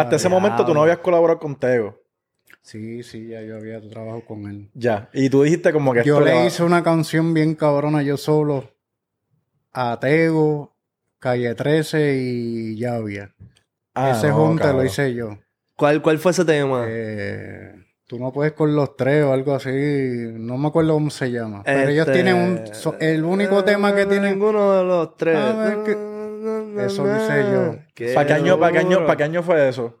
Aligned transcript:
Hasta 0.00 0.16
ese 0.16 0.28
momento 0.28 0.64
tú 0.64 0.74
no 0.74 0.82
habías 0.82 0.98
colaborado 0.98 1.38
con 1.38 1.56
Tego. 1.58 2.00
Sí, 2.62 3.02
sí, 3.02 3.28
ya 3.28 3.40
yo 3.42 3.56
había 3.56 3.80
trabajado 3.80 4.24
con 4.24 4.46
él. 4.48 4.68
Ya. 4.74 5.08
Y 5.14 5.30
tú 5.30 5.42
dijiste 5.42 5.72
como 5.72 5.92
que 5.94 6.02
Yo 6.04 6.14
esto 6.18 6.26
le 6.26 6.34
va- 6.34 6.44
hice 6.46 6.62
una 6.62 6.82
canción 6.82 7.32
bien 7.32 7.54
cabrona 7.54 8.02
yo 8.02 8.16
solo 8.16 8.70
a 9.72 9.98
Tego, 10.00 10.74
Calle 11.18 11.54
13 11.54 12.16
y 12.16 12.76
Llavia. 12.76 13.34
Ah, 13.94 14.10
Ese 14.10 14.28
no, 14.28 14.36
junte 14.36 14.62
cabrón. 14.62 14.78
lo 14.78 14.84
hice 14.84 15.14
yo. 15.14 15.38
¿Cuál, 15.76 16.02
¿Cuál 16.02 16.18
fue 16.18 16.32
ese 16.32 16.44
tema? 16.44 16.84
Eh, 16.88 17.72
tú 18.06 18.18
no 18.18 18.30
puedes 18.32 18.52
con 18.52 18.74
los 18.76 18.94
tres 18.96 19.24
o 19.24 19.32
algo 19.32 19.54
así. 19.54 19.70
No 19.70 20.58
me 20.58 20.68
acuerdo 20.68 20.92
cómo 20.94 21.10
se 21.10 21.30
llama. 21.30 21.62
Pero 21.64 21.88
ellos 21.90 22.06
Este, 22.06 22.22
tienen 22.22 22.36
un... 22.36 22.74
so- 22.74 22.96
el 23.00 23.24
único 23.24 23.64
tema 23.64 23.94
que 23.94 24.04
tienen... 24.06 24.32
Ninguno 24.34 24.76
de 24.78 24.84
los 24.84 25.16
tres. 25.16 25.36
A 25.36 25.52
ver, 25.54 25.78
que- 25.84 26.09
Eso 26.86 27.04
lo 27.04 27.16
hice 27.16 27.52
yo. 27.52 27.76
¿Para 28.14 28.26
qué, 28.26 28.32
año, 28.32 28.58
para, 28.58 28.72
qué 28.72 28.78
año. 28.78 29.06
¿Para 29.06 29.16
qué 29.16 29.24
año 29.24 29.42
fue 29.42 29.68
eso? 29.68 29.98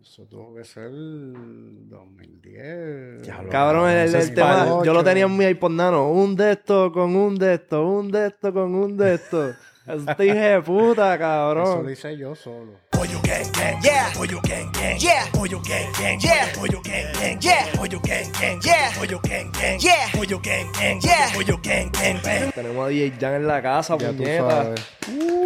Eso 0.00 0.26
tuvo 0.26 0.54
que 0.54 0.64
ser 0.64 0.90
2010. 0.90 3.22
Diablo, 3.22 3.50
Cabrón, 3.50 3.90
el, 3.90 4.34
tema, 4.34 4.82
yo 4.82 4.94
lo 4.94 5.04
tenía 5.04 5.24
en 5.24 5.36
mi 5.36 5.44
iPod 5.44 5.72
Nano. 5.72 6.10
Un 6.10 6.34
de 6.36 6.52
estos 6.52 6.90
con 6.92 7.14
un 7.14 7.36
de 7.36 7.52
estos, 7.54 7.84
un 7.84 8.10
de 8.10 8.28
estos 8.28 8.52
con 8.52 8.74
un 8.74 8.96
de 8.96 9.14
estos. 9.14 9.56
Este 9.86 10.26
hijo 10.26 10.34
de 10.36 10.60
puta, 10.62 11.14
Eso 11.14 11.18
cabrón. 11.20 11.82
lo 11.84 11.90
hice 11.90 12.16
yo 12.16 12.34
solo. 12.34 12.72
Pollo 12.90 13.18
gang 13.22 13.50
gang, 13.52 13.82
yeah. 13.82 14.10
Pollo 14.14 14.40
gang 14.42 14.70
gang, 14.72 14.98
yeah. 14.98 15.24
Pollo 15.32 15.60
gang 15.62 15.90
gang, 15.98 16.20
yeah. 16.20 16.52
Pollo 16.54 16.80
gang 16.82 17.12
gang, 17.14 17.40
yeah. 17.40 17.66
Pollo 17.74 18.00
gang 18.02 18.30
gang, 18.32 18.60
yeah. 18.60 18.90
Pollo 18.98 19.20
gang 19.22 19.50
gang, 19.52 19.80
yeah. 19.80 20.10
Pollo 20.12 20.38
gang 20.40 20.72
gang, 20.72 21.00
yeah. 21.00 21.32
Pollo 21.34 21.58
gang 21.62 21.90
gang, 21.92 22.20
bang. 22.22 22.52
Tenemos 22.52 22.86
a 22.86 22.88
DJ 22.90 23.12
Jan 23.18 23.34
en 23.34 23.46
la 23.46 23.62
casa, 23.62 23.96
Ya 23.96 24.10
tú 24.10 24.16
puñeta. 24.18 24.50
sabes. 24.50 24.86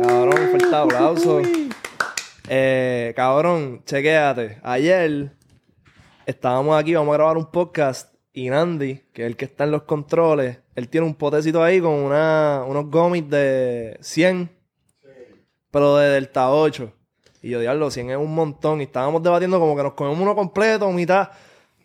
Cabrón, 0.02 0.48
fuerte 0.50 0.76
aplauso. 0.76 1.40
Eh, 2.48 3.12
cabrón, 3.16 3.82
chequéate. 3.86 4.58
Ayer 4.62 5.32
estábamos 6.26 6.78
aquí, 6.78 6.94
vamos 6.94 7.14
a 7.14 7.16
grabar 7.18 7.36
un 7.36 7.46
podcast. 7.50 8.12
Y 8.32 8.50
Nandi, 8.50 9.00
que 9.12 9.22
es 9.22 9.26
el 9.28 9.36
que 9.36 9.44
está 9.44 9.62
en 9.62 9.70
los 9.70 9.84
controles, 9.84 10.58
él 10.74 10.88
tiene 10.88 11.06
un 11.06 11.14
potecito 11.14 11.62
ahí 11.62 11.80
con 11.80 11.92
una, 11.92 12.64
unos 12.66 12.90
gomis 12.90 13.28
de 13.28 13.96
100, 14.00 14.50
pero 15.70 15.96
de 15.96 16.08
Delta 16.08 16.50
8. 16.50 16.92
Y 17.42 17.50
yo, 17.50 17.60
diablo, 17.60 17.90
100 17.90 18.10
es 18.10 18.16
un 18.16 18.34
montón. 18.34 18.80
Y 18.80 18.84
estábamos 18.84 19.22
debatiendo 19.22 19.60
como 19.60 19.76
que 19.76 19.82
nos 19.82 19.92
comemos 19.92 20.18
uno 20.20 20.34
completo, 20.34 20.90
mitad. 20.90 21.28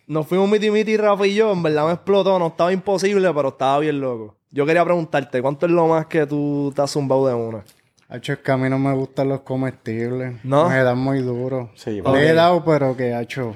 Nos 0.08 0.26
fuimos 0.26 0.50
miti 0.50 0.72
miti, 0.72 0.98
Rafa 0.98 1.28
y 1.28 1.36
yo. 1.36 1.52
En 1.52 1.62
verdad 1.62 1.86
me 1.86 1.94
explotó. 1.94 2.40
No 2.40 2.48
estaba 2.48 2.72
imposible, 2.72 3.32
pero 3.34 3.50
estaba 3.50 3.80
bien 3.80 4.00
loco. 4.00 4.38
Yo 4.52 4.66
quería 4.66 4.84
preguntarte, 4.84 5.42
¿cuánto 5.42 5.67
es 5.67 5.72
lo 5.72 5.88
más 5.88 6.08
que 6.08 6.26
tú 6.26 6.72
te 6.76 6.82
has 6.82 6.90
zumbado 6.90 7.28
de 7.28 7.34
una? 7.36 7.64
Hacho, 8.08 8.34
es 8.34 8.40
que 8.40 8.52
a 8.52 8.58
mí 8.58 8.70
no 8.70 8.80
me 8.80 8.92
gustan 8.94 9.30
los 9.30 9.42
comestibles. 9.42 10.44
¿No? 10.44 10.67
Me 10.70 10.82
dan 10.82 10.98
muy 10.98 11.20
duro. 11.20 11.70
Sí, 11.76 12.02
Le 12.02 12.30
he 12.30 12.34
dado, 12.34 12.66
pero 12.66 12.98
que, 12.98 13.14
hacho, 13.14 13.56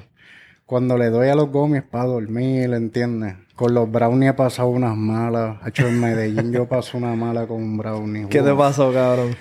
cuando 0.74 0.98
le 0.98 1.12
doy 1.12 1.28
a 1.28 1.36
los 1.36 1.52
gomis 1.52 1.84
para 1.84 2.06
dormir, 2.06 2.74
¿entiendes? 2.74 3.36
Con 3.56 3.76
los 3.76 3.92
brownies 3.92 4.32
he 4.32 4.34
pasado 4.34 4.70
unas 4.70 4.98
malas. 4.98 5.58
Hacho, 5.62 5.88
en 5.88 6.00
Medellín 6.00 6.52
yo 6.52 6.68
pasé 6.68 6.98
una 6.98 7.16
mala 7.16 7.46
con 7.46 7.62
un 7.62 7.78
brownie. 7.78 8.26
¿Qué 8.28 8.42
te 8.42 8.56
pasó, 8.56 8.92
cabrón? 8.92 9.36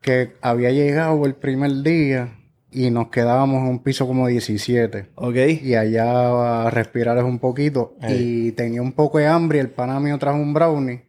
Que 0.00 0.32
había 0.40 0.70
llegado 0.70 1.26
el 1.26 1.34
primer 1.34 1.82
día 1.82 2.38
y 2.70 2.90
nos 2.90 3.08
quedábamos 3.08 3.64
en 3.64 3.68
un 3.68 3.82
piso 3.82 4.06
como 4.06 4.28
17. 4.28 5.10
¿Ok? 5.16 5.36
Y 5.62 5.74
allá 5.74 6.68
a 6.68 6.70
respirar 6.70 7.18
es 7.18 7.24
un 7.24 7.38
poquito. 7.38 7.94
Y 8.08 8.52
tenía 8.52 8.80
un 8.80 8.92
poco 8.92 9.18
de 9.18 9.26
hambre 9.26 9.58
y 9.58 9.60
el 9.60 9.68
pana 9.68 10.00
mío 10.00 10.16
trajo 10.16 10.38
un 10.38 10.54
brownie. 10.54 11.02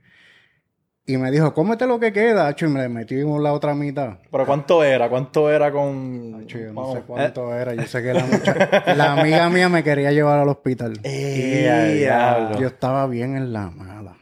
Y 1.09 1.17
me 1.17 1.31
dijo, 1.31 1.55
cómete 1.55 1.87
lo 1.87 1.99
que 1.99 2.13
queda, 2.13 2.47
hacho, 2.47 2.67
y 2.67 2.69
me 2.69 2.83
en 2.83 3.43
la 3.43 3.51
otra 3.51 3.73
mitad. 3.73 4.19
¿Pero 4.31 4.45
cuánto 4.45 4.83
era? 4.83 5.09
¿Cuánto 5.09 5.49
era 5.49 5.71
con...? 5.71 6.43
Hacho, 6.43 6.59
yo 6.59 6.71
no 6.71 6.93
sé 6.93 7.01
cuánto 7.01 7.51
era. 7.55 7.73
Yo 7.73 7.81
sé 7.87 8.03
que 8.03 8.13
la, 8.13 8.25
mucha- 8.27 8.93
la 8.95 9.13
amiga 9.13 9.49
mía 9.49 9.69
me 9.69 9.83
quería 9.83 10.11
llevar 10.11 10.37
al 10.37 10.49
hospital. 10.49 10.99
Eh, 11.01 11.95
diablo. 11.97 12.59
Yo 12.59 12.67
estaba 12.67 13.07
bien 13.07 13.35
en 13.35 13.51
la 13.51 13.71
mala. 13.71 14.17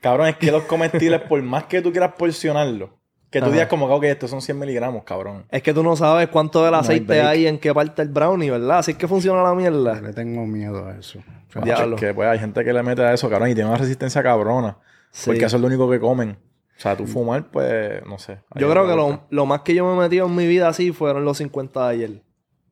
Cabrón, 0.00 0.28
es 0.28 0.36
que 0.36 0.52
los 0.52 0.62
comestibles, 0.62 1.22
por 1.22 1.42
más 1.42 1.64
que 1.64 1.82
tú 1.82 1.90
quieras 1.90 2.12
porcionarlo, 2.16 2.90
que 3.28 3.40
tú 3.40 3.46
Ajá. 3.46 3.52
digas 3.54 3.68
como 3.68 3.88
que, 3.88 3.94
ok, 3.94 4.04
estos 4.04 4.30
son 4.30 4.40
100 4.40 4.56
miligramos, 4.60 5.02
cabrón. 5.02 5.44
Es 5.50 5.60
que 5.60 5.74
tú 5.74 5.82
no 5.82 5.96
sabes 5.96 6.28
cuánto 6.28 6.64
del 6.64 6.74
hay 6.74 6.80
aceite 6.82 7.04
break. 7.04 7.26
hay 7.26 7.46
en 7.48 7.58
qué 7.58 7.74
parte 7.74 8.02
del 8.04 8.12
brownie, 8.12 8.48
¿verdad? 8.52 8.78
Así 8.78 8.92
es 8.92 8.96
que 8.96 9.08
funciona 9.08 9.42
la 9.42 9.48
Yo 9.48 9.56
mierda. 9.56 10.00
le 10.00 10.12
tengo 10.12 10.46
miedo 10.46 10.86
a 10.86 10.92
eso. 10.96 11.18
Diablo. 11.64 11.96
es 11.96 12.00
que 12.00 12.14
pues, 12.14 12.28
hay 12.28 12.38
gente 12.38 12.62
que 12.64 12.72
le 12.72 12.82
mete 12.84 13.02
a 13.02 13.12
eso, 13.12 13.28
cabrón, 13.28 13.50
y 13.50 13.54
tiene 13.54 13.68
una 13.68 13.78
resistencia 13.78 14.22
cabrona. 14.22 14.76
Sí. 15.16 15.30
Porque 15.30 15.46
eso 15.46 15.56
es 15.56 15.62
lo 15.62 15.68
único 15.68 15.90
que 15.90 15.98
comen. 15.98 16.36
O 16.76 16.78
sea, 16.78 16.94
tú 16.94 17.06
fumar, 17.06 17.50
pues, 17.50 18.04
no 18.04 18.18
sé. 18.18 18.40
Yo 18.54 18.70
creo 18.70 18.86
que 18.86 18.94
lo, 18.94 19.22
lo 19.30 19.46
más 19.46 19.62
que 19.62 19.74
yo 19.74 19.86
me 19.86 19.94
he 19.94 20.08
metido 20.08 20.26
en 20.26 20.36
mi 20.36 20.46
vida 20.46 20.68
así 20.68 20.92
fueron 20.92 21.24
los 21.24 21.38
50 21.38 21.88
de 21.88 21.94
ayer. 21.94 22.22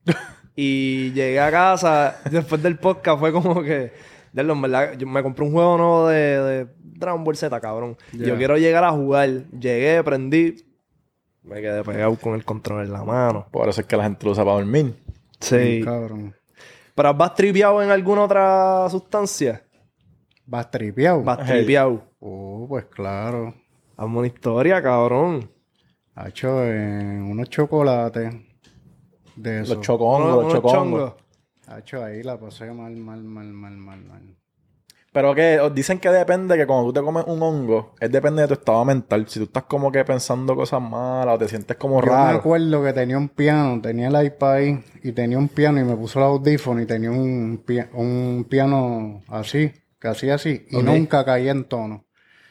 y 0.55 1.11
llegué 1.13 1.41
a 1.41 1.51
casa, 1.51 2.21
después 2.31 2.63
del 2.63 2.79
podcast, 2.79 3.19
fue 3.19 3.33
como 3.33 3.63
que... 3.63 3.93
diablo, 4.35 4.53
en 4.53 4.61
verdad, 4.61 4.93
yo 4.99 5.07
me 5.07 5.23
compré 5.23 5.47
un 5.47 5.53
juego 5.53 5.79
nuevo 5.79 6.09
de, 6.09 6.19
de 6.43 6.69
Dragon 6.79 7.25
Ball 7.25 7.35
Z, 7.35 7.59
cabrón. 7.63 7.97
Yo 8.13 8.37
quiero 8.37 8.59
llegar 8.59 8.85
a 8.85 8.91
jugar. 8.91 9.31
Llegué, 9.59 10.05
prendí... 10.05 10.57
Me 11.43 11.63
quedé 11.63 11.83
pegado 11.83 12.15
con 12.17 12.35
el 12.35 12.45
control 12.45 12.85
en 12.85 12.93
la 12.93 13.05
mano. 13.05 13.47
Por 13.51 13.69
eso 13.71 13.81
es 13.81 13.87
que 13.87 13.97
la 13.97 14.03
gente 14.03 14.25
lo 14.27 14.33
usa 14.33 14.45
para 14.45 14.57
dormir. 14.57 14.95
Sí. 15.41 15.81
Cabrón. 15.83 16.35
¿Pero 16.95 17.09
has 17.09 17.35
tripeado 17.35 17.83
en 17.83 17.91
alguna 17.91 18.25
otra 18.25 18.87
sustancia? 18.91 19.63
¿Vas 20.47 20.71
tripeado? 20.71 21.23
Vas 21.23 21.39
Hey. 21.47 21.67
Pues 22.69 22.85
claro. 22.87 23.55
Hazme 23.97 24.19
una 24.19 24.27
historia, 24.27 24.83
cabrón. 24.83 25.51
Hacho, 26.15 26.65
en 26.65 27.23
unos 27.23 27.49
chocolates. 27.51 28.35
De 29.37 29.63
eso. 29.63 29.75
Los 29.75 29.85
chocongos, 29.85 30.29
los 30.31 30.39
unos 30.45 30.53
chocongos. 30.53 31.01
chongos. 31.11 31.15
Hacho, 31.67 32.05
ahí 32.05 32.23
la 32.23 32.39
pasé 32.39 32.71
mal, 32.73 32.95
mal, 32.97 33.23
mal, 33.25 33.47
mal, 33.47 33.77
mal, 33.77 34.05
mal. 34.05 34.37
Pero 35.13 35.33
que 35.33 35.61
dicen 35.73 36.01
que 36.01 36.09
depende, 36.11 36.57
que 36.57 36.67
cuando 36.67 36.87
tú 36.87 36.93
te 36.95 37.01
comes 37.01 37.25
un 37.29 37.41
hongo, 37.41 37.95
es 38.01 38.11
depende 38.11 38.43
de 38.43 38.49
tu 38.49 38.55
estado 38.55 38.85
mental. 38.85 39.27
Si 39.29 39.39
tú 39.39 39.45
estás 39.45 39.63
como 39.65 39.93
que 39.93 40.05
pensando 40.05 40.57
cosas 40.57 40.83
malas 40.83 41.37
o 41.37 41.39
te 41.39 41.47
sientes 41.49 41.77
como 41.77 42.01
Yo 42.01 42.07
me 42.07 42.13
raro. 42.13 42.39
acuerdo 42.39 42.83
que 42.83 42.93
tenía 42.93 43.17
un 43.17 43.29
piano, 43.29 43.81
tenía 43.81 44.09
el 44.09 44.27
iPad 44.27 44.53
ahí 44.53 44.85
y 45.05 45.13
tenía 45.13 45.39
un 45.39 45.49
piano 45.49 45.81
y 45.81 45.85
me 45.85 45.95
puso 45.97 46.19
el 46.19 46.25
audífono 46.25 46.81
y 46.83 46.87
tenía 46.87 47.13
un, 47.13 47.63
pia- 47.65 47.91
un 47.95 48.45
piano 48.51 49.23
así, 49.29 49.71
que 50.01 50.09
hacía 50.09 50.35
así 50.35 50.67
y 50.69 50.83
nunca 50.83 51.25
caía 51.25 51.53
en 51.53 51.65
tono. 51.65 52.05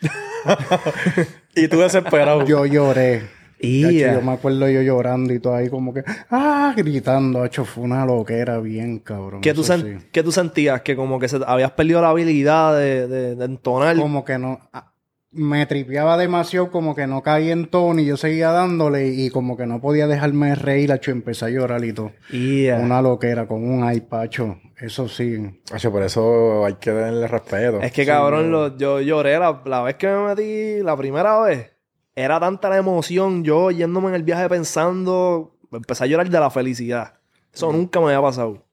Y 1.55 1.67
tú 1.67 1.79
desesperado. 1.79 2.45
Yo 2.45 2.65
lloré. 2.65 3.21
Y 3.59 3.85
Hacho, 4.03 4.15
yo 4.19 4.21
me 4.21 4.33
acuerdo 4.33 4.67
yo 4.69 4.81
llorando 4.81 5.33
y 5.33 5.39
todo 5.39 5.55
ahí 5.55 5.69
como 5.69 5.93
que, 5.93 6.03
ah, 6.31 6.73
gritando, 6.75 7.45
hecho, 7.45 7.63
fue 7.63 7.85
una 7.85 8.05
loquera 8.05 8.59
bien, 8.59 8.99
cabrón. 8.99 9.39
¿Qué 9.39 9.53
tú, 9.53 9.61
eso 9.61 9.73
sen- 9.75 9.99
sí. 10.01 10.05
qué 10.11 10.21
tú 10.21 10.33
sentías? 10.33 10.81
Que 10.81 10.97
como 10.97 11.17
que 11.17 11.29
se, 11.29 11.39
habías 11.47 11.71
perdido 11.71 12.01
la 12.01 12.09
habilidad 12.09 12.77
de, 12.77 13.07
de- 13.07 13.35
de 13.35 13.45
entonar. 13.45 13.95
Como 13.95 14.25
que 14.25 14.37
no, 14.37 14.59
ah, 14.73 14.91
me 15.31 15.65
tripeaba 15.65 16.17
demasiado, 16.17 16.71
como 16.71 16.93
que 16.93 17.07
no 17.07 17.21
caía 17.23 17.53
en 17.53 17.67
tono 17.67 18.01
y 18.01 18.05
yo 18.05 18.17
seguía 18.17 18.49
dándole 18.51 19.07
y 19.07 19.29
como 19.29 19.55
que 19.55 19.65
no 19.65 19.79
podía 19.79 20.07
dejarme 20.07 20.55
reír, 20.55 20.91
hecho, 20.91 21.11
empecé 21.11 21.45
a 21.45 21.49
llorar 21.49 21.85
y 21.85 21.93
todo. 21.93 22.11
Y 22.31 22.67
Una 22.67 23.01
loquera 23.01 23.47
con 23.47 23.63
un 23.63 23.89
iPad, 23.93 24.25
hecho, 24.25 24.57
eso 24.85 25.07
sí. 25.07 25.61
Hacho, 25.71 25.91
por 25.91 26.03
eso 26.03 26.65
hay 26.65 26.73
que 26.75 26.91
darle 26.91 27.27
respeto. 27.27 27.79
Es 27.81 27.91
que 27.91 28.05
cabrón, 28.05 28.51
lo- 28.51 28.77
yo 28.77 28.99
lloré 29.01 29.39
la, 29.39 29.61
la 29.65 29.81
vez 29.81 29.95
que 29.95 30.07
me 30.07 30.27
metí, 30.35 30.83
la 30.83 30.95
primera 30.97 31.39
vez. 31.41 31.71
Era 32.15 32.39
tanta 32.39 32.69
la 32.69 32.77
emoción, 32.77 33.43
yo 33.43 33.71
yéndome 33.71 34.09
en 34.09 34.15
el 34.15 34.23
viaje 34.23 34.47
pensando, 34.49 35.55
empecé 35.71 36.03
a 36.03 36.07
llorar 36.07 36.29
de 36.29 36.39
la 36.39 36.49
felicidad. 36.49 37.15
Eso 37.51 37.71
nunca 37.71 37.99
me 37.99 38.07
había 38.07 38.21
pasado. 38.21 38.63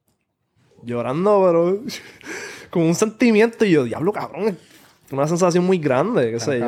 Llorando, 0.82 1.42
pero 1.46 1.82
con 2.70 2.82
un 2.82 2.94
sentimiento 2.94 3.64
y 3.64 3.70
yo, 3.72 3.84
diablo, 3.84 4.12
cabrón, 4.12 4.58
una 5.10 5.26
sensación 5.26 5.64
muy 5.64 5.78
grande, 5.78 6.32
qué 6.32 6.40
sé 6.40 6.58
yo. 6.58 6.66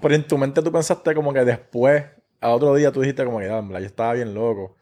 Pero 0.00 0.14
en 0.14 0.26
tu 0.26 0.38
mente 0.38 0.62
tú 0.62 0.70
pensaste 0.72 1.14
como 1.14 1.32
que 1.32 1.44
después, 1.44 2.04
a 2.40 2.50
otro 2.50 2.74
día 2.74 2.90
tú 2.92 3.00
dijiste 3.00 3.24
como 3.24 3.38
que, 3.38 3.48
"Ah, 3.50 3.62
yo 3.68 3.76
estaba 3.78 4.14
bien 4.14 4.32
loco. 4.34 4.76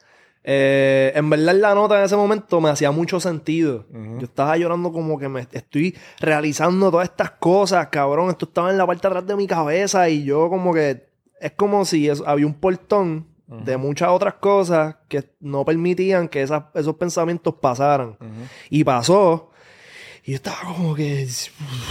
Eh, 0.50 1.12
en 1.14 1.28
verdad 1.28 1.54
la 1.56 1.74
nota 1.74 1.98
en 1.98 2.04
ese 2.06 2.16
momento 2.16 2.58
me 2.58 2.70
hacía 2.70 2.90
mucho 2.90 3.20
sentido. 3.20 3.84
Yo 4.18 4.24
estaba 4.24 4.56
llorando 4.56 4.90
como 4.92 5.18
que 5.18 5.28
me 5.28 5.46
estoy 5.52 5.94
realizando 6.20 6.90
todas 6.90 7.06
estas 7.10 7.32
cosas, 7.32 7.88
cabrón. 7.88 8.30
Esto 8.30 8.46
estaba 8.46 8.70
en 8.70 8.78
la 8.78 8.86
parte 8.86 9.02
de 9.02 9.08
atrás 9.08 9.26
de 9.26 9.36
mi 9.36 9.46
cabeza 9.46 10.08
y 10.08 10.24
yo 10.24 10.48
como 10.48 10.72
que 10.72 11.06
es 11.38 11.52
como 11.52 11.84
si 11.84 12.08
es- 12.08 12.22
había 12.26 12.46
un 12.46 12.54
portón 12.54 13.26
de 13.46 13.76
muchas 13.76 14.08
otras 14.08 14.34
cosas 14.34 14.96
que 15.08 15.24
no 15.40 15.64
permitían 15.66 16.28
que 16.28 16.40
esas- 16.42 16.64
esos 16.74 16.94
pensamientos 16.96 17.54
pasaran. 17.60 18.16
Y 18.70 18.84
pasó. 18.84 19.50
Y 20.24 20.30
yo 20.32 20.36
estaba 20.36 20.60
como 20.74 20.94
que... 20.94 21.26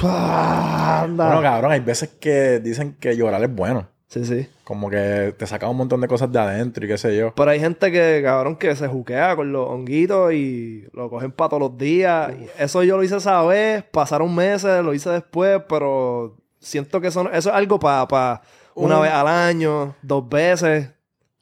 ah, 0.03 1.01
anda. 1.03 1.25
Bueno, 1.27 1.41
cabrón, 1.41 1.71
hay 1.71 1.79
veces 1.79 2.09
que 2.19 2.59
dicen 2.59 2.95
que 2.99 3.15
llorar 3.15 3.43
es 3.43 3.53
bueno. 3.53 3.87
Sí, 4.07 4.25
sí. 4.25 4.47
Como 4.63 4.89
que 4.89 5.33
te 5.37 5.45
saca 5.47 5.69
un 5.69 5.77
montón 5.77 6.01
de 6.01 6.07
cosas 6.07 6.31
de 6.31 6.39
adentro 6.39 6.83
y 6.85 6.87
qué 6.87 6.97
sé 6.97 7.15
yo. 7.17 7.33
Pero 7.35 7.51
hay 7.51 7.59
gente 7.59 7.91
que, 7.91 8.21
cabrón, 8.23 8.55
que 8.55 8.75
se 8.75 8.87
juquea 8.87 9.35
con 9.35 9.51
los 9.51 9.67
honguitos 9.69 10.33
y 10.33 10.87
lo 10.93 11.09
cogen 11.09 11.31
para 11.31 11.49
todos 11.49 11.61
los 11.61 11.77
días. 11.77 12.31
Eso 12.57 12.83
yo 12.83 12.97
lo 12.97 13.03
hice 13.03 13.17
esa 13.17 13.41
vez, 13.43 13.83
pasaron 13.91 14.33
meses, 14.33 14.83
lo 14.83 14.93
hice 14.93 15.09
después, 15.09 15.61
pero 15.69 16.35
siento 16.59 16.99
que 17.01 17.07
eso, 17.07 17.21
eso 17.31 17.49
es 17.49 17.55
algo 17.55 17.79
para 17.79 18.41
una 18.75 18.97
Un- 18.97 19.01
vez 19.03 19.11
al 19.11 19.27
año, 19.27 19.95
dos 20.01 20.27
veces. 20.27 20.89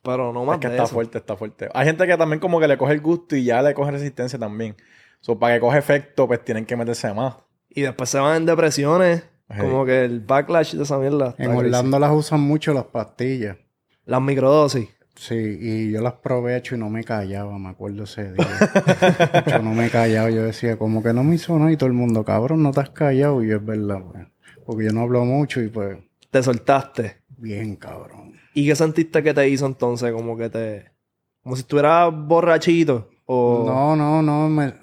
Pero 0.04 0.32
no 0.32 0.46
más 0.46 0.56
Es 0.58 0.62
que 0.62 0.68
de 0.68 0.74
está 0.76 0.84
eso. 0.84 0.94
fuerte, 0.94 1.18
está 1.18 1.36
fuerte. 1.36 1.68
Hay 1.74 1.86
gente 1.88 2.06
que 2.06 2.16
también 2.16 2.40
como 2.40 2.60
que 2.60 2.68
le 2.68 2.78
coge 2.78 2.94
el 2.94 3.02
gusto 3.02 3.36
y 3.36 3.44
ya 3.44 3.64
le 3.64 3.74
coge 3.74 3.90
resistencia 3.90 4.38
también. 4.38 4.76
So, 5.20 5.40
para 5.40 5.56
que 5.56 5.60
coge 5.60 5.80
efecto, 5.80 6.28
pues 6.28 6.44
tienen 6.46 6.64
que 6.68 6.76
meterse 6.76 7.12
más. 7.12 7.38
Y 7.70 7.82
después 7.82 8.10
se 8.12 8.20
van 8.20 8.38
en 8.38 8.46
depresiones. 8.46 9.24
Hey. 9.50 9.58
Como 9.62 9.86
que 9.86 10.06
el 10.06 10.22
backlash 10.22 10.74
de 10.76 10.84
esa 10.84 10.98
mierda. 10.98 11.36
En. 11.38 11.52
Orlando 11.52 12.00
las 12.00 12.12
usan 12.12 12.42
mucho 12.42 12.74
las 12.74 12.86
pastillas. 12.86 13.58
Las 14.06 14.22
microdosis. 14.22 14.90
Sí, 15.16 15.36
y 15.36 15.92
yo 15.92 16.02
las 16.02 16.14
probé, 16.14 16.58
hecho, 16.58 16.76
y 16.76 16.78
no 16.78 16.90
me 16.90 17.04
callaba, 17.04 17.58
me 17.58 17.70
acuerdo 17.70 18.04
ese 18.04 18.34
día. 18.34 18.46
Hecho, 19.46 19.60
no 19.60 19.74
me 19.74 19.90
callaba, 19.90 20.30
yo 20.30 20.44
decía, 20.44 20.78
como 20.78 21.02
que 21.02 21.14
no 21.14 21.24
me 21.24 21.36
hizo 21.36 21.58
nada, 21.58 21.72
y 21.72 21.78
todo 21.78 21.88
el 21.88 21.94
mundo, 21.94 22.26
cabrón, 22.26 22.62
no 22.62 22.72
te 22.72 22.82
has 22.82 22.90
callado, 22.90 23.42
y 23.42 23.48
yo, 23.48 23.56
es 23.56 23.66
verdad, 23.66 24.02
pues. 24.12 24.28
Porque 24.66 24.86
yo 24.86 24.92
no 24.92 25.02
hablo 25.04 25.24
mucho, 25.24 25.62
y 25.62 25.70
pues, 25.70 25.98
Te 26.30 26.44
soltaste. 26.44 27.22
bien, 27.38 27.78
cabrón. 27.78 28.34
¿Y 28.54 28.68
qué 28.68 28.76
sentiste 28.76 29.24
que 29.24 29.34
te 29.34 29.48
hizo 29.48 29.66
entonces? 29.66 30.12
Como 30.12 30.38
que 30.38 30.50
te... 30.50 30.92
Como 31.44 31.56
si 31.56 31.62
estuvieras 31.62 32.12
borrachito. 32.14 33.10
O... 33.26 33.64
No, 33.66 33.96
no, 33.96 34.22
no, 34.22 34.50
me... 34.50 34.74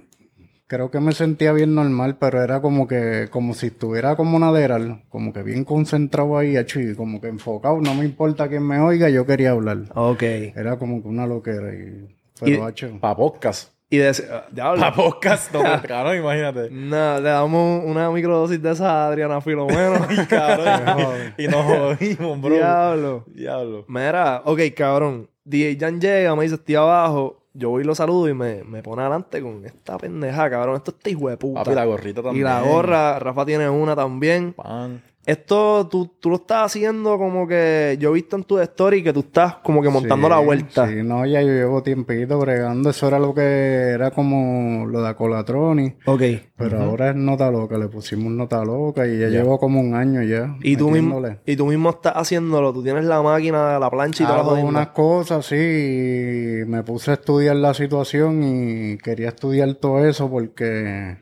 creo 0.73 0.91
que 0.91 1.01
me 1.01 1.13
sentía 1.13 1.53
bien 1.53 1.75
normal, 1.75 2.17
pero 2.19 2.43
era 2.43 2.63
como 2.63 2.89
que, 2.89 3.29
como 3.31 3.53
si 3.53 3.67
estuviera 3.67 4.17
como 4.17 4.39
una 4.39 4.49
Adderall, 4.49 5.03
como 5.11 5.31
que 5.35 5.43
bien 5.43 5.67
concentrado 5.67 6.39
ahí, 6.39 6.57
hecho, 6.57 6.81
y 6.81 6.95
como 6.95 7.21
que 7.21 7.29
enfocado, 7.29 7.79
no 7.83 7.93
me 7.93 8.07
importa 8.07 8.49
quién 8.49 8.67
me 8.67 8.81
oiga, 8.81 9.11
yo 9.11 9.27
quería 9.27 9.51
hablar. 9.51 9.81
Ok. 9.95 10.23
Era 10.23 10.79
como 10.79 11.03
que 11.03 11.09
una 11.09 11.27
loquera, 11.27 11.75
y... 11.75 12.09
Pero, 12.41 12.71
Y- 12.71 12.99
Para 12.99 13.17
podcast. 13.17 13.75
Y 13.91 13.99
de... 13.99 14.13
ah. 14.33 14.47
Para 14.57 14.95
podcast, 14.95 15.53
no, 15.53 15.61
pues, 15.63 15.83
cabrón, 15.83 16.17
imagínate. 16.17 16.71
No, 16.71 17.21
le 17.21 17.29
damos 17.29 17.85
una 17.85 18.11
microdosis 18.11 18.63
de 18.63 18.73
esa 18.73 19.05
a 19.05 19.09
Adriana 19.09 19.43
Filomeno. 19.43 20.07
Cabrón. 20.31 21.35
y 21.37 21.49
nos 21.49 21.67
jodimos, 21.67 22.41
bro. 22.41 22.55
Diablo. 22.55 23.25
Diablo. 23.27 23.85
Mira, 23.89 24.41
ok, 24.47 24.61
cabrón. 24.75 25.29
DJ 25.45 25.77
Jan 25.79 26.01
llega, 26.01 26.35
me 26.35 26.45
dice, 26.45 26.55
estoy 26.55 26.77
abajo. 26.77 27.42
Yo 27.55 27.71
voy 27.71 27.83
y 27.83 27.87
lo 27.87 27.95
saludo 27.95 28.29
y 28.29 28.35
me, 28.35 28.65
me 28.65 28.83
pone 28.83 29.03
adelante 29.03 29.43
con 29.43 29.65
esta 29.67 29.99
pendeja, 29.99 30.49
cabrón. 30.49 30.77
Esto 30.77 30.93
está 30.93 31.11
hijo 31.11 31.29
de 31.29 31.37
puta. 31.37 31.65
Papi, 31.65 31.75
la 31.75 31.85
gorrita 31.85 32.21
y 32.21 32.25
también. 32.25 32.45
la 32.45 32.63
gorra, 32.63 33.19
Rafa 33.19 33.45
tiene 33.45 33.69
una 33.69 33.95
también. 33.95 34.55
Pan. 34.55 35.03
Esto 35.25 35.87
tú, 35.89 36.11
tú 36.19 36.31
lo 36.31 36.37
estás 36.37 36.67
haciendo 36.67 37.17
como 37.17 37.47
que 37.47 37.97
yo 38.01 38.11
he 38.11 38.15
visto 38.15 38.35
en 38.37 38.43
tu 38.43 38.59
story 38.59 39.05
que 39.05 39.13
tú 39.13 39.21
estás 39.21 39.57
como 39.57 39.81
que 39.81 39.89
montando 39.89 40.27
Sí, 40.27 40.31
la 40.31 40.39
vuelta. 40.39 40.89
Sí, 40.89 40.97
no, 41.05 41.25
ya 41.27 41.41
yo 41.43 41.49
llevo 41.49 41.83
tiempito 41.83 42.39
bregando. 42.39 42.91
Eso 42.91 43.07
era 43.07 43.19
lo 43.21 43.33
que 43.33 43.43
era 43.43 44.11
como 44.11 44.87
lo 44.87 45.01
de 45.03 45.09
Acolatroni. 45.09 45.95
Ok. 46.07 46.23
Pero 46.57 46.83
ahora 46.83 47.11
es 47.11 47.17
nota 47.17 47.51
loca. 47.51 47.79
Le 47.79 47.89
pusimos 47.89 48.33
nota 48.33 48.65
loca 48.65 49.07
y 49.07 49.19
ya 49.19 49.29
llevo 49.29 49.59
como 49.59 49.81
un 49.81 49.95
año 49.95 50.23
ya. 50.23 50.57
Y 50.61 50.77
tú, 50.77 50.91
mismo, 50.91 51.23
y 51.47 51.57
tú 51.57 51.67
mismo 51.67 51.91
estás 51.91 52.15
haciéndolo. 52.15 52.73
Tú 52.73 52.83
tienes 52.83 53.05
la 53.05 53.23
máquina, 53.23 53.79
la 53.79 53.91
plancha 53.91 54.25
y 54.25 54.27
las 54.27 54.37
Hago 54.37 54.55
unas 54.55 54.89
cosas, 54.89 55.47
sí. 55.47 55.57
y 55.57 56.65
me 56.67 56.83
puse 56.83 57.13
a 57.13 57.15
estudiar 57.15 57.57
la 57.57 57.75
situación 57.75 58.43
y 58.43 58.99
quería 58.99 59.29
estudiar 59.29 59.75
todo 59.75 60.05
eso 60.05 60.29
porque... 60.31 61.17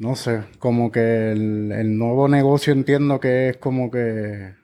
No 0.00 0.16
sé, 0.16 0.42
como 0.58 0.90
que 0.90 1.30
el, 1.32 1.70
el 1.72 1.96
nuevo 1.98 2.26
negocio 2.28 2.72
entiendo 2.72 3.20
que 3.20 3.50
es 3.50 3.56
como 3.58 3.88
que 3.90 4.54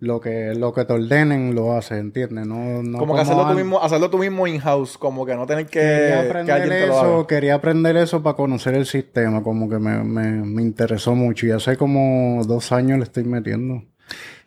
lo 0.00 0.20
que 0.20 0.54
lo 0.56 0.72
que 0.74 0.84
te 0.86 0.92
ordenen 0.94 1.54
lo 1.54 1.74
haces, 1.76 1.98
¿entiendes? 2.00 2.46
No, 2.46 2.82
no 2.82 3.06
como 3.06 3.14
que 3.14 3.20
hacerlo 3.20 3.46
tú 3.46 3.54
al- 3.54 3.56
mismo, 3.56 3.80
hacerlo 3.82 4.10
tú 4.10 4.18
mismo 4.18 4.46
in-house, 4.46 4.98
como 4.98 5.26
que 5.26 5.34
no 5.34 5.46
tener 5.46 5.66
que, 5.68 5.80
Quería 5.80 6.20
que 6.44 6.52
aprender 6.52 6.56
alguien 6.56 6.76
te 6.76 6.86
lo 6.86 6.98
eso, 6.98 7.00
haga. 7.00 7.26
quería 7.26 7.54
aprender 7.54 7.96
eso 7.96 8.22
para 8.22 8.36
conocer 8.36 8.74
el 8.74 8.86
sistema, 8.86 9.42
como 9.42 9.68
que 9.68 9.78
me, 9.78 10.02
me, 10.04 10.28
me 10.44 10.62
interesó 10.62 11.14
mucho 11.14 11.46
y 11.46 11.50
hace 11.50 11.76
como 11.76 12.42
dos 12.46 12.72
años 12.72 12.98
le 12.98 13.04
estoy 13.04 13.24
metiendo. 13.24 13.82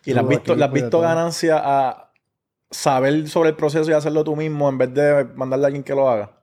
Y 0.05 0.13
has 0.17 0.27
visto, 0.27 0.55
le 0.55 0.65
has 0.65 0.71
pues, 0.71 0.73
visto 0.73 0.99
todo. 0.99 1.01
ganancia 1.01 1.61
a 1.63 2.11
saber 2.71 3.29
sobre 3.29 3.51
el 3.51 3.57
proceso 3.57 3.91
y 3.91 3.95
hacerlo 3.95 4.23
tú 4.25 4.35
mismo 4.37 4.69
en 4.69 4.77
vez 4.79 4.93
de 4.93 5.25
mandarle 5.35 5.65
a 5.65 5.67
alguien 5.67 5.83
que 5.83 5.95
lo 5.95 6.09
haga. 6.09 6.38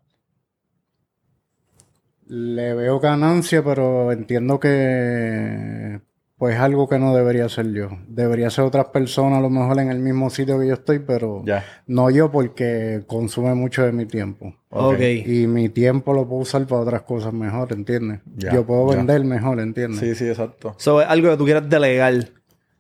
Le 2.28 2.74
veo 2.74 2.98
ganancia, 3.00 3.62
pero 3.62 4.10
entiendo 4.12 4.58
que 4.60 6.00
pues 6.38 6.58
algo 6.58 6.86
que 6.86 6.98
no 6.98 7.16
debería 7.16 7.48
ser 7.48 7.72
yo. 7.72 7.88
Debería 8.08 8.50
ser 8.50 8.64
otras 8.64 8.86
personas 8.86 9.38
a 9.38 9.40
lo 9.40 9.48
mejor 9.48 9.78
en 9.80 9.90
el 9.90 10.00
mismo 10.00 10.28
sitio 10.28 10.60
que 10.60 10.66
yo 10.68 10.74
estoy, 10.74 10.98
pero 10.98 11.42
Ya. 11.46 11.64
no 11.86 12.10
yo 12.10 12.30
porque 12.30 13.04
consume 13.06 13.54
mucho 13.54 13.84
de 13.84 13.92
mi 13.92 14.04
tiempo. 14.04 14.54
Ok. 14.68 15.00
Y 15.24 15.46
mi 15.46 15.70
tiempo 15.70 16.12
lo 16.12 16.28
puedo 16.28 16.42
usar 16.42 16.66
para 16.66 16.82
otras 16.82 17.02
cosas 17.02 17.32
mejor, 17.32 17.72
¿entiendes? 17.72 18.20
Ya, 18.36 18.52
yo 18.52 18.66
puedo 18.66 18.90
ya. 18.90 18.98
vender 18.98 19.24
mejor, 19.24 19.60
¿entiendes? 19.60 20.00
Sí, 20.00 20.14
sí, 20.14 20.28
exacto. 20.28 20.74
So, 20.76 21.00
es 21.00 21.08
algo 21.08 21.30
que 21.30 21.36
tú 21.38 21.44
quieras 21.46 21.66
delegar. 21.70 22.12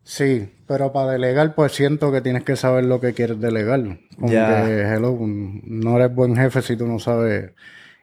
Sí, 0.02 0.50
pero 0.68 0.92
para 0.92 1.12
delegar, 1.12 1.54
pues 1.54 1.72
siento 1.72 2.12
que 2.12 2.20
tienes 2.20 2.44
que 2.44 2.56
saber 2.56 2.84
lo 2.84 3.00
que 3.00 3.14
quieres 3.14 3.40
delegar. 3.40 3.80
Como 4.20 4.32
Ya. 4.32 4.66
que, 4.66 4.82
hello, 4.82 5.16
no 5.18 5.96
eres 5.96 6.14
buen 6.14 6.36
jefe 6.36 6.60
si 6.60 6.76
tú 6.76 6.86
no 6.86 6.98
sabes. 6.98 7.52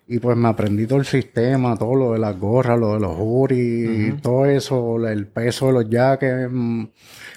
Y 0.08 0.20
pues 0.20 0.36
me 0.36 0.50
aprendí 0.50 0.86
todo 0.86 1.00
el 1.00 1.06
sistema, 1.06 1.78
todo 1.78 1.96
lo 1.96 2.12
de 2.14 2.20
las 2.20 2.38
gorras, 2.38 2.78
lo 2.78 2.94
de 2.94 3.00
los 3.00 3.16
juris, 3.16 4.22
todo 4.22 4.46
eso, 4.46 5.08
el 5.08 5.28
peso 5.28 5.68
de 5.68 5.74
los 5.74 5.90
jackets. 5.90 6.50
mm, 6.52 6.84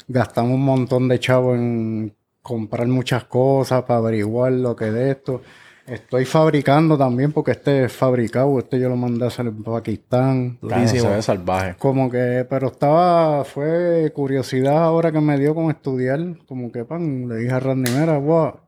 Gastamos 0.08 0.52
un 0.54 0.64
montón 0.64 1.08
de 1.08 1.18
chavo 1.20 1.54
en 1.54 2.12
comprar 2.42 2.86
muchas 2.88 3.24
cosas 3.24 3.82
para 3.82 3.98
averiguar 3.98 4.52
lo 4.52 4.74
que 4.76 4.86
de 4.86 5.10
esto. 5.12 5.42
Estoy 5.86 6.24
fabricando 6.24 6.98
también 6.98 7.30
porque 7.30 7.52
este 7.52 7.84
es 7.84 7.92
fabricado, 7.92 8.58
este 8.58 8.80
yo 8.80 8.88
lo 8.88 8.96
mandé 8.96 9.24
a 9.24 9.28
hacer 9.28 9.46
en 9.46 9.62
Pakistán. 9.62 10.58
Se 10.88 11.08
ve 11.08 11.22
salvaje. 11.22 11.76
Como 11.78 12.10
que, 12.10 12.44
pero 12.50 12.66
estaba, 12.68 13.44
fue 13.44 14.10
curiosidad 14.12 14.78
ahora 14.82 15.12
que 15.12 15.20
me 15.20 15.38
dio 15.38 15.54
con 15.54 15.70
estudiar, 15.70 16.20
como 16.48 16.72
que 16.72 16.84
pan, 16.84 17.28
le 17.28 17.36
dije 17.36 17.52
a 17.52 17.60
Randy, 17.60 17.90
mira, 17.92 18.16
guau, 18.16 18.58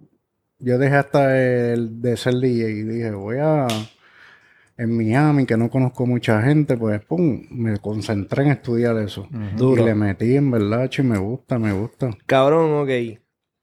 yo 0.59 0.79
dejé 0.79 0.97
hasta 0.97 1.39
el 1.73 2.01
de 2.01 2.17
ser 2.17 2.35
DJ 2.35 2.71
y 2.71 2.83
dije, 2.83 3.11
voy 3.13 3.37
a, 3.39 3.67
en 4.77 4.97
Miami, 4.97 5.47
que 5.47 5.57
no 5.57 5.71
conozco 5.71 6.07
mucha 6.07 6.43
gente, 6.43 6.77
pues, 6.77 7.05
pum, 7.05 7.43
me 7.51 7.79
concentré 7.79 8.45
en 8.45 8.51
estudiar 8.51 8.97
eso. 8.99 9.29
Duro. 9.57 9.83
Y 9.83 9.85
le 9.85 9.95
metí, 9.95 10.37
en 10.37 10.51
verdad, 10.51 10.89
chi, 10.89 11.03
me 11.03 11.19
gusta, 11.19 11.59
me 11.59 11.73
gusta. 11.73 12.11
Cabrón, 12.27 12.83
ok. 12.83 13.19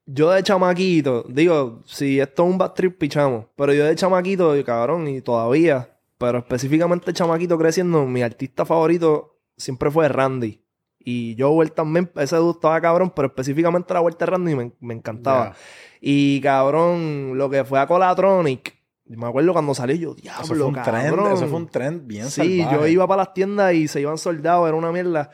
Yo 0.07 0.31
de 0.31 0.43
chamaquito, 0.43 1.25
digo, 1.27 1.81
si 1.85 2.19
esto 2.19 2.43
es 2.43 2.51
un 2.51 2.57
bad 2.57 2.73
trip, 2.73 2.97
pichamos. 2.97 3.45
Pero 3.55 3.73
yo 3.73 3.85
de 3.85 3.95
chamaquito, 3.95 4.53
cabrón, 4.63 5.07
y 5.07 5.21
todavía, 5.21 5.89
pero 6.17 6.39
específicamente 6.39 7.11
chamaquito 7.11 7.57
creciendo, 7.57 8.05
mi 8.05 8.21
artista 8.21 8.65
favorito 8.65 9.39
siempre 9.57 9.89
fue 9.89 10.07
Randy. 10.07 10.61
Y 10.99 11.35
Joel 11.39 11.71
también, 11.71 12.11
ese 12.15 12.35
dude 12.35 12.51
estaba 12.51 12.81
cabrón, 12.81 13.13
pero 13.15 13.27
específicamente 13.27 13.93
la 13.93 13.99
vuelta 13.99 14.25
de 14.25 14.31
Randy 14.31 14.55
me, 14.55 14.71
me 14.79 14.93
encantaba. 14.93 15.55
Y 16.01 16.41
cabrón, 16.41 17.37
lo 17.37 17.49
que 17.49 17.63
fue 17.63 17.79
a 17.79 17.87
Colatronic, 17.87 18.75
me 19.07 19.27
acuerdo 19.27 19.53
cuando 19.53 19.73
salió 19.75 19.95
yo, 19.95 20.13
diablo, 20.15 20.43
Eso 20.43 20.55
fue 20.55 20.63
un 20.65 20.73
cabrón. 20.73 21.01
trend, 21.15 21.33
eso 21.33 21.47
fue 21.47 21.57
un 21.57 21.67
trend 21.67 22.07
bien 22.07 22.29
Sí, 22.29 22.59
salvaje. 22.59 22.75
yo 22.77 22.87
iba 22.87 23.07
para 23.07 23.23
las 23.23 23.33
tiendas 23.33 23.73
y 23.73 23.87
se 23.87 24.01
iban 24.01 24.17
soldados, 24.17 24.67
era 24.67 24.75
una 24.77 24.91
mierda. 24.91 25.29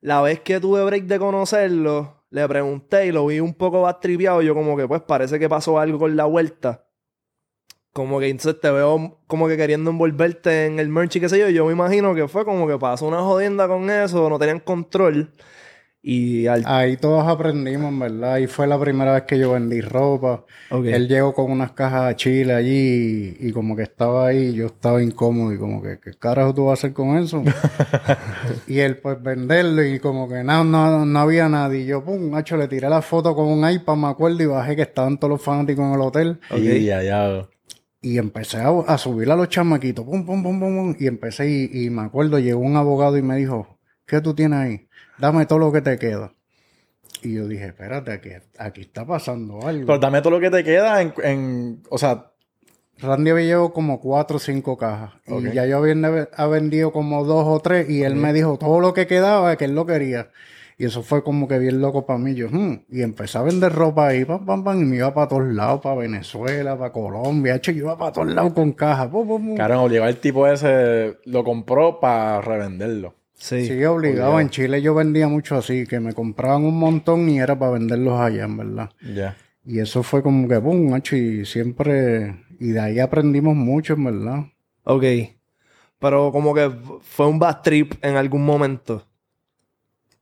La 0.00 0.20
vez 0.22 0.40
que 0.40 0.60
tuve 0.60 0.84
break 0.84 1.04
de 1.04 1.18
conocerlo, 1.18 2.24
le 2.30 2.46
pregunté 2.48 3.06
y 3.06 3.12
lo 3.12 3.26
vi 3.26 3.40
un 3.40 3.54
poco 3.54 3.82
más. 3.82 3.96
Yo 4.42 4.54
como 4.54 4.76
que 4.76 4.86
pues 4.86 5.02
parece 5.02 5.38
que 5.38 5.48
pasó 5.48 5.78
algo 5.78 5.98
con 5.98 6.16
la 6.16 6.24
vuelta. 6.24 6.84
Como 7.92 8.20
que 8.20 8.28
entonces 8.28 8.60
te 8.60 8.70
veo 8.70 9.20
como 9.26 9.48
que 9.48 9.56
queriendo 9.56 9.90
envolverte 9.90 10.66
en 10.66 10.78
el 10.78 10.88
merch 10.90 11.16
y 11.16 11.20
qué 11.20 11.28
sé 11.30 11.38
yo. 11.38 11.48
Yo 11.48 11.64
me 11.64 11.72
imagino 11.72 12.14
que 12.14 12.28
fue 12.28 12.44
como 12.44 12.66
que 12.68 12.76
pasó 12.78 13.06
una 13.06 13.20
jodienda 13.22 13.66
con 13.68 13.88
eso, 13.88 14.28
no 14.28 14.38
tenían 14.38 14.60
control. 14.60 15.32
Y 16.08 16.46
al... 16.46 16.62
Ahí 16.66 16.96
todos 16.96 17.26
aprendimos, 17.26 17.88
en 17.88 17.98
verdad, 17.98 18.36
y 18.36 18.46
fue 18.46 18.68
la 18.68 18.78
primera 18.78 19.12
vez 19.12 19.24
que 19.24 19.40
yo 19.40 19.50
vendí 19.50 19.80
ropa. 19.80 20.44
Él 20.70 21.08
llegó 21.08 21.34
con 21.34 21.50
unas 21.50 21.72
cajas 21.72 22.02
a 22.02 22.14
Chile 22.14 22.54
allí 22.54 23.34
y, 23.40 23.48
y 23.48 23.50
como 23.52 23.74
que 23.74 23.82
estaba 23.82 24.28
ahí, 24.28 24.54
yo 24.54 24.66
estaba 24.66 25.02
incómodo 25.02 25.52
y 25.52 25.58
como 25.58 25.82
que, 25.82 25.98
¿qué 25.98 26.12
carajo 26.14 26.54
tú 26.54 26.66
vas 26.66 26.78
a 26.78 26.80
hacer 26.80 26.92
con 26.92 27.18
eso? 27.18 27.42
y 28.68 28.78
él 28.78 28.98
pues 28.98 29.20
venderlo 29.20 29.84
y 29.84 29.98
como 29.98 30.28
que 30.28 30.44
no, 30.44 30.62
no, 30.62 31.04
no 31.04 31.18
había 31.18 31.48
nadie. 31.48 31.80
Y 31.80 31.86
yo, 31.86 32.04
pum, 32.04 32.30
macho, 32.30 32.56
le 32.56 32.68
tiré 32.68 32.88
la 32.88 33.02
foto 33.02 33.34
con 33.34 33.48
un 33.48 33.68
iPad, 33.68 33.96
me 33.96 34.06
acuerdo, 34.06 34.40
y 34.40 34.46
bajé 34.46 34.76
que 34.76 34.82
estaban 34.82 35.18
todos 35.18 35.32
los 35.32 35.42
fanáticos 35.42 35.84
en 35.86 35.92
el 35.92 36.00
hotel. 36.02 36.38
Y 36.56 36.84
ya, 36.84 37.02
ya. 37.02 37.48
Y 38.00 38.18
empecé 38.18 38.58
a, 38.58 38.68
a 38.68 38.96
subir 38.96 39.28
a 39.32 39.34
los 39.34 39.48
chamaquitos, 39.48 40.04
pum, 40.04 40.24
pum, 40.24 40.40
pum, 40.40 40.60
pum, 40.60 40.76
pum, 40.76 40.96
y 41.00 41.08
empecé 41.08 41.50
y, 41.50 41.86
y 41.86 41.90
me 41.90 42.02
acuerdo, 42.02 42.38
llegó 42.38 42.60
un 42.60 42.76
abogado 42.76 43.18
y 43.18 43.22
me 43.22 43.34
dijo, 43.34 43.80
¿qué 44.06 44.20
tú 44.20 44.34
tienes 44.34 44.58
ahí? 44.60 44.86
Dame 45.18 45.46
todo 45.46 45.58
lo 45.58 45.72
que 45.72 45.80
te 45.80 45.98
queda. 45.98 46.32
Y 47.22 47.34
yo 47.34 47.48
dije, 47.48 47.66
espérate, 47.66 48.12
aquí, 48.12 48.30
aquí 48.58 48.82
está 48.82 49.06
pasando 49.06 49.66
algo. 49.66 49.86
Pero 49.86 49.98
dame 49.98 50.20
todo 50.20 50.30
lo 50.32 50.40
que 50.40 50.50
te 50.50 50.62
queda 50.62 51.00
en, 51.02 51.14
en 51.22 51.82
o 51.88 51.98
sea, 51.98 52.30
Randy 52.98 53.30
había 53.30 53.44
llevado 53.46 53.72
como 53.72 54.00
cuatro 54.00 54.36
o 54.36 54.40
cinco 54.40 54.76
cajas. 54.76 55.12
Y 55.26 55.54
ya 55.54 55.66
yo 55.66 55.78
había 55.78 56.28
ha 56.36 56.46
vendido 56.46 56.92
como 56.92 57.24
dos 57.24 57.44
o 57.46 57.60
tres. 57.60 57.88
Y 57.90 58.02
él 58.04 58.16
me 58.16 58.32
dijo 58.32 58.58
todo 58.58 58.80
lo 58.80 58.94
que 58.94 59.06
quedaba, 59.06 59.56
que 59.56 59.64
él 59.66 59.74
lo 59.74 59.86
quería. 59.86 60.30
Y 60.78 60.84
eso 60.84 61.02
fue 61.02 61.24
como 61.24 61.48
que 61.48 61.58
bien 61.58 61.80
loco 61.80 62.04
para 62.04 62.18
mí. 62.18 62.34
Yo, 62.34 62.48
"Hmm". 62.50 62.80
Y 62.90 63.00
empecé 63.00 63.38
a 63.38 63.42
vender 63.42 63.72
ropa 63.72 64.08
ahí, 64.08 64.26
pam, 64.26 64.44
pam, 64.44 64.62
pam. 64.62 64.80
Y 64.80 64.84
me 64.84 64.96
iba 64.96 65.12
para 65.14 65.28
todos 65.28 65.44
lados, 65.46 65.80
para 65.80 65.96
Venezuela, 65.96 66.76
para 66.78 66.92
Colombia. 66.92 67.54
Hecho, 67.54 67.72
yo 67.72 67.84
iba 67.84 67.96
para 67.98 68.12
todos 68.12 68.28
lados 68.28 68.52
con 68.52 68.72
cajas. 68.72 69.08
Obligado 69.12 70.08
el 70.08 70.18
tipo 70.18 70.46
ese 70.46 71.16
lo 71.24 71.44
compró 71.44 71.98
para 71.98 72.42
revenderlo. 72.42 73.14
Sí. 73.36 73.66
Sí, 73.66 73.84
obligado. 73.84 74.40
En 74.40 74.50
Chile 74.50 74.82
yo 74.82 74.94
vendía 74.94 75.28
mucho 75.28 75.56
así, 75.56 75.86
que 75.86 76.00
me 76.00 76.12
compraban 76.14 76.64
un 76.64 76.78
montón 76.78 77.28
y 77.28 77.38
era 77.38 77.58
para 77.58 77.72
venderlos 77.72 78.18
allá, 78.18 78.44
en 78.44 78.56
verdad. 78.56 78.90
Ya. 79.14 79.36
Y 79.64 79.78
eso 79.78 80.02
fue 80.02 80.22
como 80.22 80.48
que, 80.48 80.56
boom, 80.56 80.90
macho, 80.90 81.16
y 81.16 81.44
siempre, 81.44 82.44
y 82.58 82.68
de 82.68 82.80
ahí 82.80 82.98
aprendimos 82.98 83.54
mucho, 83.54 83.94
en 83.94 84.04
verdad. 84.04 84.44
Ok. 84.84 85.04
Pero 85.98 86.32
como 86.32 86.54
que 86.54 86.70
fue 87.02 87.26
un 87.26 87.38
bad 87.38 87.62
trip 87.62 87.94
en 88.02 88.16
algún 88.16 88.44
momento. 88.44 89.06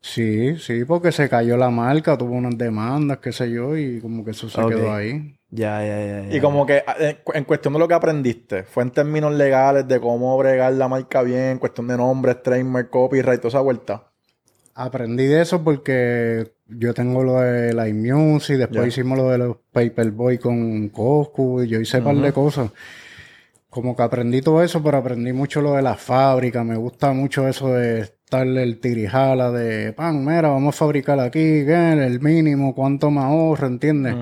Sí, 0.01 0.57
sí, 0.59 0.85
porque 0.85 1.13
se 1.13 1.29
cayó 1.29 1.57
la 1.57 1.71
marca, 1.71 2.19
tuvo 2.19 2.35
unas 2.35 2.59
demandas, 2.59 3.19
qué 3.19 3.33
sé 3.33 3.51
yo, 3.51 3.77
y 3.77 4.01
como 4.01 4.25
que 4.25 4.33
eso 4.33 4.49
se 4.51 4.61
quedó 4.67 4.93
ahí. 4.93 5.35
Ya, 5.55 5.81
ya, 5.85 6.05
ya. 6.05 6.29
ya. 6.29 6.37
Y 6.37 6.41
como 6.41 6.67
que 6.67 6.83
eh, 6.99 7.19
en 7.33 7.45
cuestión 7.45 7.75
de 7.75 7.79
lo 7.79 7.87
que 7.87 7.95
aprendiste, 7.95 8.65
fue 8.65 8.83
en 8.83 8.91
términos 8.91 9.33
legales 9.33 9.87
de 9.87 10.01
cómo 10.01 10.37
bregar 10.37 10.73
la 10.73 10.89
marca 10.89 11.23
bien, 11.23 11.59
cuestión 11.59 11.87
de 11.87 11.97
nombres, 11.97 12.43
trademark, 12.43 12.91
copyright, 12.91 13.41
toda 13.41 13.51
esa 13.51 13.61
vuelta. 13.61 14.11
Aprendí 14.75 15.27
de 15.27 15.43
eso 15.43 15.63
porque 15.63 16.55
yo 16.67 16.93
tengo 16.93 17.23
lo 17.23 17.41
de 17.41 17.73
la 17.73 17.89
iMusic, 17.89 18.57
después 18.57 18.89
hicimos 18.89 19.17
lo 19.17 19.31
de 19.31 19.39
los 19.39 19.57
Paperboy 19.71 20.39
con 20.39 20.89
Coscu, 20.89 21.63
y 21.63 21.69
yo 21.69 21.79
hice 21.81 21.99
un 21.99 22.05
par 22.05 22.17
de 22.17 22.33
cosas. 22.33 22.73
Como 23.71 23.95
que 23.95 24.03
aprendí 24.03 24.41
todo 24.41 24.61
eso, 24.61 24.83
pero 24.83 24.99
aprendí 24.99 25.33
mucho 25.33 25.61
lo 25.61 25.75
de 25.75 25.83
la 25.83 25.95
fábrica. 25.95 26.65
Me 26.65 26.77
gusta 26.77 27.13
mucho 27.13 27.47
eso 27.47 27.69
de 27.75 28.01
estar 28.01 28.45
el 28.47 28.81
tirijala 28.81 29.53
de 29.53 29.93
pan, 29.93 30.25
mira, 30.25 30.49
vamos 30.49 30.75
a 30.75 30.79
fabricar 30.79 31.21
aquí, 31.21 31.65
¿qué? 31.65 31.93
el 31.93 32.21
mínimo, 32.21 32.75
cuánto 32.75 33.13
me 33.13 33.21
ahorro, 33.21 33.69
¿entiendes? 33.69 34.17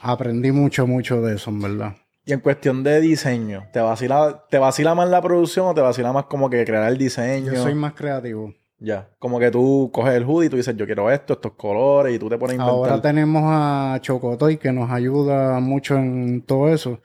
Aprendí 0.00 0.52
mucho, 0.52 0.86
mucho 0.86 1.20
de 1.22 1.36
eso, 1.36 1.50
en 1.50 1.60
verdad. 1.60 1.96
Y 2.24 2.32
en 2.32 2.40
cuestión 2.40 2.82
de 2.82 3.00
diseño, 3.00 3.64
¿te 3.72 3.80
vacila, 3.80 4.44
¿te 4.50 4.58
vacila 4.58 4.94
más 4.94 5.08
la 5.08 5.20
producción 5.20 5.66
o 5.66 5.74
te 5.74 5.80
vacila 5.80 6.12
más 6.12 6.26
como 6.26 6.50
que 6.50 6.64
crear 6.64 6.90
el 6.90 6.98
diseño? 6.98 7.52
Yo 7.52 7.62
soy 7.62 7.74
más 7.74 7.94
creativo. 7.94 8.54
Ya, 8.78 9.10
como 9.18 9.38
que 9.38 9.50
tú 9.50 9.90
coges 9.92 10.14
el 10.14 10.24
hoodie 10.24 10.46
y 10.46 10.48
tú 10.48 10.56
dices, 10.56 10.74
yo 10.74 10.86
quiero 10.86 11.10
esto, 11.10 11.34
estos 11.34 11.52
colores, 11.52 12.14
y 12.14 12.18
tú 12.18 12.30
te 12.30 12.38
pones 12.38 12.58
a 12.58 12.62
inventar. 12.62 12.74
Ahora 12.74 13.02
tenemos 13.02 13.42
a 13.44 13.98
Chocotoy 14.00 14.56
que 14.56 14.72
nos 14.72 14.90
ayuda 14.90 15.60
mucho 15.60 15.96
en 15.96 16.40
todo 16.42 16.72
eso. 16.72 17.00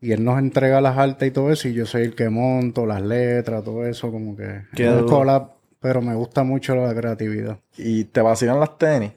Y 0.00 0.12
él 0.12 0.22
nos 0.24 0.38
entrega 0.38 0.80
las 0.80 0.96
artes 0.96 1.28
y 1.28 1.32
todo 1.32 1.50
eso. 1.50 1.66
Y 1.66 1.74
yo 1.74 1.86
soy 1.86 2.02
el 2.02 2.14
que 2.14 2.28
monto 2.28 2.86
las 2.86 3.02
letras, 3.02 3.64
todo 3.64 3.84
eso. 3.84 4.12
Como 4.12 4.36
que 4.36 4.62
es 4.72 4.88
un 4.92 5.08
collab, 5.08 5.54
pero 5.80 6.00
me 6.00 6.14
gusta 6.14 6.44
mucho 6.44 6.76
la 6.76 6.94
creatividad. 6.94 7.58
Y 7.76 8.04
te 8.04 8.20
vacilan 8.20 8.60
las 8.60 8.78
tenis. 8.78 9.12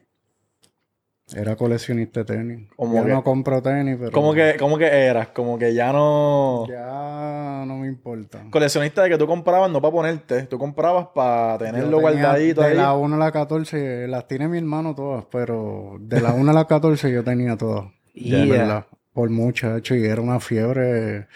Era 1.36 1.56
coleccionista 1.56 2.24
de 2.24 2.36
tenis. 2.36 2.70
¿Cómo 2.76 2.98
Yo 2.98 3.06
que? 3.06 3.12
no 3.12 3.24
compro 3.24 3.62
tenis, 3.62 3.96
pero 4.00 4.12
¿Cómo 4.12 4.34
que, 4.34 4.56
¿Cómo 4.60 4.78
que 4.78 4.86
eras? 4.86 5.30
Como 5.30 5.58
que 5.58 5.74
ya 5.74 5.92
no... 5.94 6.68
ya 6.68 7.64
no 7.66 7.78
me 7.78 7.88
importa. 7.88 8.44
Coleccionista 8.50 9.04
de 9.04 9.10
que 9.10 9.18
tú 9.18 9.28
comprabas 9.28 9.72
no 9.72 9.82
para 9.82 9.92
ponerte, 9.92 10.44
tú 10.44 10.58
comprabas 10.58 11.08
para 11.14 11.58
tenerlo 11.58 12.00
guardadito 12.00 12.62
De 12.62 12.68
ahí. 12.68 12.78
la 12.78 12.94
1 12.94 13.16
a 13.16 13.20
la 13.20 13.32
14, 13.32 14.08
las 14.08 14.28
tiene 14.28 14.48
mi 14.48 14.58
hermano 14.58 14.94
todas, 14.96 15.26
pero 15.32 15.98
de 16.00 16.22
la 16.22 16.34
1 16.34 16.52
a 16.52 16.54
la 16.54 16.66
14 16.66 17.12
yo 17.12 17.24
tenía 17.24 17.56
todas. 17.58 17.86
De 18.14 18.46
verdad. 18.46 18.86
Por 19.14 19.30
muchacho, 19.30 19.96
y 19.96 20.06
era 20.06 20.22
una 20.22 20.40
fiebre, 20.40 21.28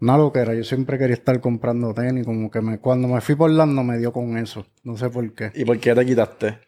una 0.00 0.18
loquera. 0.18 0.54
Yo 0.54 0.64
siempre 0.64 0.98
quería 0.98 1.14
estar 1.14 1.40
comprando 1.40 1.94
tenis, 1.94 2.26
como 2.26 2.50
que 2.50 2.60
me, 2.60 2.78
cuando 2.78 3.08
me 3.08 3.20
fui 3.22 3.34
por 3.34 3.50
Orlando 3.50 3.82
me 3.82 3.96
dio 3.98 4.12
con 4.12 4.36
eso. 4.36 4.66
No 4.82 4.96
sé 4.98 5.08
por 5.08 5.32
qué. 5.34 5.50
¿Y 5.54 5.64
por 5.64 5.78
qué 5.78 5.94
te 5.94 6.04
quitaste? 6.04 6.58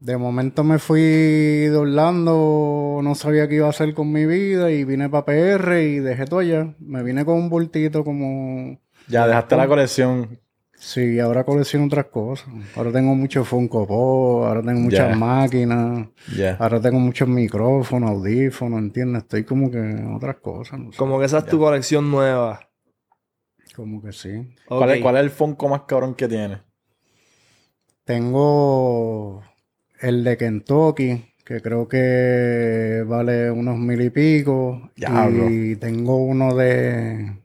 De 0.00 0.16
momento 0.16 0.64
me 0.64 0.78
fui 0.78 1.02
de 1.02 1.76
Orlando, 1.76 3.00
no 3.02 3.14
sabía 3.14 3.46
qué 3.48 3.56
iba 3.56 3.66
a 3.66 3.70
hacer 3.70 3.92
con 3.92 4.10
mi 4.10 4.24
vida 4.24 4.70
y 4.70 4.84
vine 4.84 5.10
para 5.10 5.26
PR 5.26 5.82
y 5.82 5.98
dejé 5.98 6.24
todo 6.24 6.40
allá. 6.40 6.74
Me 6.78 7.02
vine 7.02 7.26
con 7.26 7.36
un 7.36 7.50
bultito 7.50 8.02
como... 8.02 8.80
Ya 9.08 9.26
dejaste 9.26 9.56
la 9.56 9.68
colección. 9.68 10.40
Sí, 10.72 11.20
ahora 11.20 11.44
colecciono 11.44 11.84
otras 11.84 12.06
cosas. 12.06 12.48
Ahora 12.74 12.90
tengo 12.90 13.14
mucho 13.14 13.44
Funko 13.44 13.86
Pop, 13.86 14.44
ahora 14.44 14.62
tengo 14.62 14.80
muchas 14.80 15.14
máquinas, 15.14 16.08
Ya. 16.34 16.56
ahora 16.58 16.80
tengo 16.80 16.98
muchos 16.98 17.28
micrófonos, 17.28 18.10
audífonos, 18.10 18.78
¿entiendes? 18.78 19.24
Estoy 19.24 19.44
como 19.44 19.70
que 19.70 19.76
en 19.76 20.14
otras 20.14 20.36
cosas, 20.36 20.80
no 20.80 20.92
sé. 20.92 20.96
Como 20.96 21.18
que 21.18 21.26
esa 21.26 21.38
es 21.38 21.46
tu 21.46 21.58
colección 21.58 22.10
nueva. 22.10 22.70
Como 23.76 24.00
que 24.02 24.12
sí. 24.12 24.54
¿Cuál, 24.66 24.92
es. 24.92 25.02
¿Cuál 25.02 25.16
es 25.16 25.22
el 25.24 25.30
Funko 25.30 25.68
más 25.68 25.82
cabrón 25.82 26.14
que 26.14 26.26
tienes? 26.26 26.60
Tengo 28.04 29.42
el 30.00 30.24
de 30.24 30.36
Kentucky, 30.36 31.24
que 31.44 31.60
creo 31.60 31.88
que 31.88 33.04
vale 33.06 33.50
unos 33.50 33.78
mil 33.78 34.00
y 34.00 34.10
pico. 34.10 34.90
Y 34.96 35.76
tengo 35.76 36.16
uno 36.16 36.54
de... 36.54 37.36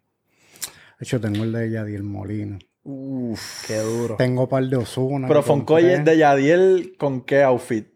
De 0.97 1.03
hecho, 1.03 1.19
tengo 1.19 1.43
el 1.43 1.51
de 1.51 1.71
Yadiel 1.71 2.03
Molina. 2.03 2.57
Uf. 2.83 3.65
Qué 3.67 3.79
duro. 3.79 4.15
Tengo 4.15 4.43
un 4.43 4.49
par 4.49 4.63
de 4.63 4.77
Osuna. 4.77 5.27
Pero 5.27 5.43
compré. 5.43 5.99
de 5.99 6.17
Yadiel, 6.17 6.95
¿con 6.97 7.21
qué 7.21 7.43
outfit? 7.43 7.87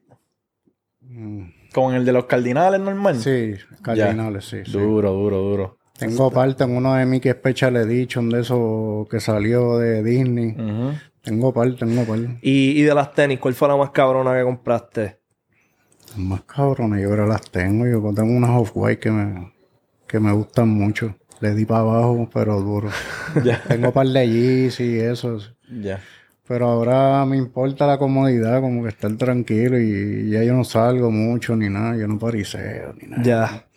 Mm, 1.02 1.44
¿Con 1.74 1.94
el 1.94 2.04
de 2.06 2.12
los 2.12 2.26
cardinales 2.26 2.82
normal? 2.82 3.16
Sí, 3.18 3.54
cardinales, 3.82 4.46
sí, 4.46 4.58
sí. 4.66 4.72
Duro, 4.72 5.12
duro, 5.14 5.38
duro. 5.38 5.78
Tengo 5.98 6.32
parte 6.32 6.64
en 6.64 6.76
uno 6.76 6.96
de 6.96 7.06
Mickey 7.06 7.32
Special 7.32 7.76
Edition 7.76 8.30
de 8.30 8.42
eso 8.42 9.06
que 9.12 9.20
salió 9.20 9.78
de 9.78 10.02
Disney. 10.02 10.56
Tengo 11.24 11.54
par, 11.54 11.76
tengo 11.76 12.04
par. 12.06 12.20
Y, 12.42 12.80
y 12.80 12.82
de 12.82 12.96
las 12.96 13.14
tenis, 13.14 13.40
¿cuál 13.40 13.54
fue 13.54 13.68
la 13.68 13.76
más 13.76 13.92
cabrona 13.92 14.36
que 14.38 14.44
compraste? 14.44 15.20
Más 16.18 16.42
cabrones, 16.44 17.02
yo 17.02 17.10
ahora 17.10 17.28
las 17.28 17.50
tengo. 17.52 17.86
Yo 17.88 18.02
tengo 18.14 18.36
unas 18.36 18.50
off-white 18.52 19.00
que 19.00 19.12
me, 19.12 19.54
que 20.08 20.20
me 20.20 20.32
gustan 20.32 20.70
mucho. 20.70 21.16
Le 21.40 21.54
di 21.54 21.66
para 21.66 21.82
abajo, 21.82 22.30
pero 22.34 22.60
duro. 22.62 22.90
Ya. 23.44 23.62
tengo 23.64 23.92
par 23.92 24.08
de 24.08 24.28
Yeezy 24.28 24.84
y 24.96 25.00
eso. 25.00 25.38
Ya. 25.70 26.02
Pero 26.48 26.68
ahora 26.68 27.26
me 27.26 27.38
importa 27.38 27.86
la 27.86 28.00
comodidad, 28.00 28.60
como 28.60 28.82
que 28.84 28.90
estar 28.90 29.16
tranquilo 29.18 29.80
y 29.80 30.32
ya 30.32 30.44
yo 30.44 30.56
no 30.56 30.64
salgo 30.64 31.12
mucho 31.12 31.56
ni 31.56 31.70
nada. 31.70 31.96
Yo 31.96 32.08
no 32.08 32.18
pariseo 32.18 32.94
ni 33.00 33.08
nada. 33.08 33.24
Ya. 33.24 33.69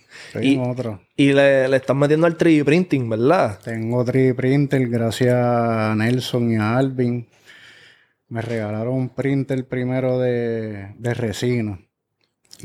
Y- 1.16 1.32
le, 1.32 1.68
le 1.68 1.76
estás 1.76 1.96
metiendo 1.96 2.26
al 2.26 2.36
3D 2.36 2.64
printing, 2.64 3.08
¿verdad? 3.08 3.58
Tengo 3.62 4.04
3D 4.04 4.34
printer 4.34 4.88
gracias 4.88 5.34
a 5.34 5.94
Nelson 5.96 6.52
y 6.52 6.56
a 6.56 6.76
Alvin. 6.76 7.26
Me 8.28 8.40
regalaron 8.40 8.94
un 8.94 9.08
printer 9.10 9.66
primero 9.68 10.18
de, 10.18 10.94
de 10.98 11.14
resina. 11.14 11.78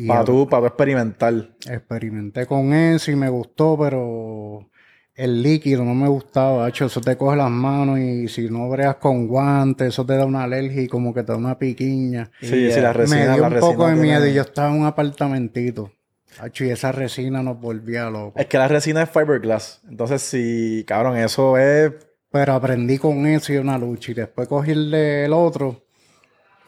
Para 0.08 0.24
tú, 0.24 0.48
para 0.48 0.62
tú 0.62 0.68
experimentar. 0.68 1.34
experimenté 1.70 2.46
con 2.46 2.72
eso 2.74 3.12
y 3.12 3.16
me 3.16 3.30
gustó, 3.30 3.78
pero 3.78 4.70
el 5.16 5.42
líquido 5.42 5.84
no 5.84 5.94
me 5.96 6.08
gustaba. 6.08 6.70
Hecho, 6.70 6.86
eso 6.86 7.02
te 7.02 7.18
coge 7.18 7.36
las 7.36 7.50
manos 7.50 8.00
y 8.00 8.28
si 8.28 8.50
no 8.50 8.70
breas 8.70 8.96
con 8.98 9.28
guantes, 9.28 9.90
eso 9.90 10.06
te 10.06 10.14
da 10.16 10.26
una 10.26 10.44
alergia 10.44 10.84
y 10.84 10.88
como 10.88 11.14
que 11.14 11.24
te 11.24 11.32
da 11.32 11.38
una 11.38 11.58
piquiña. 11.58 12.30
Sí, 12.40 12.68
Y, 12.68 12.72
sí, 12.72 12.80
la 12.80 12.94
resina, 12.94 13.20
me 13.26 13.32
dio 13.34 13.42
la 13.42 13.48
un 13.48 13.54
resina 13.54 13.72
poco 13.72 13.88
de 13.88 13.94
tiene- 13.94 14.08
miedo 14.08 14.28
y 14.28 14.34
yo 14.36 14.42
estaba 14.44 14.70
en 14.74 14.80
un 14.82 14.86
apartamentito. 14.86 15.92
Hacho, 16.40 16.66
y 16.66 16.70
esa 16.70 16.92
resina 16.92 17.42
nos 17.44 17.60
volvía 17.60 18.10
loco. 18.10 18.34
Es 18.40 18.46
que 18.48 18.58
la 18.58 18.68
resina 18.68 19.04
es 19.04 19.10
fiberglass. 19.10 19.82
Entonces, 19.90 20.22
sí, 20.22 20.84
cabrón, 20.88 21.18
eso 21.18 21.58
es. 21.58 21.94
Pero 22.32 22.54
aprendí 22.54 22.98
con 22.98 23.26
eso 23.26 23.54
y 23.54 23.58
una 23.58 23.78
lucha. 23.78 24.12
Y 24.12 24.16
después 24.16 24.48
cogí 24.48 24.72
el 24.72 25.32
otro 25.34 25.84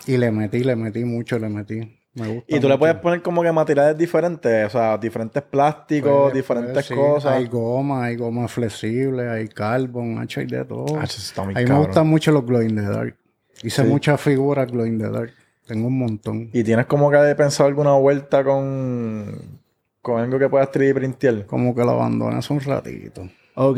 y 0.07 0.17
le 0.17 0.31
metí, 0.31 0.63
le 0.63 0.75
metí 0.75 1.03
mucho, 1.05 1.37
le 1.37 1.49
metí. 1.49 1.95
Me 2.15 2.27
gusta. 2.27 2.55
Y 2.55 2.59
tú 2.59 2.67
le 2.67 2.77
puedes 2.77 2.95
poner 2.95 3.21
como 3.21 3.43
que 3.43 3.51
materiales 3.51 3.95
diferentes, 3.97 4.65
o 4.67 4.69
sea, 4.71 4.97
diferentes 4.97 5.43
plásticos, 5.43 6.31
Puede- 6.31 6.33
diferentes 6.33 6.71
puede, 6.73 6.83
sí. 6.83 6.95
cosas. 6.95 7.33
Hay 7.33 7.45
goma, 7.47 8.05
hay 8.05 8.15
goma 8.15 8.47
flexible, 8.47 9.29
hay 9.29 9.47
carbon, 9.47 10.17
hay 10.17 10.45
de 10.47 10.65
todo. 10.65 10.97
Ah, 10.99 11.03
eso 11.03 11.19
está 11.19 11.43
muy 11.43 11.53
a 11.55 11.59
mí 11.59 11.65
me 11.65 11.77
gustan 11.77 12.07
mucho 12.07 12.31
los 12.31 12.45
glow 12.45 12.61
in 12.63 12.75
the 12.75 12.81
dark. 12.81 13.15
Hice 13.61 13.83
Sí. 13.83 13.87
muchas 13.87 14.19
figuras 14.19 14.71
glow 14.71 14.85
in 14.85 14.97
the 14.97 15.09
dark. 15.09 15.31
Tengo 15.67 15.85
un 15.87 15.99
montón. 15.99 16.49
¿Y 16.51 16.63
tienes 16.63 16.87
como 16.87 17.11
que 17.11 17.17
pensado 17.37 17.67
alguna 17.69 17.93
vuelta 17.93 18.43
con, 18.43 19.58
con 20.01 20.19
algo 20.19 20.39
que 20.39 20.49
puedas 20.49 20.71
3D 20.71 20.93
printear? 20.93 21.45
Como 21.45 21.75
que 21.75 21.81
lo 21.81 21.91
abandoné 21.91 22.37
hace 22.37 22.53
un 22.53 22.61
ratito. 22.61 23.29
Ok. 23.61 23.77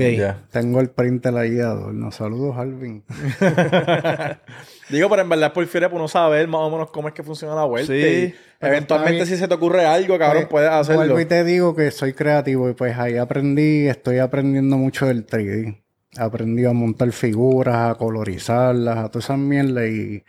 Tengo 0.52 0.80
el 0.80 0.92
printer 0.92 1.36
ahí 1.36 1.52
de 1.52 1.64
adorno. 1.64 2.12
Saludos, 2.12 2.56
Alvin. 2.56 3.04
Digo, 4.90 5.10
pero 5.10 5.24
en 5.24 5.30
verdad 5.30 5.48
es 5.48 5.54
por 5.54 5.66
fiere 5.66 5.90
por 5.90 6.00
no 6.00 6.08
saber 6.08 6.48
más 6.48 6.62
o 6.62 6.70
menos 6.70 6.92
cómo 6.92 7.08
es 7.08 7.16
que 7.16 7.24
funciona 7.24 7.56
la 7.56 7.64
vuelta. 7.64 7.92
Sí, 7.92 8.00
y 8.00 8.36
eventualmente 8.60 9.26
si 9.26 9.38
se 9.38 9.48
te 9.48 9.54
ocurre 9.56 9.86
algo, 9.86 10.20
cabrón, 10.20 10.44
Pues, 10.44 10.50
puedes 10.50 10.70
hacerlo. 10.70 11.00
Vuelvo 11.00 11.20
y 11.20 11.26
te 11.26 11.44
digo 11.44 11.76
que 11.76 11.90
soy 11.90 12.14
creativo 12.14 12.70
y 12.70 12.74
pues 12.74 12.96
ahí 12.96 13.18
aprendí, 13.18 13.88
estoy 13.88 14.20
aprendiendo 14.20 14.78
mucho 14.78 15.08
del 15.08 15.26
3D. 15.26 15.82
Aprendí 16.18 16.66
a 16.66 16.74
montar 16.74 17.12
figuras, 17.12 17.92
a 17.92 17.96
colorizarlas, 17.96 18.98
a 18.98 19.10
todas 19.10 19.26
esas 19.26 19.40
mierdas 19.40 19.88
y, 19.88 20.24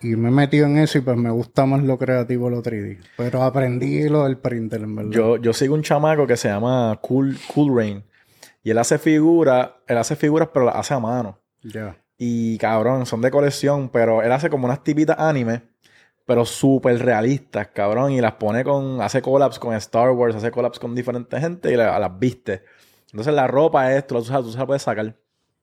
y 0.00 0.16
me 0.16 0.28
he 0.28 0.32
metido 0.32 0.66
en 0.66 0.78
eso 0.78 0.98
y 0.98 1.00
pues 1.00 1.16
me 1.16 1.30
gusta 1.30 1.64
más 1.66 1.82
lo 1.82 1.98
creativo, 1.98 2.50
lo 2.50 2.62
3D. 2.62 2.98
Pero 3.16 3.42
aprendí 3.42 4.08
lo 4.08 4.24
del 4.24 4.38
printer, 4.38 4.82
en 4.82 4.94
verdad. 4.96 5.10
Yo, 5.10 5.36
yo 5.36 5.52
sigo 5.52 5.74
un 5.74 5.82
chamaco 5.82 6.26
que 6.26 6.36
se 6.36 6.48
llama 6.48 6.98
Cool, 7.02 7.36
cool 7.54 7.76
Rain. 7.76 8.04
Y 8.62 8.70
él 8.70 8.78
hace 8.78 8.98
figuras, 8.98 9.70
él 9.86 9.96
hace 9.98 10.16
figuras, 10.16 10.48
pero 10.52 10.66
las 10.66 10.76
hace 10.76 10.94
a 10.94 10.98
mano. 10.98 11.38
Ya. 11.62 11.96
Y 12.18 12.58
cabrón, 12.58 13.06
son 13.06 13.20
de 13.20 13.30
colección, 13.30 13.88
pero 13.90 14.22
él 14.22 14.32
hace 14.32 14.50
como 14.50 14.64
unas 14.66 14.82
tipitas 14.82 15.18
anime, 15.18 15.62
pero 16.24 16.44
súper 16.44 16.98
realistas, 17.04 17.68
cabrón. 17.68 18.12
Y 18.12 18.20
las 18.20 18.32
pone 18.32 18.64
con, 18.64 19.00
hace 19.00 19.22
collabs 19.22 19.58
con 19.58 19.74
Star 19.74 20.10
Wars, 20.10 20.34
hace 20.34 20.50
collabs 20.50 20.78
con 20.78 20.94
diferente 20.94 21.38
gente 21.40 21.72
y 21.72 21.76
la- 21.76 21.98
las 21.98 22.18
viste. 22.18 22.64
Entonces 23.12 23.32
la 23.34 23.46
ropa 23.46 23.94
es, 23.94 24.06
tú, 24.06 24.14
la- 24.16 24.20
tú, 24.20 24.26
se 24.26 24.32
la- 24.32 24.42
tú 24.42 24.50
la 24.56 24.66
puedes 24.66 24.82
sacar. 24.82 25.14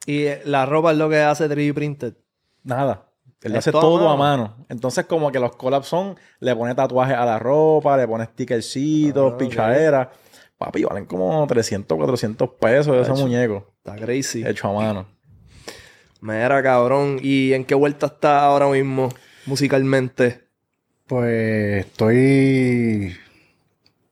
Y 0.05 0.25
la 0.45 0.65
ropa 0.65 0.91
es 0.91 0.97
lo 0.97 1.09
que 1.09 1.19
hace 1.19 1.47
3D 1.49 1.73
printed. 1.73 2.13
Nada. 2.63 3.09
Él 3.43 3.55
hace 3.55 3.71
todo 3.71 3.79
a 3.79 3.81
todo 3.99 4.09
a 4.09 4.17
mano. 4.17 4.43
mano. 4.43 4.65
Entonces, 4.69 5.05
como 5.05 5.31
que 5.31 5.39
los 5.39 5.55
collabs 5.55 5.87
son, 5.87 6.15
le 6.39 6.55
pone 6.55 6.73
tatuajes 6.75 7.15
a 7.15 7.25
la 7.25 7.39
ropa, 7.39 7.97
le 7.97 8.07
pone 8.07 8.25
stickercitos, 8.25 9.33
Ah, 9.33 9.37
pichaderas. 9.37 10.07
Papi, 10.57 10.83
valen 10.83 11.05
como 11.05 11.45
300, 11.47 11.97
400 11.97 12.49
pesos 12.59 12.95
ese 12.95 13.09
Tacho. 13.11 13.21
muñeco. 13.21 13.73
Está 13.83 13.95
crazy. 13.97 14.45
Hecho 14.45 14.69
a 14.69 14.73
mano. 14.73 15.05
Mira, 16.21 16.63
cabrón. 16.63 17.19
¿Y 17.21 17.51
en 17.53 17.65
qué 17.65 17.75
vuelta 17.75 18.05
está 18.05 18.45
ahora 18.45 18.67
mismo 18.69 19.09
musicalmente? 19.45 20.43
Pues 21.07 21.85
estoy. 21.85 23.13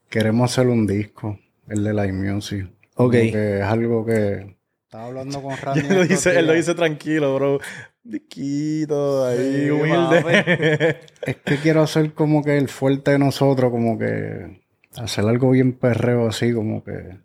Queremos 0.09 0.51
hacer 0.51 0.67
un 0.67 0.85
disco, 0.85 1.39
el 1.69 1.83
de 1.85 1.93
Live 1.93 2.11
Music. 2.13 2.67
Ok. 2.95 3.11
que 3.13 3.59
es 3.59 3.63
algo 3.63 4.05
que. 4.05 4.57
Estaba 4.83 5.05
hablando 5.05 5.41
con 5.41 5.55
Randy. 5.61 5.79
él, 5.79 5.87
lo 5.87 6.01
estos 6.01 6.09
dice, 6.09 6.29
él 6.37 6.47
lo 6.47 6.53
días. 6.53 6.65
dice 6.65 6.75
tranquilo, 6.75 7.35
bro. 7.35 7.59
Disquito, 8.03 9.25
ahí, 9.25 9.63
Sí, 9.65 9.69
humilde. 9.69 10.99
Es 11.21 11.35
que 11.37 11.57
quiero 11.57 11.83
hacer 11.83 12.13
como 12.13 12.43
que 12.43 12.57
el 12.57 12.67
fuerte 12.67 13.11
de 13.11 13.19
nosotros, 13.19 13.71
como 13.71 13.97
que 13.97 14.61
hacer 14.97 15.25
algo 15.25 15.51
bien 15.51 15.73
perreo 15.73 16.27
así, 16.27 16.53
como 16.53 16.83
que. 16.83 17.19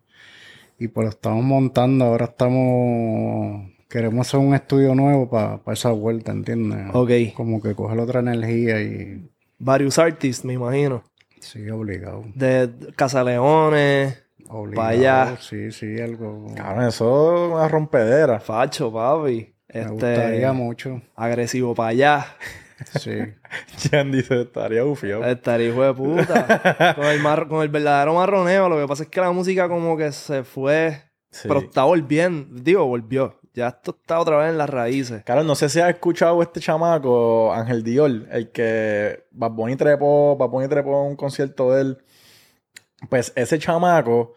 Y 0.78 0.88
pues 0.88 1.04
lo 1.04 1.10
estamos 1.10 1.42
montando, 1.44 2.04
ahora 2.04 2.26
estamos. 2.26 3.70
Queremos 3.88 4.26
hacer 4.26 4.40
un 4.40 4.54
estudio 4.54 4.94
nuevo 4.94 5.30
para 5.30 5.60
esa 5.72 5.92
vuelta, 5.92 6.32
¿entiendes? 6.32 6.90
Ok. 6.92 7.10
Como 7.34 7.62
que 7.62 7.74
coger 7.74 7.98
otra 7.98 8.20
energía 8.20 8.82
y. 8.82 9.30
Varios 9.58 9.98
artists, 9.98 10.44
me 10.44 10.52
imagino. 10.54 11.02
Sí, 11.40 11.70
obligado. 11.70 12.24
De 12.34 12.70
Casaleones, 12.94 14.22
Obligado. 14.48 14.86
Pa' 14.86 14.88
allá. 14.88 15.36
Sí, 15.40 15.72
sí, 15.72 15.98
algo. 16.00 16.46
Cabrón, 16.54 16.86
eso 16.86 17.46
es 17.46 17.52
una 17.52 17.68
rompedera. 17.68 18.38
Facho, 18.40 18.92
papi. 18.92 19.55
Me 19.72 19.80
Este, 19.80 19.92
gustaría 19.92 20.52
mucho. 20.52 21.02
agresivo 21.14 21.74
para 21.74 21.88
allá. 21.90 22.26
Sí. 23.00 23.10
Jan 23.90 24.12
dice, 24.12 24.42
estaría 24.42 24.84
ufio. 24.84 25.24
Estaría 25.24 25.68
hijo 25.68 25.82
de 25.82 25.94
puta. 25.94 26.94
con, 26.96 27.04
el 27.06 27.20
mar- 27.20 27.48
con 27.48 27.62
el 27.62 27.68
verdadero 27.68 28.14
marroneo. 28.14 28.68
Lo 28.68 28.78
que 28.80 28.86
pasa 28.86 29.02
es 29.04 29.08
que 29.08 29.20
la 29.20 29.32
música 29.32 29.68
como 29.68 29.96
que 29.96 30.12
se 30.12 30.44
fue. 30.44 31.02
Sí. 31.30 31.48
Pero 31.48 31.60
está 31.60 31.84
volviendo. 31.84 32.48
Digo, 32.62 32.86
volvió. 32.86 33.40
Ya 33.54 33.68
esto 33.68 33.96
está 33.98 34.20
otra 34.20 34.36
vez 34.36 34.50
en 34.50 34.58
las 34.58 34.68
raíces. 34.68 35.24
Claro, 35.24 35.42
no 35.42 35.54
sé 35.54 35.70
si 35.70 35.80
has 35.80 35.88
escuchado 35.88 36.42
este 36.42 36.60
chamaco, 36.60 37.52
Ángel 37.54 37.82
Dior, 37.82 38.10
el 38.30 38.50
que 38.50 39.24
Bad 39.30 39.52
Bunny 39.52 39.76
trepó, 39.76 40.36
Bad 40.36 40.48
Bunny 40.50 40.68
trepó 40.68 41.02
un 41.04 41.16
concierto 41.16 41.72
de 41.72 41.80
él. 41.80 41.98
Pues 43.08 43.32
ese 43.34 43.58
chamaco, 43.58 44.34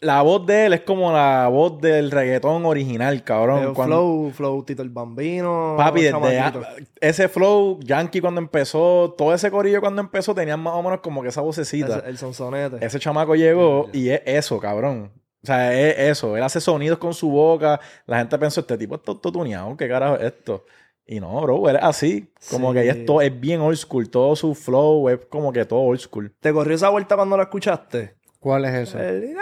la 0.00 0.22
voz 0.22 0.44
de 0.46 0.66
él 0.66 0.72
es 0.74 0.82
como 0.82 1.10
la 1.12 1.48
voz 1.48 1.80
del 1.80 2.10
reggaetón 2.10 2.64
original, 2.66 3.24
cabrón. 3.24 3.70
Eh, 3.70 3.72
Cuando- 3.74 3.96
flow, 3.96 4.30
Flow 4.32 4.62
Tito 4.64 4.82
el 4.82 4.90
Bambino. 4.90 5.74
Papi, 5.78 6.02
desde 6.02 6.38
a- 6.38 6.52
ese 7.00 7.28
flow, 7.28 7.80
Yankee 7.82 8.20
cuando 8.20 8.40
empezó, 8.40 9.14
todo 9.16 9.32
ese 9.34 9.50
corillo 9.50 9.80
cuando 9.80 10.02
empezó 10.02 10.34
tenían 10.34 10.60
más 10.60 10.74
o 10.74 10.82
menos 10.82 11.00
como 11.00 11.22
que 11.22 11.28
esa 11.28 11.40
vocecita. 11.40 11.98
Ese- 11.98 12.08
el 12.08 12.18
sonsonete. 12.18 12.84
Ese 12.84 12.98
chamaco 12.98 13.34
llegó 13.34 13.88
y 13.92 14.10
es 14.10 14.20
eso, 14.26 14.58
cabrón. 14.60 15.12
O 15.42 15.46
sea, 15.46 15.72
es 15.72 15.96
eso. 16.10 16.36
Él 16.36 16.42
hace 16.42 16.60
sonidos 16.60 16.98
con 16.98 17.14
su 17.14 17.30
boca. 17.30 17.80
La 18.06 18.18
gente 18.18 18.36
pensó, 18.38 18.60
este 18.60 18.76
tipo 18.76 18.96
está 18.96 19.14
tuneado. 19.14 19.76
¿Qué 19.76 19.88
carajo 19.88 20.16
es 20.16 20.22
esto? 20.22 20.64
Y 21.06 21.20
no, 21.20 21.40
bro, 21.40 21.68
él 21.70 21.76
es 21.76 21.82
así. 21.84 22.32
Como 22.50 22.72
Sí. 22.72 22.80
que 22.80 22.88
esto 22.88 23.20
es 23.20 23.40
bien 23.40 23.60
old 23.60 23.76
school. 23.76 24.10
Todo 24.10 24.34
su 24.34 24.56
flow 24.56 25.08
es 25.08 25.20
como 25.28 25.52
que 25.52 25.64
todo 25.64 25.80
old 25.82 26.00
school. 26.00 26.34
¿Te 26.40 26.52
corrió 26.52 26.74
esa 26.74 26.88
vuelta 26.88 27.14
cuando 27.14 27.36
la 27.36 27.44
escuchaste? 27.44 28.16
¿Cuál 28.40 28.64
es 28.64 28.74
ese? 28.88 28.98
El- 29.08 29.36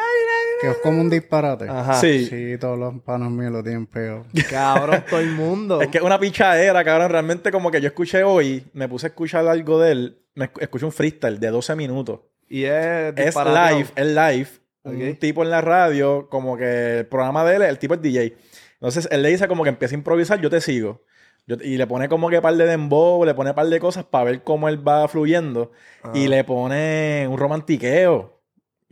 Que 0.60 0.70
es 0.70 0.76
como 0.78 1.00
un 1.00 1.10
disparate. 1.10 1.68
Ajá. 1.68 1.94
Sí. 1.94 2.26
Sí, 2.26 2.56
todos 2.58 2.78
los 2.78 3.00
panos 3.02 3.30
míos 3.30 3.52
lo 3.52 3.62
tienen 3.62 3.86
peor. 3.86 4.24
Cabrón, 4.50 5.04
todo 5.08 5.20
el 5.20 5.30
mundo. 5.32 5.80
Es 5.80 5.88
que 5.88 5.98
es 5.98 6.04
una 6.04 6.18
pichadera, 6.18 6.82
cabrón. 6.84 7.10
Realmente 7.10 7.50
como 7.50 7.70
que 7.70 7.80
yo 7.80 7.88
escuché 7.88 8.22
hoy, 8.24 8.64
me 8.72 8.88
puse 8.88 9.06
a 9.06 9.08
escuchar 9.08 9.46
algo 9.46 9.78
de 9.80 9.92
él. 9.92 10.18
Me 10.34 10.50
escu- 10.50 10.62
escuché 10.62 10.84
un 10.86 10.92
freestyle 10.92 11.38
de 11.38 11.48
12 11.48 11.76
minutos. 11.76 12.20
Y 12.48 12.64
es 12.64 13.12
Es 13.16 13.34
live, 13.36 13.86
es 13.96 14.06
live. 14.06 14.48
Un 14.84 15.16
tipo 15.16 15.42
en 15.42 15.50
la 15.50 15.60
radio, 15.60 16.28
como 16.30 16.56
que 16.56 16.98
el 17.00 17.06
programa 17.06 17.44
de 17.44 17.56
él, 17.56 17.62
el 17.62 17.78
tipo 17.78 17.94
es 17.94 18.02
DJ. 18.02 18.34
Entonces 18.74 19.08
él 19.10 19.22
le 19.22 19.30
dice 19.30 19.48
como 19.48 19.62
que 19.62 19.70
empieza 19.70 19.94
a 19.94 19.98
improvisar, 19.98 20.40
yo 20.40 20.50
te 20.50 20.60
sigo. 20.60 21.02
Yo- 21.46 21.56
y 21.62 21.76
le 21.76 21.86
pone 21.86 22.08
como 22.08 22.28
que 22.30 22.40
par 22.42 22.54
de 22.54 22.66
dembow, 22.66 23.24
le 23.24 23.34
pone 23.34 23.54
par 23.54 23.66
de 23.66 23.78
cosas 23.80 24.04
para 24.04 24.24
ver 24.24 24.42
cómo 24.42 24.68
él 24.68 24.86
va 24.86 25.06
fluyendo. 25.08 25.72
Y 26.14 26.26
Ah. 26.26 26.28
le 26.28 26.44
pone 26.44 27.26
un 27.30 27.38
romantiqueo. 27.38 28.33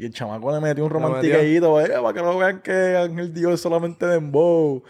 Y 0.02 0.06
el 0.06 0.12
chamaco 0.12 0.50
le 0.52 0.60
metió 0.60 0.84
un 0.84 0.90
romantiqueito, 0.90 1.80
eh, 1.80 1.90
para 1.90 2.12
que 2.12 2.22
no 2.22 2.36
vean 2.36 2.60
que 2.60 2.96
Ángel 2.96 3.32
Dios 3.32 3.54
es 3.54 3.60
solamente 3.60 4.04
dembow. 4.04 4.82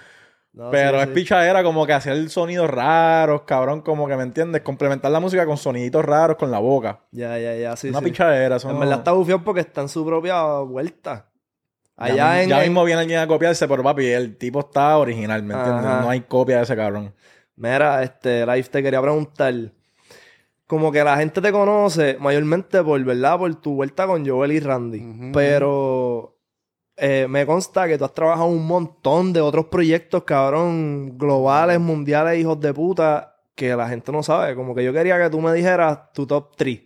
No, 0.54 0.70
Pero 0.70 0.96
sí, 0.96 1.02
es 1.02 1.08
sí. 1.08 1.14
pichadera 1.14 1.62
como 1.62 1.86
que 1.86 1.92
hacer 1.92 2.30
sonidos 2.30 2.70
raros, 2.70 3.42
cabrón, 3.42 3.82
como 3.82 4.08
que 4.08 4.16
me 4.16 4.22
entiendes, 4.22 4.62
complementar 4.62 5.10
la 5.10 5.20
música 5.20 5.44
con 5.44 5.58
soniditos 5.58 6.02
raros 6.02 6.38
con 6.38 6.50
la 6.50 6.60
boca. 6.60 7.00
Ya, 7.10 7.38
ya, 7.38 7.54
ya, 7.56 7.76
sí, 7.76 7.90
una 7.90 7.98
sí. 7.98 8.06
pichadera, 8.06 8.56
eso 8.56 8.70
En 8.70 8.80
verdad 8.80 8.98
está 9.00 9.12
bufiado 9.12 9.44
porque 9.44 9.60
está 9.60 9.82
en 9.82 9.90
su 9.90 10.04
propia 10.06 10.42
vuelta. 10.60 11.28
Ya 11.98 12.04
Allá 12.04 12.32
mi- 12.36 12.40
en... 12.44 12.48
ya 12.48 12.60
mismo 12.60 12.84
viene 12.84 13.02
alguien 13.02 13.20
a 13.20 13.26
copiarse, 13.26 13.68
pero 13.68 13.82
papi, 13.82 14.06
el 14.06 14.38
tipo 14.38 14.60
está 14.60 14.96
original, 14.96 15.42
¿me 15.42 15.52
entiendes? 15.54 15.84
Ajá. 15.84 16.00
No 16.00 16.08
hay 16.08 16.22
copia 16.22 16.56
de 16.56 16.62
ese 16.62 16.74
cabrón. 16.74 17.14
Mira, 17.56 18.02
este, 18.02 18.46
Life, 18.46 18.70
te 18.70 18.82
quería 18.82 19.02
preguntar. 19.02 19.52
Como 20.72 20.90
que 20.90 21.04
la 21.04 21.18
gente 21.18 21.42
te 21.42 21.52
conoce 21.52 22.16
mayormente 22.18 22.82
por, 22.82 22.98
¿verdad? 23.04 23.36
Por 23.36 23.54
tu 23.60 23.74
vuelta 23.74 24.06
con 24.06 24.26
Joel 24.26 24.52
y 24.52 24.58
Randy. 24.60 25.30
Pero 25.34 26.38
eh, 26.96 27.26
me 27.28 27.44
consta 27.44 27.86
que 27.86 27.98
tú 27.98 28.06
has 28.06 28.14
trabajado 28.14 28.46
un 28.46 28.66
montón 28.66 29.34
de 29.34 29.42
otros 29.42 29.66
proyectos, 29.66 30.24
cabrón, 30.24 31.18
globales, 31.18 31.78
mundiales, 31.78 32.38
hijos 32.40 32.58
de 32.58 32.72
puta, 32.72 33.36
que 33.54 33.76
la 33.76 33.86
gente 33.86 34.10
no 34.12 34.22
sabe. 34.22 34.54
Como 34.54 34.74
que 34.74 34.82
yo 34.82 34.94
quería 34.94 35.22
que 35.22 35.28
tú 35.28 35.42
me 35.42 35.52
dijeras 35.52 36.10
tu 36.14 36.26
top 36.26 36.56
3 36.56 36.80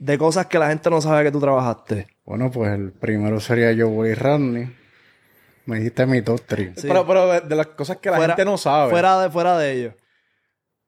de 0.00 0.18
cosas 0.18 0.46
que 0.46 0.58
la 0.58 0.66
gente 0.68 0.90
no 0.90 1.00
sabe 1.00 1.22
que 1.22 1.30
tú 1.30 1.38
trabajaste. 1.38 2.08
Bueno, 2.24 2.50
pues 2.50 2.72
el 2.72 2.90
primero 2.90 3.38
sería 3.38 3.70
yo 3.70 3.90
voy 3.90 4.12
Randy. 4.14 4.68
Me 5.66 5.76
dijiste 5.76 6.04
mi 6.04 6.20
top 6.20 6.40
3. 6.44 6.72
Sí. 6.80 6.88
Pero, 6.88 7.06
pero 7.06 7.28
de, 7.28 7.42
de 7.42 7.54
las 7.54 7.68
cosas 7.68 7.98
que 7.98 8.10
la 8.10 8.16
Fuera- 8.16 8.32
gente 8.34 8.44
no 8.44 8.58
sabe. 8.58 8.90
Fuera 8.90 9.20
de, 9.22 9.30
fuera 9.30 9.56
de 9.56 9.72
ellos. 9.72 9.94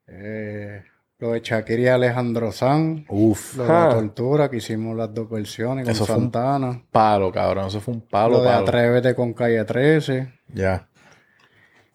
Eh, 0.09 0.83
lo 1.19 1.33
de 1.33 1.41
Shakira 1.41 1.81
y 1.83 1.87
Alejandro 1.87 2.53
Sanz. 2.53 3.05
Uf. 3.09 3.57
Lo 3.57 3.65
de 3.65 3.73
Ah. 3.73 3.87
la 3.89 3.95
tortura, 3.95 4.51
que 4.51 4.57
hicimos 4.59 4.97
las 4.97 5.15
dos 5.15 5.31
versiones 5.31 5.85
con 5.85 5.93
Eso 5.93 6.05
fue 6.07 6.17
un 6.17 6.23
Santana. 6.25 6.83
Palo, 6.91 7.31
cabrón. 7.33 7.69
Eso 7.69 7.81
fue 7.81 7.95
un 7.95 8.01
palo, 8.03 8.39
Lo 8.39 8.43
de 8.43 8.49
palo. 8.51 8.63
Atrévete 8.63 9.15
con 9.15 9.33
Calle 9.33 9.65
13. 9.65 10.33
Ya. 10.53 10.89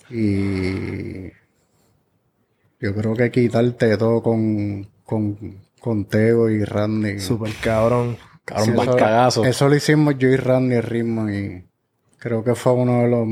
Y 0.10 1.28
yo 2.80 2.96
creo 2.96 3.14
que 3.14 3.30
quitarte 3.32 3.98
todo 3.98 4.24
con, 4.24 4.88
con, 5.04 5.38
con 5.80 6.06
Teo 6.06 6.50
y 6.50 6.64
Randy. 6.64 7.20
Super 7.20 7.52
cabrón. 7.62 8.18
Cabrón, 8.46 8.66
Sí, 8.66 8.72
más 8.72 8.88
eso- 8.88 8.98
cagazo. 8.98 9.46
Eso 9.46 9.70
lo 9.70 9.76
hicimos 9.76 10.18
yo 10.18 10.30
y 10.30 10.36
Randy 10.38 10.76
el 10.76 10.84
ritmo 10.84 11.30
y 11.30 11.66
creo 12.18 12.44
que 12.44 12.56
fue 12.56 12.74
uno 12.74 13.02
de 13.04 13.08
los... 13.10 13.28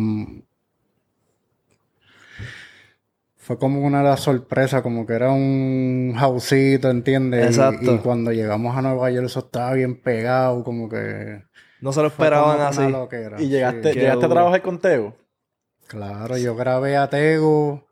Fue 3.47 3.57
como 3.57 3.79
una 3.79 3.99
de 3.99 4.09
las 4.09 4.19
sorpresas, 4.19 4.81
como 4.81 5.05
que 5.05 5.13
era 5.13 5.31
un 5.31 6.13
houseito, 6.19 6.89
¿entiendes? 6.89 7.45
Y- 7.45 7.47
Exacto. 7.47 7.95
Y, 7.95 7.97
cuando 7.99 8.33
llegamos 8.33 8.75
a 8.75 8.81
Nueva 8.81 9.09
York 9.09 9.27
eso 9.27 9.39
estaba 9.39 9.71
bien 9.71 10.01
pegado, 10.01 10.65
como 10.65 10.89
que... 10.89 11.43
No 11.79 11.93
se 11.93 12.01
lo 12.01 12.07
esperaban 12.07 12.59
así. 12.59 12.85
loquera, 12.91 13.41
Y 13.41 13.47
llegaste, 13.47 13.93
sí. 13.93 13.99
Llegaste 13.99 14.25
a 14.25 14.29
trabajar 14.29 14.61
con 14.61 14.79
Teo. 14.79 15.15
Claro, 15.87 16.37
yo 16.37 16.57
grabé 16.57 16.97
a 16.97 17.09
Tego. 17.09 17.87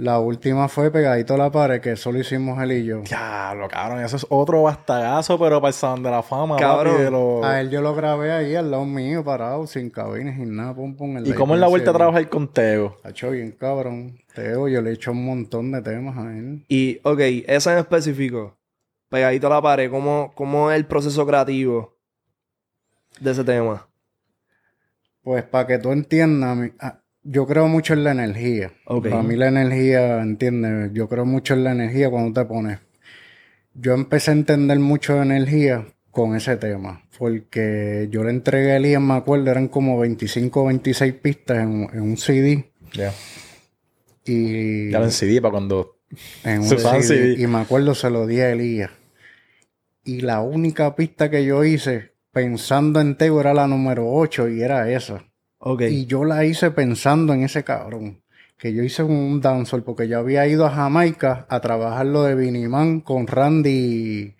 La 0.00 0.18
última 0.18 0.68
fue 0.68 0.90
pegadito 0.90 1.34
a 1.34 1.36
la 1.36 1.50
pared, 1.50 1.78
que 1.82 1.94
solo 1.94 2.18
hicimos 2.18 2.58
él 2.62 2.72
y 2.72 2.84
yo. 2.86 3.02
Diablo, 3.02 3.68
cabrón. 3.68 4.02
Eso 4.02 4.16
es 4.16 4.26
otro 4.30 4.62
bastagazo, 4.62 5.38
pero 5.38 5.60
para 5.60 5.68
el 5.68 5.74
Salón 5.74 6.02
de 6.02 6.10
la 6.10 6.22
Fama, 6.22 6.56
Cabrón. 6.56 7.42
papi, 7.42 7.46
A 7.46 7.60
él 7.60 7.68
yo 7.68 7.82
lo 7.82 7.94
grabé 7.94 8.32
ahí 8.32 8.54
al 8.54 8.70
lado 8.70 8.86
mío, 8.86 9.22
parado, 9.22 9.66
sin 9.66 9.90
cabines, 9.90 10.36
sin 10.36 10.56
nada, 10.56 10.72
pum, 10.74 10.96
pum. 10.96 11.18
el 11.18 11.28
¿Y 11.28 11.34
cómo 11.34 11.52
es 11.52 11.60
la 11.60 11.66
vuelta 11.66 11.90
a 11.90 11.92
trabajar 11.92 12.26
con 12.30 12.48
Teo? 12.50 12.96
Ha 13.04 13.10
hecho 13.10 13.30
bien, 13.30 13.52
cabrón. 13.52 14.18
Teo, 14.34 14.68
yo 14.68 14.80
le 14.82 14.90
he 14.90 14.92
hecho 14.94 15.12
un 15.12 15.24
montón 15.24 15.72
de 15.72 15.82
temas 15.82 16.16
a 16.18 16.36
él. 16.36 16.64
Y, 16.68 17.00
ok, 17.02 17.20
esa 17.46 17.72
en 17.72 17.78
específico, 17.78 18.56
pegadito 19.08 19.46
a 19.48 19.50
la 19.50 19.62
pared, 19.62 19.90
¿cómo, 19.90 20.32
cómo 20.34 20.70
es 20.70 20.76
el 20.76 20.86
proceso 20.86 21.26
creativo 21.26 21.96
de 23.20 23.30
ese 23.30 23.44
tema? 23.44 23.88
Pues 25.22 25.42
para 25.44 25.66
que 25.66 25.78
tú 25.78 25.92
entiendas, 25.92 26.70
ah, 26.80 27.00
yo 27.22 27.46
creo 27.46 27.68
mucho 27.68 27.92
en 27.92 28.04
la 28.04 28.12
energía. 28.12 28.72
Ok. 28.86 29.08
Para 29.08 29.22
mí 29.22 29.36
la 29.36 29.48
energía, 29.48 30.22
¿entiendes? 30.22 30.90
Yo 30.94 31.08
creo 31.08 31.26
mucho 31.26 31.54
en 31.54 31.64
la 31.64 31.72
energía 31.72 32.10
cuando 32.10 32.40
te 32.40 32.46
pones. 32.46 32.78
Yo 33.74 33.94
empecé 33.94 34.30
a 34.30 34.34
entender 34.34 34.78
mucho 34.78 35.14
de 35.14 35.22
energía 35.22 35.86
con 36.10 36.34
ese 36.34 36.56
tema. 36.56 37.02
Porque 37.18 38.08
yo 38.10 38.24
le 38.24 38.30
entregué 38.30 38.72
a 38.72 38.76
Elian, 38.76 39.06
me 39.06 39.14
acuerdo, 39.14 39.50
eran 39.50 39.68
como 39.68 39.98
25 39.98 40.62
o 40.62 40.66
26 40.66 41.14
pistas 41.14 41.58
en, 41.58 41.88
en 41.92 42.00
un 42.00 42.16
CD. 42.16 42.72
Ya. 42.94 43.12
Y 44.24 44.90
Ya 44.90 44.98
lo 44.98 45.06
encidí 45.06 45.40
para 45.40 45.52
cuando... 45.52 45.98
en 46.44 46.64
Se 46.68 46.78
CD, 46.78 47.02
CD. 47.02 47.42
Y 47.42 47.46
me 47.46 47.58
acuerdo, 47.58 47.94
se 47.94 48.10
lo 48.10 48.26
di 48.26 48.40
a 48.40 48.50
Elías. 48.50 48.90
Y 50.04 50.22
la 50.22 50.40
única 50.40 50.96
pista 50.96 51.30
que 51.30 51.44
yo 51.44 51.64
hice 51.64 52.12
pensando 52.32 53.00
en 53.00 53.16
Tego 53.16 53.40
era 53.40 53.54
la 53.54 53.66
número 53.66 54.10
8 54.12 54.48
y 54.48 54.62
era 54.62 54.90
esa. 54.90 55.24
Ok. 55.58 55.82
Y 55.82 56.06
yo 56.06 56.24
la 56.24 56.44
hice 56.44 56.70
pensando 56.70 57.32
en 57.32 57.42
ese 57.42 57.64
cabrón. 57.64 58.22
que 58.56 58.74
yo 58.74 58.82
hice 58.82 59.02
un 59.02 59.40
dancehall 59.40 59.82
porque 59.82 60.06
yo 60.06 60.18
había 60.18 60.46
ido 60.46 60.66
a 60.66 60.70
Jamaica 60.70 61.46
a 61.48 61.60
trabajar 61.60 62.04
lo 62.04 62.24
de 62.24 62.34
Viniman 62.34 63.00
con 63.00 63.26
Randy 63.26 64.36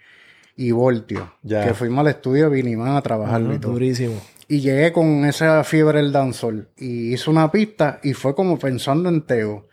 y, 0.57 0.71
Voltio. 0.73 1.35
Ya. 1.43 1.67
Que 1.67 1.73
fuimos 1.73 2.01
al 2.01 2.09
estudio 2.09 2.51
de 2.51 2.57
Viniman 2.57 2.97
a 2.97 3.03
trabajarlo 3.03 3.55
y 3.55 3.59
todo. 3.59 3.73
Durísimo. 3.73 4.21
Y 4.47 4.61
llegué 4.61 4.93
con 4.93 5.25
esa 5.25 5.65
fiebre 5.65 6.03
del 6.03 6.13
dancehall. 6.13 6.69
Y 6.77 7.15
hice 7.15 7.31
una 7.31 7.51
pista 7.51 7.99
y 8.03 8.13
fue 8.13 8.35
como 8.35 8.59
pensando 8.59 9.09
en 9.09 9.23
Teo. 9.23 9.69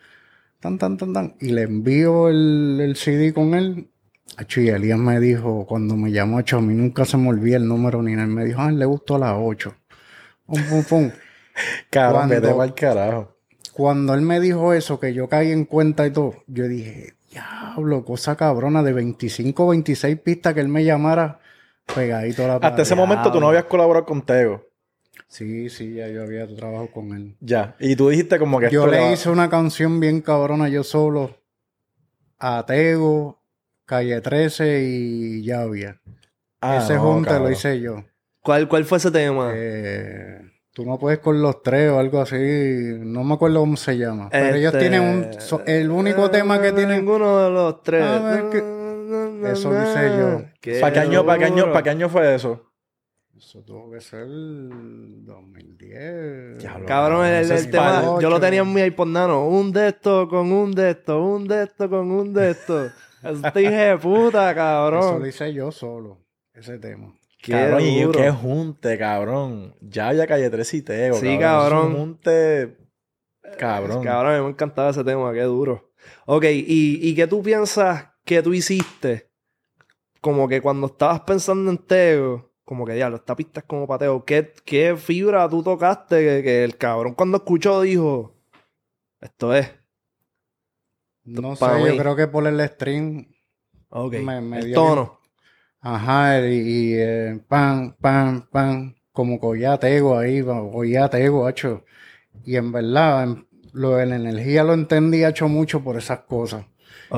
Tan, 0.60 0.78
tan, 0.78 0.98
tan, 0.98 1.14
tan. 1.14 1.36
Y 1.40 1.50
le 1.50 1.64
envío 1.64 2.30
el, 2.30 2.80
el 2.82 2.96
CD 2.96 3.34
con 3.34 3.54
él. 3.54 3.90
Acho, 4.38 4.60
y 4.62 4.70
Elías 4.70 5.00
me 5.00 5.20
dijo, 5.20 5.66
cuando 5.66 5.96
me 5.96 6.12
llamó, 6.12 6.38
Acho, 6.40 6.58
a 6.58 6.62
mí 6.62 6.74
nunca 6.74 7.06
se 7.06 7.18
me 7.18 7.30
olvida 7.30 7.58
el 7.58 7.68
número 7.68 8.02
ni 8.04 8.14
nada. 8.14 8.28
Me 8.28 8.46
dijo, 8.46 8.62
ah, 8.62 8.72
le 8.72 8.86
gustó 8.86 9.18
la 9.18 9.38
8. 9.38 9.74
Pum, 10.46 10.62
pum, 10.70 10.84
pum. 10.84 11.12
Cabrón, 11.90 12.28
Cuando- 12.28 12.36
vete 12.42 12.54
pa'l 12.54 12.74
carajo. 12.76 13.34
Cuando 13.74 14.16
él 14.16 14.22
me 14.22 14.40
dijo 14.40 14.74
eso, 14.74 15.00
que 15.00 15.14
yo 15.14 15.30
caí 15.30 15.52
en 15.52 15.66
cuenta 15.66 16.08
y 16.08 16.12
todo, 16.12 16.34
yo 16.48 16.68
dije, 16.68 17.14
diablo, 17.32 18.04
cosa 18.04 18.36
cabrona 18.36 18.82
de 18.82 18.92
25 18.92 19.66
o 19.66 19.70
26 19.70 20.20
pistas 20.22 20.56
que 20.56 20.62
él 20.62 20.68
me 20.68 20.84
llamara 20.84 21.40
pegadito 21.94 22.44
a 22.44 22.48
la 22.48 22.54
Hasta 22.56 22.70
pared. 22.72 22.82
ese 22.82 22.96
momento 22.96 23.32
tú 23.32 23.40
no 23.40 23.50
habías 23.50 23.66
colaborado 23.66 24.06
con 24.08 24.24
Tego. 24.24 24.66
Sí, 25.28 25.70
sí, 25.70 25.94
ya 25.96 26.08
yo 26.08 26.24
había 26.24 26.48
trabajado 26.48 26.88
con 26.92 27.12
él. 27.16 27.36
Ya. 27.40 27.76
Y 27.80 27.96
tú 27.96 28.10
dijiste 28.10 28.40
como 28.40 28.60
que 28.60 28.70
Yo 28.70 28.82
esto 28.86 28.92
le 28.92 29.00
va- 29.02 29.12
hice 29.12 29.30
una 29.30 29.50
canción 29.50 30.00
bien 30.00 30.22
cabrona 30.22 30.70
yo 30.70 30.84
solo 30.84 31.38
a 32.40 32.66
Tego, 32.66 33.42
Calle 33.86 34.22
13 34.22 34.82
y 34.84 35.44
Llavia. 35.44 36.00
Ah, 36.62 36.78
ese 36.78 36.96
no, 36.96 37.02
junte 37.02 37.30
cabrón. 37.30 37.46
lo 37.46 37.52
hice 37.52 37.80
yo. 37.80 38.04
¿Cuál, 38.42 38.68
¿Cuál 38.68 38.86
fue 38.86 38.98
ese 39.00 39.12
tema? 39.12 39.52
Eh, 39.56 40.40
tú 40.74 40.86
no 40.86 40.98
puedes 40.98 41.20
con 41.20 41.42
los 41.42 41.62
tres 41.62 41.92
o 41.92 42.00
algo 42.00 42.22
así. 42.22 42.36
No 43.00 43.24
me 43.24 43.34
acuerdo 43.34 43.60
cómo 43.60 43.76
se 43.78 43.98
llama. 43.98 44.30
Pero 44.32 44.56
ellos 44.56 44.74
Este, 44.74 44.90
tienen 44.90 45.02
un... 45.02 45.42
so- 45.42 45.64
el 45.66 45.90
único 45.92 46.30
tema 46.32 46.62
que 46.62 46.72
tienen... 46.72 47.00
Ninguno 47.00 47.44
de 47.44 47.50
los 47.52 47.84
tres. 47.84 48.04
A 48.04 48.20
ver, 48.20 48.50
que- 48.50 48.78
Eso 49.52 49.72
hice 49.72 50.18
yo. 50.18 50.42
Qué 50.62 50.80
¿Para 50.80 50.94
qué, 50.94 51.00
año, 51.00 51.26
para, 51.26 51.40
qué 51.40 51.46
año, 51.46 51.58
duro. 51.58 51.72
¿Para 51.74 51.84
qué 51.84 51.90
año 51.92 52.10
fue 52.10 52.36
eso? 52.36 52.67
Eso 53.38 53.62
tuvo 53.62 53.92
que 53.92 54.02
ser 54.02 54.22
el 54.22 55.24
2010. 55.24 56.58
Diablo. 56.58 56.86
Cabrón, 56.88 57.26
el, 57.28 57.52
Eso 57.52 57.70
tema, 57.70 58.20
yo 58.20 58.32
lo 58.32 58.40
tenía 58.40 58.62
en 58.62 58.74
mi 58.74 58.82
iPod 58.82 59.08
Nano. 59.08 59.48
Un 59.48 59.72
de 59.72 59.90
estos 59.90 60.28
con 60.28 60.52
un 60.52 60.72
de 60.72 60.92
estos, 60.92 61.22
un 61.22 61.48
de 61.48 61.64
estos 61.64 61.88
con 61.88 62.12
un 62.12 62.34
de 62.34 62.52
estos. 62.52 62.92
Este 63.24 63.64
hijo 63.64 63.72
de 63.72 63.98
puta, 63.98 64.50
Eso 64.50 64.56
cabrón. 64.56 65.20
lo 65.20 65.28
hice 65.28 65.54
yo 65.54 65.72
solo, 65.72 66.20
ese 66.54 66.80
tema. 66.80 67.14
Qué 67.42 67.52
cabrón, 67.52 67.82
y 67.82 68.12
qué 68.12 68.32
junte, 68.32 68.98
cabrón. 68.98 69.76
Ya 69.82 70.10
había 70.10 70.26
calle 70.26 70.50
3 70.50 70.74
y 70.74 70.82
Tego. 70.82 71.18
Sí, 71.18 71.38
cabrón. 71.38 71.40
cabrón. 71.40 71.80
Es 71.80 71.88
un 71.88 72.00
junte. 72.00 72.78
Cabrón. 73.58 74.04
Cabrón, 74.04 74.38
mí 74.38 74.44
me 74.46 74.50
encantaba 74.50 74.90
ese 74.90 75.04
tema, 75.04 75.32
qué 75.34 75.42
duro. 75.44 75.92
Ok, 76.26 76.46
¿y, 76.46 77.00
y 77.08 77.16
qué 77.16 77.28
tú 77.28 77.44
piensas 77.44 78.08
que 78.24 78.42
tú 78.42 78.54
hiciste? 78.54 79.30
Como 80.22 80.48
que 80.48 80.62
cuando 80.62 80.88
estabas 80.88 81.22
pensando 81.22 81.70
en 81.70 81.78
Tego, 81.78 82.47
como 82.68 82.86
que 82.86 82.92
diablo, 82.96 83.16
esta 83.16 83.34
pista 83.34 83.62
es 83.62 83.66
como 83.66 83.88
pateo. 83.88 84.26
¿Qué, 84.26 84.52
qué 84.66 84.98
fibra 84.98 85.48
tú 85.48 85.64
tocaste 85.64 86.18
que, 86.20 86.44
que 86.44 86.64
el 86.66 86.76
cabrón 86.76 87.14
cuando 87.14 87.38
escuchó 87.38 87.80
dijo, 87.80 88.36
esto 89.22 89.56
es? 89.56 89.72
No 91.24 91.56
sé, 91.56 91.66
mí. 91.66 91.86
yo 91.86 91.98
creo 91.98 92.16
que 92.18 92.28
por 92.28 92.46
el 92.46 92.60
stream, 92.68 93.26
Ok, 93.90 94.16
Me- 94.16 94.42
me 94.42 94.60
el 94.60 94.66
dio 94.66 94.76
tono. 94.76 95.20
ajá, 95.80 96.46
y, 96.46 96.56
y, 96.56 96.94
eh, 96.98 97.40
pam, 97.48 97.96
pam, 98.02 98.50
pam, 98.52 98.96
como 99.14 99.40
que 99.40 99.46
oía 99.46 99.78
Tego 99.78 100.18
ahí, 100.18 100.42
oía 100.42 101.08
Tego, 101.10 101.48
hacho. 101.48 101.86
Y 102.44 102.58
en 102.58 102.74
verdad, 102.74 103.24
en- 103.24 103.48
lo 103.72 103.92
de 103.96 104.08
la 104.08 104.18
energía 104.18 104.66
lo 104.66 104.74
entendí, 104.74 105.24
hecho 105.24 105.48
mucho 105.48 105.82
por 105.82 105.96
esas 105.98 106.20
cosas. 106.22 106.66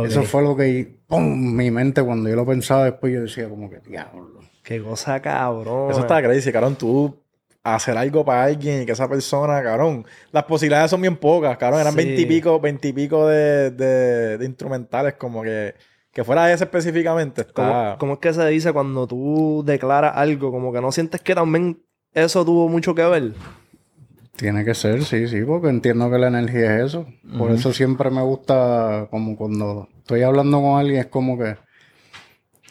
Eso 0.06 0.22
fue 0.24 0.44
lo 0.44 0.56
que, 0.56 1.00
pum, 1.08 1.56
mi 1.56 1.72
mente, 1.72 2.04
cuando 2.04 2.30
yo 2.30 2.36
lo 2.36 2.46
pensaba 2.46 2.86
después, 2.86 3.12
yo 3.14 3.22
decía 3.22 3.50
como 3.50 3.68
que, 3.68 3.80
diablo. 3.80 4.39
Qué 4.70 4.80
cosa 4.84 5.20
cabrón. 5.20 5.90
Eso 5.90 6.02
está 6.02 6.22
crazy, 6.22 6.52
cabrón. 6.52 6.76
Tú 6.76 7.18
hacer 7.64 7.98
algo 7.98 8.24
para 8.24 8.44
alguien 8.44 8.84
y 8.84 8.86
que 8.86 8.92
esa 8.92 9.10
persona, 9.10 9.64
cabrón. 9.64 10.06
Las 10.32 10.44
posibilidades 10.44 10.92
son 10.92 11.02
bien 11.02 11.18
pocas, 11.18 11.58
cabrón. 11.58 11.82
Eran 11.82 11.94
Sí. 11.94 11.98
veintipico, 11.98 12.60
veintipico 12.60 13.26
de, 13.26 13.72
de, 13.72 14.38
de 14.38 14.46
instrumentales, 14.46 15.16
como 15.16 15.42
que, 15.42 15.74
que 16.12 16.24
fuera 16.24 16.54
ese 16.54 16.66
específicamente. 16.66 17.42
Está... 17.42 17.54
¿Cómo, 17.54 17.98
cómo 17.98 18.14
es 18.14 18.20
que 18.20 18.32
se 18.32 18.46
dice 18.48 18.72
cuando 18.72 19.08
tú 19.08 19.64
declaras 19.66 20.14
algo? 20.16 20.52
Como 20.52 20.72
que 20.72 20.82
no 20.82 20.92
sientes 20.92 21.20
que 21.22 21.34
también 21.34 21.82
eso 22.14 22.46
tuvo 22.46 22.70
mucho 22.70 22.94
que 22.94 23.06
ver. 23.06 23.34
Tiene 24.36 24.64
que 24.64 24.76
ser, 24.76 25.04
sí, 25.04 25.28
sí, 25.28 25.42
porque 25.42 25.70
entiendo 25.70 26.12
que 26.12 26.20
la 26.20 26.28
energía 26.28 26.78
es 26.78 26.86
eso. 26.86 27.08
Por 27.40 27.50
eso 27.50 27.74
siempre 27.74 28.12
me 28.12 28.22
gusta, 28.22 29.08
como 29.10 29.36
cuando 29.36 29.90
estoy 29.98 30.22
hablando 30.22 30.62
con 30.62 30.80
alguien, 30.80 31.00
es 31.00 31.08
como 31.08 31.40
que 31.40 31.58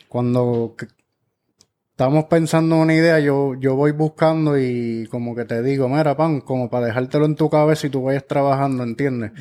cuando 0.08 0.76
estamos 1.98 2.26
pensando 2.26 2.76
en 2.76 2.82
una 2.82 2.94
idea, 2.94 3.18
yo, 3.18 3.56
yo 3.58 3.74
voy 3.74 3.90
buscando 3.90 4.56
y 4.56 5.08
como 5.10 5.34
que 5.34 5.44
te 5.44 5.64
digo, 5.64 5.88
mira, 5.88 6.16
pan, 6.16 6.40
como 6.40 6.70
para 6.70 6.86
dejártelo 6.86 7.24
en 7.24 7.34
tu 7.34 7.50
cabeza 7.50 7.88
y 7.88 7.90
tú 7.90 8.04
vayas 8.04 8.24
trabajando, 8.24 8.84
¿entiendes? 8.84 9.32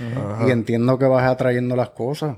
Y 0.48 0.50
entiendo 0.50 0.98
que 0.98 1.06
vas 1.06 1.30
atrayendo 1.30 1.76
las 1.76 1.91
cosas. 1.91 2.38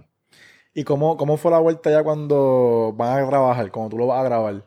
¿Y 0.73 0.83
cómo, 0.83 1.15
cómo 1.15 1.37
fue 1.37 1.51
la 1.51 1.59
vuelta 1.59 1.89
ya 1.89 2.03
cuando 2.03 2.93
van 2.97 3.23
a 3.23 3.29
trabajar, 3.29 3.71
cuando 3.71 3.91
tú 3.91 3.97
lo 3.97 4.07
vas 4.07 4.19
a 4.19 4.23
grabar? 4.25 4.65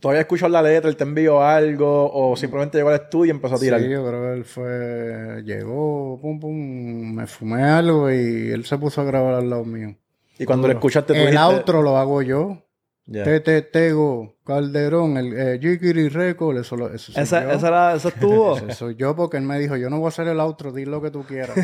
¿Todavía 0.00 0.22
escuchas 0.22 0.50
la 0.50 0.62
letra, 0.62 0.88
él 0.88 0.96
te 0.96 1.04
envió 1.04 1.42
algo 1.42 2.10
o 2.10 2.34
simplemente 2.34 2.78
llegó 2.78 2.88
al 2.88 3.02
estudio 3.02 3.26
y 3.26 3.36
empezó 3.36 3.56
a 3.56 3.58
tirar? 3.58 3.82
Sí, 3.82 3.90
yo 3.90 4.02
creo 4.06 4.22
que 4.22 4.32
él 4.32 4.44
fue, 4.46 5.42
llegó, 5.44 6.18
pum, 6.22 6.40
pum, 6.40 7.14
me 7.16 7.26
fumé 7.26 7.64
algo 7.64 8.10
y 8.10 8.50
él 8.50 8.64
se 8.64 8.78
puso 8.78 9.02
a 9.02 9.04
grabar 9.04 9.34
al 9.34 9.50
lado 9.50 9.66
mío. 9.66 9.94
Y 10.38 10.46
cuando 10.46 10.68
lo 10.68 10.72
escuchaste 10.72 11.12
tú 11.12 11.18
El 11.20 11.32
dijiste- 11.32 11.54
outro 11.54 11.82
lo 11.82 11.98
hago 11.98 12.22
yo. 12.22 12.62
Ya. 13.06 13.24
Tete, 13.24 13.60
Tego, 13.62 14.36
Calderón, 14.44 15.16
el 15.16 15.32
eh, 15.36 16.08
Record, 16.10 16.58
eso, 16.58 16.76
lo- 16.76 16.92
eso 16.92 17.12
soy 17.12 17.22
Esa, 17.22 17.44
yo. 17.44 17.50
esa 17.52 17.68
era, 17.68 17.94
eso 17.96 18.08
estuvo. 18.08 18.56
Ese 18.56 18.72
soy 18.74 18.94
yo 18.96 19.14
porque 19.14 19.36
él 19.36 19.44
me 19.44 19.58
dijo, 19.58 19.76
yo 19.76 19.90
no 19.90 19.98
voy 19.98 20.06
a 20.06 20.08
hacer 20.08 20.26
el 20.28 20.40
outro, 20.40 20.72
di 20.72 20.84
lo 20.86 21.00
que 21.02 21.10
tú 21.10 21.24
quieras. 21.24 21.56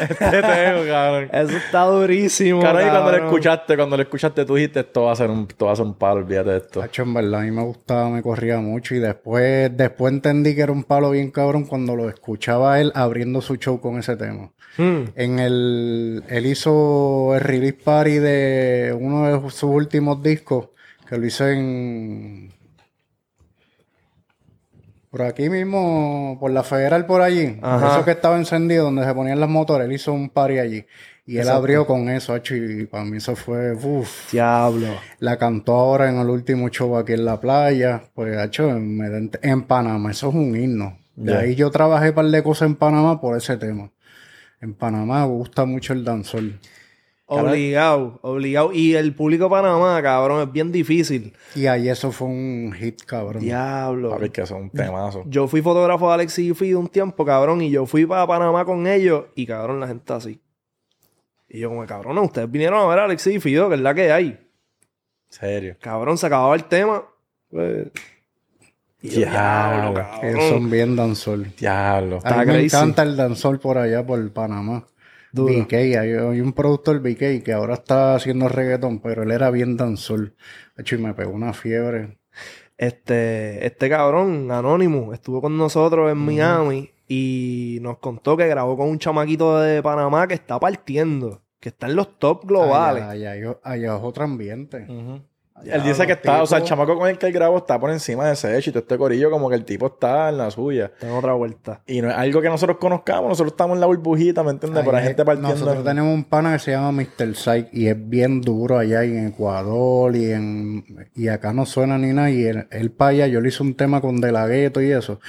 Este 0.00 0.42
tengo, 0.42 0.84
cabrón. 0.86 1.28
eso 1.32 1.56
está 1.56 1.84
durísimo. 1.84 2.60
Cabrón, 2.60 2.86
y 2.86 2.90
cuando 2.90 3.10
lo 3.12 3.16
escuchaste, 3.24 3.76
cuando 3.76 3.96
lo 3.96 4.02
escuchaste, 4.02 4.44
tú 4.44 4.54
dijiste, 4.56 4.80
esto 4.80 5.02
va 5.04 5.12
a 5.12 5.16
ser 5.16 5.30
un, 5.30 5.46
esto 5.48 5.66
va 5.66 5.72
a 5.72 5.76
ser 5.76 5.84
un 5.86 5.94
palo, 5.94 6.20
olvídate 6.20 6.50
de 6.50 6.56
esto. 6.58 6.80
Tacho, 6.80 7.02
en 7.02 7.14
verdad, 7.14 7.40
a 7.40 7.44
mí 7.44 7.50
me 7.50 7.62
gustaba, 7.62 8.10
me 8.10 8.22
corría 8.22 8.58
mucho 8.58 8.94
y 8.94 8.98
después, 8.98 9.74
después 9.76 10.12
entendí 10.12 10.54
que 10.54 10.62
era 10.62 10.72
un 10.72 10.84
palo 10.84 11.10
bien 11.10 11.30
cabrón 11.30 11.64
cuando 11.64 11.96
lo 11.96 12.08
escuchaba 12.08 12.80
él 12.80 12.92
abriendo 12.94 13.40
su 13.40 13.56
show 13.56 13.80
con 13.80 13.98
ese 13.98 14.16
tema. 14.16 14.50
Mm. 14.78 15.02
En 15.16 15.38
el, 15.38 16.24
él 16.28 16.46
hizo 16.46 17.34
el 17.34 17.40
release 17.40 17.78
party 17.84 18.18
de 18.18 18.96
uno 18.98 19.26
de 19.26 19.50
sus 19.50 19.62
últimos 19.64 20.22
discos, 20.22 20.68
que 21.12 21.18
lo 21.18 21.26
hizo 21.26 21.46
en... 21.46 22.50
Por 25.10 25.20
aquí 25.20 25.50
mismo, 25.50 26.38
por 26.40 26.50
la 26.52 26.62
Federal 26.62 27.04
por 27.04 27.20
allí, 27.20 27.58
Ajá. 27.60 27.96
eso 27.96 28.04
que 28.06 28.12
estaba 28.12 28.38
encendido, 28.38 28.84
donde 28.84 29.04
se 29.04 29.12
ponían 29.12 29.38
las 29.38 29.50
motores, 29.50 29.86
él 29.86 29.92
hizo 29.92 30.14
un 30.14 30.30
party 30.30 30.58
allí. 30.58 30.86
Y 31.26 31.36
él 31.36 31.50
abrió 31.50 31.86
con 31.86 32.08
eso, 32.08 32.32
hacho, 32.32 32.56
y 32.56 32.86
para 32.86 33.04
mí 33.04 33.18
eso 33.18 33.36
fue, 33.36 33.74
uff. 33.74 34.32
Diablo. 34.32 34.86
La 35.18 35.36
cantó 35.36 35.74
ahora 35.74 36.08
en 36.08 36.16
el 36.16 36.30
último 36.30 36.70
show 36.70 36.96
aquí 36.96 37.12
en 37.12 37.26
la 37.26 37.38
playa. 37.38 38.04
Pues, 38.14 38.42
hecho, 38.42 38.70
en, 38.70 39.30
en 39.42 39.62
Panamá, 39.64 40.12
eso 40.12 40.30
es 40.30 40.34
un 40.34 40.56
himno. 40.56 40.96
De 41.14 41.36
ahí 41.36 41.54
yo 41.54 41.70
trabajé 41.70 42.08
un 42.08 42.14
par 42.14 42.24
de 42.24 42.42
cosas 42.42 42.68
en 42.68 42.76
Panamá 42.76 43.20
por 43.20 43.36
ese 43.36 43.58
tema. 43.58 43.90
En 44.62 44.72
Panamá 44.72 45.26
me 45.26 45.32
gusta 45.34 45.66
mucho 45.66 45.92
el 45.92 46.04
danzol. 46.04 46.58
Obligado, 47.34 48.18
obligado. 48.22 48.72
Y 48.72 48.94
el 48.94 49.14
público 49.14 49.44
de 49.44 49.50
Panamá, 49.50 50.00
cabrón, 50.02 50.42
es 50.42 50.52
bien 50.52 50.72
difícil. 50.72 51.32
Y 51.54 51.66
ahí 51.66 51.88
eso 51.88 52.12
fue 52.12 52.28
un 52.28 52.72
hit, 52.76 53.02
cabrón. 53.02 53.42
Diablo. 53.42 54.10
Papi, 54.10 54.30
que 54.30 54.42
eso 54.42 54.56
es 54.56 54.62
un 54.62 54.70
temazo. 54.70 55.24
Yo 55.26 55.48
fui 55.48 55.62
fotógrafo 55.62 56.08
de 56.08 56.14
Alex 56.14 56.38
y 56.38 56.54
Fido 56.54 56.80
un 56.80 56.88
tiempo, 56.88 57.24
cabrón, 57.24 57.62
y 57.62 57.70
yo 57.70 57.86
fui 57.86 58.06
para 58.06 58.26
Panamá 58.26 58.64
con 58.64 58.86
ellos 58.86 59.26
y, 59.34 59.46
cabrón, 59.46 59.80
la 59.80 59.88
gente 59.88 60.12
así. 60.12 60.40
Y 61.48 61.60
yo 61.60 61.68
como, 61.68 61.84
cabrón, 61.86 62.18
ustedes 62.18 62.50
vinieron 62.50 62.80
a 62.80 62.86
ver 62.86 62.98
a 62.98 63.04
Alex 63.04 63.26
y 63.26 63.40
Fido, 63.40 63.68
que 63.68 63.74
es 63.76 63.80
la 63.80 63.94
que 63.94 64.10
hay. 64.12 64.38
serio. 65.28 65.76
Cabrón, 65.80 66.18
se 66.18 66.26
acababa 66.26 66.54
el 66.54 66.64
tema. 66.64 67.04
Pues... 67.50 67.88
y 69.02 69.08
yo, 69.10 69.20
Diablo, 69.20 70.04
Ellos 70.22 70.44
son 70.48 70.70
bien 70.70 70.96
danzol. 70.96 71.52
Diablo. 71.58 72.20
A 72.24 72.30
mí 72.30 72.36
me 72.38 72.44
crazy. 72.44 72.64
encanta 72.76 73.02
el 73.02 73.16
danzol 73.16 73.58
por 73.58 73.76
allá, 73.78 74.04
por 74.06 74.32
Panamá. 74.32 74.86
BK, 75.32 75.72
hay, 75.72 75.94
hay 75.94 76.40
un 76.40 76.52
productor 76.52 77.00
BK 77.00 77.42
que 77.42 77.52
ahora 77.52 77.74
está 77.74 78.14
haciendo 78.14 78.48
reggaetón, 78.48 79.00
pero 79.00 79.22
él 79.22 79.30
era 79.30 79.50
bien 79.50 79.76
danzol. 79.76 80.34
Hecho, 80.76 80.96
y 80.96 80.98
me 80.98 81.14
pegó 81.14 81.32
una 81.32 81.52
fiebre. 81.52 82.18
Este, 82.76 83.64
este 83.64 83.88
cabrón, 83.88 84.50
Anonymous, 84.50 85.14
estuvo 85.14 85.40
con 85.40 85.56
nosotros 85.56 86.10
en 86.10 86.18
Miami 86.18 86.90
y 87.06 87.78
nos 87.80 87.98
contó 87.98 88.36
que 88.36 88.46
grabó 88.48 88.76
con 88.76 88.88
un 88.88 88.98
chamaquito 88.98 89.60
de 89.60 89.82
Panamá 89.82 90.26
que 90.26 90.34
está 90.34 90.58
partiendo, 90.58 91.42
que 91.60 91.68
está 91.68 91.86
en 91.86 91.96
los 91.96 92.18
top 92.18 92.46
globales. 92.46 93.04
Allá, 93.04 93.32
allá, 93.32 93.58
allá 93.62 93.96
es 93.96 94.02
otro 94.02 94.24
ambiente. 94.24 94.86
Él 95.64 95.82
dice 95.82 96.06
que 96.06 96.12
está, 96.12 96.42
o 96.42 96.46
sea, 96.46 96.58
el 96.58 96.64
chamaco 96.64 96.96
con 96.98 97.08
el 97.08 97.18
que 97.18 97.26
él 97.26 97.32
grabó 97.32 97.58
está 97.58 97.78
por 97.78 97.90
encima 97.90 98.26
de 98.26 98.32
ese 98.32 98.56
hecho 98.56 98.70
y 98.70 98.72
todo 98.72 98.80
este 98.82 98.98
corillo, 98.98 99.30
como 99.30 99.48
que 99.48 99.54
el 99.54 99.64
tipo 99.64 99.86
está 99.86 100.28
en 100.28 100.38
la 100.38 100.50
suya. 100.50 100.90
Tengo 100.98 101.18
otra 101.18 101.32
vuelta. 101.34 101.80
Y 101.86 102.00
no 102.00 102.10
es 102.10 102.16
algo 102.16 102.40
que 102.40 102.48
nosotros 102.48 102.78
conozcamos, 102.78 103.28
nosotros 103.28 103.52
estamos 103.52 103.76
en 103.76 103.80
la 103.80 103.86
burbujita, 103.86 104.42
¿me 104.42 104.50
entiendes? 104.50 104.86
Hay 104.86 104.94
Ahí 104.94 105.04
gente 105.04 105.24
partiendo. 105.24 105.50
Nosotros 105.50 105.76
en- 105.78 105.84
tenemos 105.84 106.14
un 106.14 106.24
pana 106.24 106.52
que 106.54 106.58
se 106.58 106.70
llama 106.72 106.92
Mr. 106.92 107.34
Psych 107.34 107.68
y 107.72 107.88
es 107.88 108.08
bien 108.08 108.40
duro 108.40 108.78
allá 108.78 109.04
en 109.04 109.28
Ecuador 109.28 110.14
y 110.16 110.32
en 110.32 110.84
y 111.14 111.28
acá 111.28 111.52
no 111.52 111.66
suena 111.66 111.98
ni 111.98 112.12
nada. 112.12 112.30
Y 112.30 112.44
él, 112.44 112.66
él 112.70 112.90
para 112.90 113.10
allá, 113.10 113.26
yo 113.26 113.40
le 113.40 113.48
hice 113.48 113.62
un 113.62 113.74
tema 113.74 114.00
con 114.00 114.20
De 114.20 114.32
La 114.32 114.46
y 114.52 114.90
eso. 114.90 115.20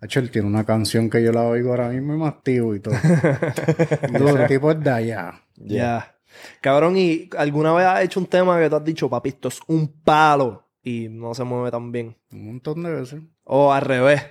Hacho, 0.00 0.18
él 0.18 0.30
tiene 0.32 0.48
una 0.48 0.64
canción 0.64 1.08
que 1.08 1.22
yo 1.22 1.30
la 1.32 1.44
oigo 1.44 1.70
ahora 1.70 1.88
mismo 1.88 2.14
y 2.14 2.18
me 2.18 2.26
activo 2.26 2.74
y 2.74 2.80
todo. 2.80 2.94
y 4.12 4.16
ese 4.16 4.46
tipo 4.48 4.72
es 4.72 4.80
de 4.82 4.90
allá. 4.90 5.40
Ya. 5.56 6.14
Cabrón, 6.60 6.96
¿y 6.96 7.28
alguna 7.36 7.72
vez 7.72 7.86
has 7.86 8.02
hecho 8.02 8.20
un 8.20 8.26
tema 8.26 8.58
que 8.58 8.68
tú 8.68 8.76
has 8.76 8.84
dicho, 8.84 9.10
papi, 9.10 9.30
esto 9.30 9.48
es 9.48 9.60
un 9.66 9.88
palo 10.02 10.68
y 10.82 11.08
no 11.08 11.34
se 11.34 11.44
mueve 11.44 11.70
tan 11.70 11.92
bien? 11.92 12.16
Un 12.32 12.46
montón 12.46 12.82
de 12.82 12.90
veces. 12.90 13.22
O 13.44 13.72
al 13.72 13.82
revés. 13.82 14.22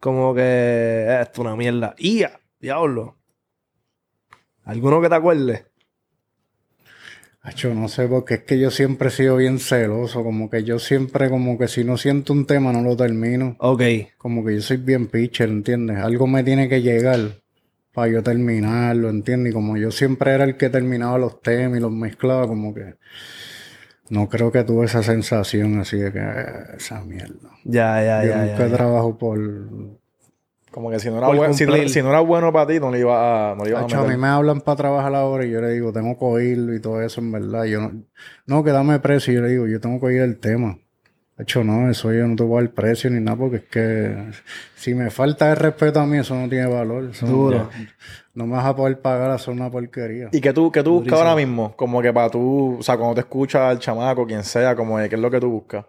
Como 0.00 0.34
que 0.34 0.42
eh, 0.42 1.20
esto 1.22 1.32
es 1.32 1.38
una 1.38 1.56
mierda. 1.56 1.94
¡Ya! 1.98 2.38
Diablo. 2.60 3.16
¿Alguno 4.64 5.00
que 5.00 5.08
te 5.08 5.14
acuerdes? 5.14 5.64
Hacho, 7.42 7.74
no 7.74 7.88
sé, 7.88 8.08
porque 8.08 8.34
es 8.34 8.42
que 8.44 8.58
yo 8.58 8.70
siempre 8.70 9.08
he 9.08 9.10
sido 9.10 9.36
bien 9.36 9.58
celoso. 9.58 10.24
Como 10.24 10.48
que 10.48 10.64
yo 10.64 10.78
siempre, 10.78 11.28
como 11.28 11.58
que 11.58 11.68
si 11.68 11.84
no 11.84 11.98
siento 11.98 12.32
un 12.32 12.46
tema, 12.46 12.72
no 12.72 12.80
lo 12.80 12.96
termino. 12.96 13.56
Ok. 13.58 13.82
Como 14.16 14.42
que 14.44 14.54
yo 14.54 14.62
soy 14.62 14.78
bien 14.78 15.08
pitcher, 15.08 15.50
¿entiendes? 15.50 15.98
Algo 15.98 16.26
me 16.26 16.42
tiene 16.42 16.70
que 16.70 16.80
llegar 16.80 17.43
para 17.94 18.08
yo 18.08 18.22
terminarlo, 18.22 19.08
¿entiendes? 19.10 19.52
Y 19.52 19.54
como 19.54 19.76
yo 19.76 19.90
siempre 19.90 20.32
era 20.32 20.44
el 20.44 20.56
que 20.56 20.68
terminaba 20.70 21.16
los 21.18 21.40
temas 21.40 21.78
y 21.78 21.80
los 21.82 21.92
mezclaba, 21.92 22.46
como 22.48 22.74
que 22.74 22.96
no 24.10 24.28
creo 24.28 24.52
que 24.52 24.64
tuve 24.64 24.84
esa 24.86 25.02
sensación 25.02 25.78
así 25.80 25.96
de 25.98 26.12
que 26.12 26.20
"Ah, 26.20 26.74
esa 26.76 27.00
mierda. 27.02 27.50
Ya, 27.64 28.02
ya, 28.02 28.24
yo 28.24 28.30
ya. 28.30 28.36
nunca 28.44 28.58
ya, 28.64 28.68
ya. 28.68 28.76
trabajo 28.76 29.16
por... 29.18 29.38
Como 30.70 30.90
que 30.90 30.98
si 30.98 31.08
no 31.08 31.18
era, 31.18 31.28
buen- 31.28 31.54
si 31.54 31.64
no, 31.66 31.70
cumplir. 31.72 31.88
si 31.88 32.02
no 32.02 32.08
era 32.10 32.18
bueno 32.20 32.52
para 32.52 32.66
ti, 32.66 32.80
no 32.80 32.90
le 32.90 32.98
iba 32.98 33.52
a, 33.52 33.54
no 33.54 33.62
le 33.62 33.70
iba 33.70 33.80
a 33.80 33.84
a 33.84 33.86
mí 33.86 34.16
me 34.16 34.26
hablan 34.26 34.60
para 34.60 34.76
trabajar 34.76 35.14
ahora 35.14 35.46
y 35.46 35.50
yo 35.52 35.60
le 35.60 35.70
digo, 35.70 35.92
tengo 35.92 36.18
que 36.18 36.24
oírlo 36.24 36.74
y 36.74 36.80
todo 36.80 37.00
eso, 37.00 37.20
en 37.20 37.30
verdad. 37.30 37.64
Yo 37.64 37.80
no, 37.80 37.92
no, 38.46 38.64
que 38.64 38.72
dame 38.72 38.98
precio. 38.98 39.32
Y 39.32 39.36
yo 39.36 39.42
le 39.42 39.48
digo, 39.50 39.66
yo 39.68 39.80
tengo 39.80 40.00
que 40.00 40.06
oír 40.06 40.22
el 40.22 40.38
tema. 40.40 40.76
Hecho, 41.36 41.64
no, 41.64 41.90
eso 41.90 42.12
yo 42.12 42.28
no 42.28 42.36
te 42.36 42.44
voy 42.44 42.58
a 42.58 42.62
dar 42.62 42.74
precio 42.74 43.10
ni 43.10 43.18
nada, 43.18 43.36
porque 43.36 43.56
es 43.56 43.64
que 43.64 44.16
si 44.76 44.94
me 44.94 45.10
falta 45.10 45.50
el 45.50 45.56
respeto 45.56 45.98
a 45.98 46.06
mí, 46.06 46.18
eso 46.18 46.36
no 46.36 46.48
tiene 46.48 46.66
valor. 46.66 47.10
Eso 47.10 47.26
Duro. 47.26 47.68
No, 48.34 48.46
me 48.46 48.52
vas 48.52 48.66
a 48.66 48.76
poder 48.76 49.00
pagar 49.00 49.30
a 49.30 49.34
hacer 49.34 49.52
una 49.52 49.68
porquería. 49.68 50.28
¿Y 50.30 50.40
qué 50.40 50.52
tú, 50.52 50.70
qué 50.70 50.82
tú 50.82 51.00
buscas 51.00 51.18
ahora 51.18 51.34
mismo? 51.34 51.74
Como 51.76 52.00
que 52.00 52.12
para 52.12 52.30
tú, 52.30 52.76
o 52.78 52.82
sea, 52.82 52.96
cuando 52.96 53.14
te 53.14 53.20
escuchas 53.22 53.62
al 53.62 53.80
chamaco, 53.80 54.26
quien 54.26 54.44
sea, 54.44 54.76
como 54.76 54.98
de, 54.98 55.08
¿qué 55.08 55.16
es 55.16 55.20
lo 55.20 55.30
que 55.30 55.40
tú 55.40 55.50
buscas? 55.50 55.86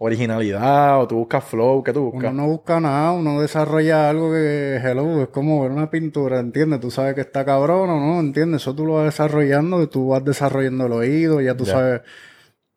¿Originalidad 0.00 1.00
o 1.00 1.08
tú 1.08 1.16
buscas 1.16 1.44
flow? 1.44 1.82
¿Qué 1.82 1.92
tú 1.92 2.10
buscas? 2.10 2.30
Uno 2.30 2.42
no 2.42 2.48
busca 2.48 2.78
nada, 2.78 3.12
uno 3.12 3.40
desarrolla 3.40 4.08
algo 4.08 4.30
que, 4.30 4.76
hello, 4.76 5.22
es 5.22 5.28
como 5.28 5.62
ver 5.62 5.72
una 5.72 5.90
pintura, 5.90 6.40
¿entiendes? 6.40 6.80
Tú 6.80 6.90
sabes 6.90 7.14
que 7.14 7.22
está 7.22 7.44
cabrón 7.44 7.88
o 7.88 7.98
no, 7.98 8.20
¿entiendes? 8.20 8.62
Eso 8.62 8.74
tú 8.74 8.84
lo 8.84 8.94
vas 8.94 9.06
desarrollando 9.06 9.82
y 9.82 9.88
tú 9.88 10.08
vas 10.08 10.24
desarrollando 10.24 10.86
el 10.86 10.92
oído, 10.92 11.40
ya 11.40 11.56
tú 11.56 11.64
sabes, 11.64 12.02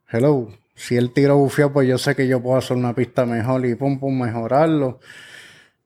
hello, 0.09 0.47
si 0.81 0.97
el 0.97 1.11
tiro 1.13 1.37
bufiado, 1.37 1.73
pues 1.73 1.87
yo 1.87 1.97
sé 1.97 2.15
que 2.15 2.27
yo 2.27 2.41
puedo 2.41 2.57
hacer 2.57 2.75
una 2.77 2.93
pista 2.95 3.25
mejor 3.25 3.65
y 3.65 3.75
pum, 3.75 3.99
pum, 3.99 4.19
mejorarlo. 4.19 4.99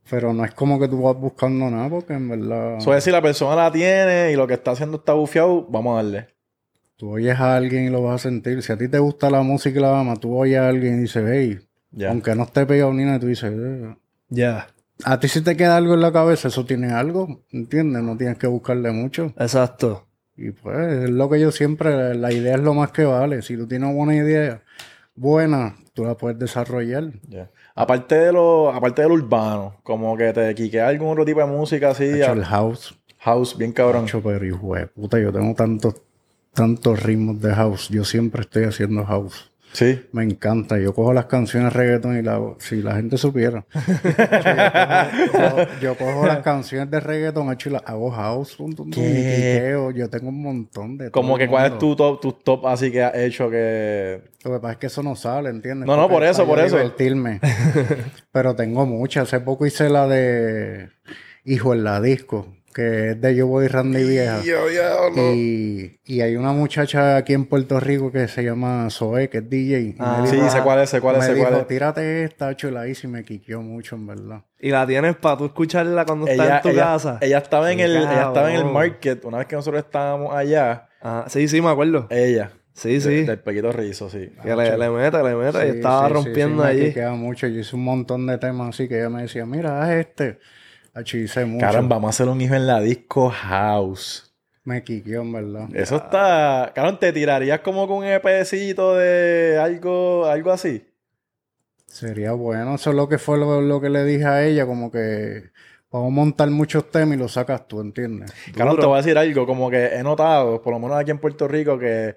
Pero 0.09 0.33
no 0.33 0.45
es 0.45 0.53
como 0.53 0.79
que 0.79 0.87
tú 0.87 1.01
vas 1.01 1.15
buscando 1.17 1.69
nada, 1.69 1.89
porque 1.89 2.13
en 2.13 2.29
verdad 2.29 2.77
Eso 2.77 2.93
es 2.93 3.03
si 3.03 3.09
la 3.11 3.21
persona 3.21 3.55
la 3.55 3.71
tiene 3.71 4.31
y 4.31 4.35
lo 4.35 4.45
que 4.45 4.53
está 4.53 4.71
haciendo 4.71 4.97
está 4.97 5.13
bufiado, 5.13 5.65
vamos 5.67 5.93
a 5.93 6.03
darle. 6.03 6.27
tú 6.95 7.09
oyes 7.11 7.37
a 7.39 7.55
alguien 7.57 7.85
y 7.85 7.89
lo 7.89 8.03
vas 8.03 8.15
a 8.21 8.29
sentir. 8.29 8.61
Si 8.61 8.71
a 8.71 8.77
ti 8.77 8.87
te 8.87 8.99
gusta 8.99 9.29
la 9.29 9.41
música 9.41 9.77
y 9.77 9.81
la 9.81 9.99
ama, 9.99 10.15
tú 10.15 10.37
oyes 10.37 10.59
a 10.59 10.69
alguien 10.69 10.95
y 10.95 11.01
dices, 11.01 11.23
hey, 11.27 11.59
Ya. 11.91 12.09
aunque 12.09 12.35
no 12.35 12.43
esté 12.43 12.65
pegado 12.65 12.93
ni 12.93 13.03
nada, 13.03 13.19
tú 13.19 13.27
dices, 13.27 13.51
"Eh". 13.53 13.95
Ya. 14.29 14.67
A 15.03 15.19
ti 15.19 15.27
si 15.27 15.41
te 15.41 15.57
queda 15.57 15.75
algo 15.75 15.93
en 15.95 16.01
la 16.01 16.13
cabeza, 16.13 16.47
eso 16.47 16.65
tiene 16.65 16.91
algo, 16.93 17.41
¿entiendes? 17.51 18.01
No 18.01 18.15
tienes 18.15 18.37
que 18.37 18.47
buscarle 18.47 18.91
mucho. 18.91 19.33
Exacto. 19.37 20.07
Y 20.37 20.51
pues 20.51 20.77
es 21.03 21.09
lo 21.09 21.29
que 21.29 21.39
yo 21.39 21.51
siempre, 21.51 22.13
la 22.15 22.31
idea 22.31 22.55
es 22.55 22.61
lo 22.61 22.73
más 22.73 22.91
que 22.91 23.03
vale. 23.05 23.41
Si 23.41 23.57
tú 23.57 23.67
tienes 23.67 23.87
una 23.89 23.95
buena 23.97 24.15
idea, 24.15 24.61
buena, 25.15 25.75
tú 25.93 26.03
la 26.05 26.15
puedes 26.15 26.37
desarrollar. 26.37 27.11
Aparte 27.73 28.15
de 28.15 28.31
lo, 28.31 28.71
aparte 28.71 29.01
del 29.01 29.11
urbano, 29.11 29.75
como 29.83 30.15
que 30.17 30.31
te 30.33 30.53
quiquea 30.55 30.87
algún 30.87 31.09
otro 31.09 31.25
tipo 31.25 31.39
de 31.39 31.45
música 31.47 31.89
así, 31.89 32.05
Hecho 32.05 32.33
el 32.33 32.45
house, 32.45 32.97
house, 33.19 33.57
bien 33.57 33.71
cabrón. 33.71 34.03
hecho, 34.03 34.21
pero 34.21 34.45
hijo 34.45 34.75
de 34.75 34.87
puta, 34.87 35.19
yo 35.19 35.31
tengo 35.31 35.53
tantos, 35.55 35.95
tantos 36.53 37.01
ritmos 37.03 37.41
de 37.41 37.53
house. 37.53 37.89
Yo 37.89 38.03
siempre 38.03 38.41
estoy 38.41 38.65
haciendo 38.65 39.05
house. 39.05 39.51
Sí. 39.75 40.01
Me 40.13 40.23
encanta. 40.23 40.79
Yo 40.79 40.93
cojo 40.93 41.11
las 41.13 41.25
canciones 41.25 41.73
de 41.73 41.77
reggaeton 41.79 42.17
y 42.17 42.21
la 42.21 42.35
hago. 42.35 42.55
Si 42.59 42.81
la 42.81 42.95
gente 42.95 43.17
supiera. 43.17 43.65
yo, 43.73 45.31
cojo, 45.31 45.57
yo- 45.57 45.79
yo 45.81 45.95
cojo 45.97 46.25
las 46.27 46.39
canciones 46.39 46.89
de 46.89 46.99
reggaeton 46.99 47.51
hecho, 47.51 47.69
y 47.69 47.73
las 47.73 47.83
hago 47.85 48.09
house. 48.11 48.55
Y 48.59 48.73
¿Qué? 48.91 49.01
quiqueo. 49.01 49.91
Yo 49.91 50.09
tengo 50.09 50.29
un 50.29 50.41
montón 50.41 50.97
de 50.97 51.11
Como 51.11 51.37
que 51.37 51.47
cuál 51.47 51.73
es 51.73 51.77
tu 51.79 51.95
top, 51.95 52.21
tu 52.21 52.31
top 52.33 52.67
así 52.67 52.91
que 52.91 53.03
has 53.03 53.15
hecho 53.15 53.49
que... 53.49 54.21
Lo 54.43 54.53
que 54.53 54.59
pasa 54.59 54.71
es 54.73 54.77
que 54.77 54.87
eso 54.87 55.03
no 55.03 55.15
sale, 55.15 55.49
¿entiendes? 55.49 55.87
No, 55.87 55.97
no, 55.97 56.07
por 56.07 56.23
eso, 56.23 56.45
por 56.45 56.59
eso. 56.59 56.77
divertirme. 56.77 57.41
Pero 58.31 58.55
tengo 58.55 58.85
muchas. 58.85 59.23
Hace 59.27 59.39
poco 59.41 59.65
hice 59.65 59.89
la 59.89 60.07
de 60.07 60.89
Hijo 61.43 61.73
en 61.73 61.83
la 61.83 61.99
disco, 62.01 62.54
que 62.75 63.11
es 63.11 63.21
de 63.21 63.33
Yo 63.35 63.47
Voy 63.47 63.67
Randy 63.67 64.03
Vieja. 64.03 64.41
Y, 65.15 65.99
y 66.05 66.19
hay 66.21 66.35
una 66.35 66.51
muchacha 66.51 67.15
aquí 67.15 67.31
en 67.33 67.45
Puerto 67.45 67.79
Rico 67.79 68.11
que 68.11 68.27
se 68.27 68.43
llama 68.43 68.87
Zoe, 68.89 69.29
que 69.29 69.37
es 69.37 69.49
DJ. 69.49 69.95
Ah, 69.99 70.19
me 70.21 70.27
Sí, 70.27 70.37
sé 70.49 70.61
cuál 70.61 70.81
es, 70.81 70.89
sé 70.89 70.99
cuál 70.99 71.15
es, 71.15 71.21
me 71.21 71.27
sé 71.27 71.33
dijo, 71.35 71.47
cuál 71.47 71.61
es. 71.61 71.67
tírate 71.67 72.23
esta, 72.25 72.53
chula, 72.55 72.85
y 72.87 73.07
me 73.07 73.23
quiqueó 73.23 73.61
mucho, 73.61 73.95
en 73.95 74.07
verdad. 74.07 74.41
Y 74.59 74.71
la 74.71 74.85
tienes 74.85 75.15
para 75.15 75.37
tú 75.37 75.45
escucharla 75.45 76.05
cuando 76.05 76.27
estás 76.27 76.49
en 76.57 76.61
tu 76.63 76.69
ella- 76.69 76.83
casa. 76.83 77.17
ella 77.21 77.37
estaba 77.37 77.71
en 77.71 77.79
el, 77.79 77.95
ella 77.95 78.27
estaba 78.27 78.49
en 78.51 78.57
el 78.57 78.65
market, 78.65 79.23
una 79.23 79.37
vez 79.37 79.47
que 79.47 79.55
nosotros 79.55 79.81
estábamos 79.83 80.35
allá, 80.35 80.89
Ah, 81.01 81.25
sí, 81.29 81.47
sí, 81.47 81.61
me 81.61 81.69
acuerdo. 81.69 82.07
ella. 82.09 82.51
Sí, 82.73 82.95
de- 82.95 82.99
sí. 83.01 83.23
del 83.23 83.39
Pequito 83.39 83.71
Rizo, 83.71 84.09
sí. 84.09 84.31
Que 84.43 84.53
le, 84.53 84.77
le 84.77 84.89
mete, 84.89 85.23
le 85.23 85.33
mete. 85.35 85.65
y 85.67 85.69
estaba 85.77 86.07
sí, 86.09 86.13
rompiendo 86.13 86.61
sí, 86.63 86.67
me 86.67 86.73
allí. 86.73 86.85
quiqueaba 86.87 87.15
mucho. 87.15 87.47
Yo 87.47 87.61
hice 87.61 87.73
un 87.75 87.85
montón 87.85 88.27
de 88.27 88.37
temas 88.37 88.69
así 88.75 88.89
que 88.89 88.97
ella 88.99 89.09
me 89.09 89.21
decía, 89.21 89.45
mira, 89.45 89.81
haz 89.81 89.91
este. 89.91 90.39
Acho, 90.95 91.17
hice 91.17 91.43
mucho. 91.43 91.65
Caramba, 91.65 91.97
vamos 91.97 92.07
a 92.07 92.09
hacer 92.11 92.29
un 92.29 92.39
hijo 92.39 92.55
en 92.55 92.67
la 92.67 92.79
disco 92.79 93.29
house. 93.29 94.33
Me 94.63 94.81
quiqueó, 94.81 95.23
en 95.23 95.33
verdad. 95.33 95.67
Eso 95.75 95.97
está... 95.97 96.71
Caramba, 96.73 96.99
¿te 96.99 97.11
tirarías 97.11 97.59
como 97.59 97.85
con 97.85 97.97
un 97.97 98.05
EPcito 98.05 98.95
de 98.95 99.59
algo, 99.61 100.25
algo 100.25 100.51
así? 100.51 100.87
Sería 101.85 102.31
bueno. 102.31 102.75
Eso 102.75 102.91
es 102.91 102.95
lo 102.95 103.09
que 103.09 103.17
fue 103.17 103.37
lo, 103.37 103.59
lo 103.59 103.81
que 103.81 103.89
le 103.89 104.05
dije 104.05 104.25
a 104.25 104.45
ella, 104.45 104.65
como 104.65 104.89
que 104.89 105.51
vamos 105.91 106.07
a 106.07 106.15
montar 106.15 106.49
muchos 106.49 106.89
temas 106.89 107.17
y 107.17 107.19
los 107.19 107.33
sacas 107.33 107.67
tú, 107.67 107.81
¿entiendes? 107.81 108.33
Caramba, 108.55 108.79
te 108.79 108.87
voy 108.87 108.95
a 108.95 109.01
decir 109.01 109.17
algo, 109.17 109.45
como 109.45 109.69
que 109.69 109.87
he 109.87 110.01
notado, 110.01 110.61
por 110.61 110.71
lo 110.71 110.79
menos 110.79 110.97
aquí 110.97 111.11
en 111.11 111.19
Puerto 111.19 111.45
Rico, 111.49 111.77
que 111.77 112.15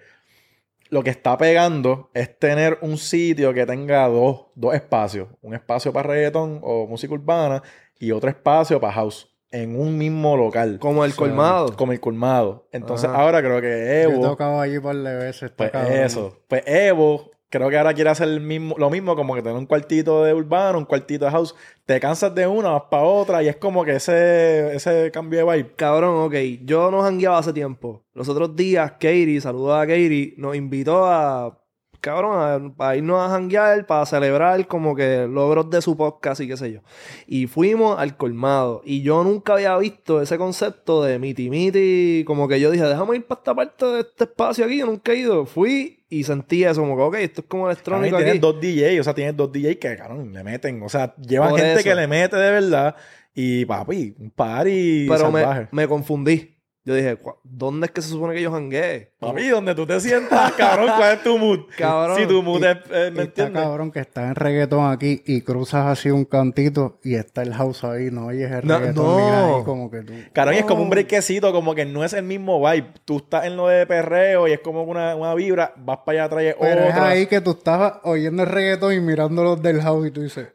lo 0.90 1.02
que 1.02 1.10
está 1.10 1.36
pegando 1.36 2.10
es 2.14 2.38
tener 2.38 2.78
un 2.80 2.96
sitio 2.96 3.52
que 3.52 3.66
tenga 3.66 4.06
dos, 4.06 4.46
dos 4.54 4.74
espacios. 4.74 5.28
Un 5.42 5.54
espacio 5.54 5.92
para 5.92 6.08
reggaeton 6.10 6.60
o 6.62 6.86
música 6.86 7.12
urbana 7.12 7.62
y 7.98 8.12
otro 8.12 8.30
espacio 8.30 8.80
para 8.80 8.92
house. 8.94 9.28
En 9.50 9.80
un 9.80 9.96
mismo 9.96 10.36
local. 10.36 10.78
Como 10.78 11.04
el 11.04 11.14
colmado. 11.14 11.74
Como 11.74 11.92
el 11.92 12.00
colmado. 12.00 12.68
Entonces 12.70 13.08
Ajá. 13.08 13.22
ahora 13.22 13.40
creo 13.40 13.60
que 13.62 13.68
Yo 13.68 13.72
he 13.72 14.02
Evo... 14.02 14.20
tocado 14.20 14.60
allí 14.60 14.78
par 14.78 14.96
de 14.96 15.16
veces. 15.16 15.50
está 15.50 15.70
Pues 15.70 15.90
eso. 15.90 16.36
Pues 16.48 16.62
Evo, 16.66 17.30
creo 17.48 17.70
que 17.70 17.78
ahora 17.78 17.94
quiere 17.94 18.10
hacer 18.10 18.28
el 18.28 18.40
mismo, 18.40 18.74
lo 18.76 18.90
mismo, 18.90 19.16
como 19.16 19.34
que 19.34 19.40
tener 19.42 19.56
un 19.56 19.64
cuartito 19.64 20.22
de 20.24 20.34
urbano, 20.34 20.78
un 20.78 20.84
cuartito 20.84 21.24
de 21.24 21.30
house. 21.30 21.54
Te 21.86 21.98
cansas 21.98 22.34
de 22.34 22.46
una, 22.46 22.70
vas 22.70 22.82
para 22.90 23.04
otra, 23.04 23.42
y 23.42 23.48
es 23.48 23.56
como 23.56 23.84
que 23.84 23.96
ese, 23.96 24.74
ese 24.74 25.10
cambio 25.10 25.46
de 25.46 25.56
vibe. 25.56 25.74
Cabrón, 25.76 26.26
ok. 26.26 26.34
Yo 26.64 26.90
nos 26.90 27.04
jangueaba 27.04 27.38
hace 27.38 27.54
tiempo. 27.54 28.04
Los 28.12 28.28
otros 28.28 28.54
días, 28.54 28.92
Katie, 28.92 29.40
saludos 29.40 29.78
a 29.78 29.86
Katie, 29.86 30.34
nos 30.36 30.56
invitó 30.56 31.06
a. 31.06 31.58
Cabrón, 32.00 32.74
a, 32.78 32.88
a 32.88 32.96
irnos 32.96 33.20
a 33.20 33.28
janguear 33.30 33.86
para 33.86 34.06
celebrar 34.06 34.66
como 34.66 34.94
que 34.94 35.26
logros 35.28 35.68
de 35.70 35.82
su 35.82 35.96
podcast 35.96 36.40
y 36.40 36.48
qué 36.48 36.56
sé 36.56 36.72
yo. 36.72 36.80
Y 37.26 37.46
fuimos 37.46 37.98
al 37.98 38.16
colmado. 38.16 38.82
Y 38.84 39.02
yo 39.02 39.24
nunca 39.24 39.54
había 39.54 39.76
visto 39.78 40.22
ese 40.22 40.38
concepto 40.38 41.02
de 41.02 41.18
miti 41.18 41.50
miti. 41.50 42.24
Como 42.26 42.46
que 42.48 42.60
yo 42.60 42.70
dije, 42.70 42.84
déjame 42.84 43.16
ir 43.16 43.26
para 43.26 43.40
esta 43.40 43.54
parte 43.54 43.86
de 43.86 44.00
este 44.00 44.24
espacio 44.24 44.64
aquí. 44.64 44.78
Yo 44.78 44.86
nunca 44.86 45.12
he 45.12 45.16
ido. 45.16 45.44
Fui 45.46 46.04
y 46.10 46.24
sentí 46.24 46.64
eso, 46.64 46.80
como 46.80 46.96
que, 46.96 47.02
ok, 47.02 47.14
esto 47.16 47.40
es 47.42 47.46
como 47.48 47.66
electrónico 47.66 48.16
tienes 48.16 48.32
aquí. 48.34 48.38
dos 48.40 48.60
DJs, 48.60 49.00
o 49.00 49.04
sea, 49.04 49.14
tienes 49.14 49.36
dos 49.36 49.52
DJs 49.52 49.76
que, 49.76 49.96
cabrón, 49.96 50.32
le 50.32 50.42
meten. 50.44 50.82
O 50.82 50.88
sea, 50.88 51.14
llevan 51.16 51.50
Por 51.50 51.58
gente 51.60 51.74
eso. 51.80 51.84
que 51.84 51.94
le 51.94 52.06
mete 52.06 52.36
de 52.36 52.50
verdad. 52.50 52.96
Y 53.34 53.64
papi, 53.66 54.14
un 54.18 54.30
party 54.30 55.06
Pero 55.08 55.30
me, 55.30 55.40
salvaje. 55.42 55.68
me 55.70 55.86
confundí. 55.86 56.54
Yo 56.88 56.94
dije, 56.94 57.16
"Cu- 57.16 57.34
¿dónde 57.44 57.84
es 57.86 57.92
que 57.92 58.00
se 58.00 58.08
supone 58.08 58.34
que 58.34 58.40
yo 58.40 58.50
janguee? 58.50 59.10
Papi, 59.18 59.48
donde 59.48 59.74
tú 59.74 59.84
te 59.86 60.00
sientas, 60.00 60.52
cabrón, 60.52 60.88
¿cuál 60.96 61.16
es 61.16 61.22
tu 61.22 61.36
mood? 61.36 61.60
Cabrón. 61.76 62.16
Si 62.16 62.26
tu 62.26 62.42
mood 62.42 62.64
es, 62.64 62.76
eh, 62.76 62.80
Y 62.90 62.92
¿me 62.92 63.06
está 63.08 63.22
entiendes? 63.22 63.62
cabrón 63.62 63.90
que 63.92 64.00
está 64.00 64.28
en 64.28 64.34
reggaetón 64.34 64.90
aquí 64.90 65.22
y 65.26 65.42
cruzas 65.42 65.86
así 65.86 66.10
un 66.10 66.24
cantito 66.24 66.98
y 67.04 67.14
está 67.16 67.42
el 67.42 67.52
house 67.52 67.84
ahí, 67.84 68.10
no 68.10 68.26
oyes 68.28 68.50
el 68.50 68.66
No, 68.66 68.78
reggaetón 68.78 69.04
no. 69.04 69.56
ahí 69.58 69.64
como 69.64 69.90
que 69.90 70.00
tú... 70.02 70.12
Cabrón, 70.32 70.54
y 70.54 70.58
es 70.58 70.64
como 70.64 70.82
un 70.82 70.88
brequecito, 70.90 71.52
como 71.52 71.74
que 71.74 71.84
no 71.84 72.04
es 72.04 72.12
el 72.14 72.24
mismo 72.24 72.58
vibe. 72.66 72.86
Tú 73.04 73.18
estás 73.18 73.44
en 73.44 73.56
lo 73.58 73.68
de 73.68 73.86
perreo 73.86 74.48
y 74.48 74.52
es 74.52 74.60
como 74.60 74.82
una, 74.84 75.14
una 75.14 75.34
vibra, 75.34 75.74
vas 75.76 75.98
para 76.06 76.20
allá 76.20 76.24
atrás 76.24 76.42
y 76.44 76.46
es 76.46 76.56
Pero 76.58 76.80
es 76.84 76.90
otra. 76.94 77.08
ahí 77.08 77.26
que 77.26 77.40
tú 77.42 77.50
estabas 77.50 77.94
oyendo 78.04 78.42
el 78.44 78.48
reggaetón 78.48 78.94
y 78.94 79.00
mirando 79.00 79.44
los 79.44 79.60
del 79.62 79.82
house 79.82 80.06
y 80.06 80.10
tú 80.10 80.22
dices, 80.22 80.48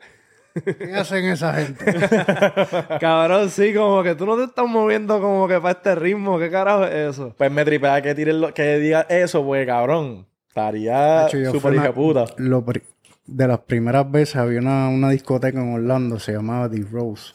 ¿qué 0.53 0.93
hacen 0.95 1.25
esa 1.25 1.53
gente? 1.53 1.85
Cabrón, 2.99 3.49
sí, 3.49 3.73
como 3.73 4.03
que 4.03 4.15
tú 4.15 4.25
no 4.25 4.37
te 4.37 4.43
estás 4.45 4.67
moviendo 4.67 5.19
como 5.21 5.47
que 5.47 5.59
para 5.59 5.71
este 5.71 5.95
ritmo. 5.95 6.37
¿Qué 6.39 6.49
carajo 6.49 6.85
es 6.85 7.11
eso? 7.15 7.33
Pues 7.37 7.51
me 7.51 7.63
tripea 7.65 8.01
que 8.01 8.13
tires 8.15 8.35
lo, 8.35 8.53
que 8.53 8.77
diga 8.79 9.01
eso, 9.09 9.43
pues 9.45 9.65
cabrón. 9.65 10.27
Estaría 10.49 11.27
súper 11.51 11.73
hija 11.75 11.83
de 11.87 11.93
puta. 11.93 12.25
lo 12.37 12.63
pri- 12.63 12.83
de 13.25 13.47
las 13.47 13.59
primeras 13.61 14.09
veces 14.11 14.35
había 14.35 14.59
una, 14.59 14.89
una 14.89 15.09
discoteca 15.09 15.59
en 15.59 15.73
Orlando, 15.73 16.19
se 16.19 16.33
llamaba 16.33 16.69
The 16.69 16.85
Rose. 16.91 17.31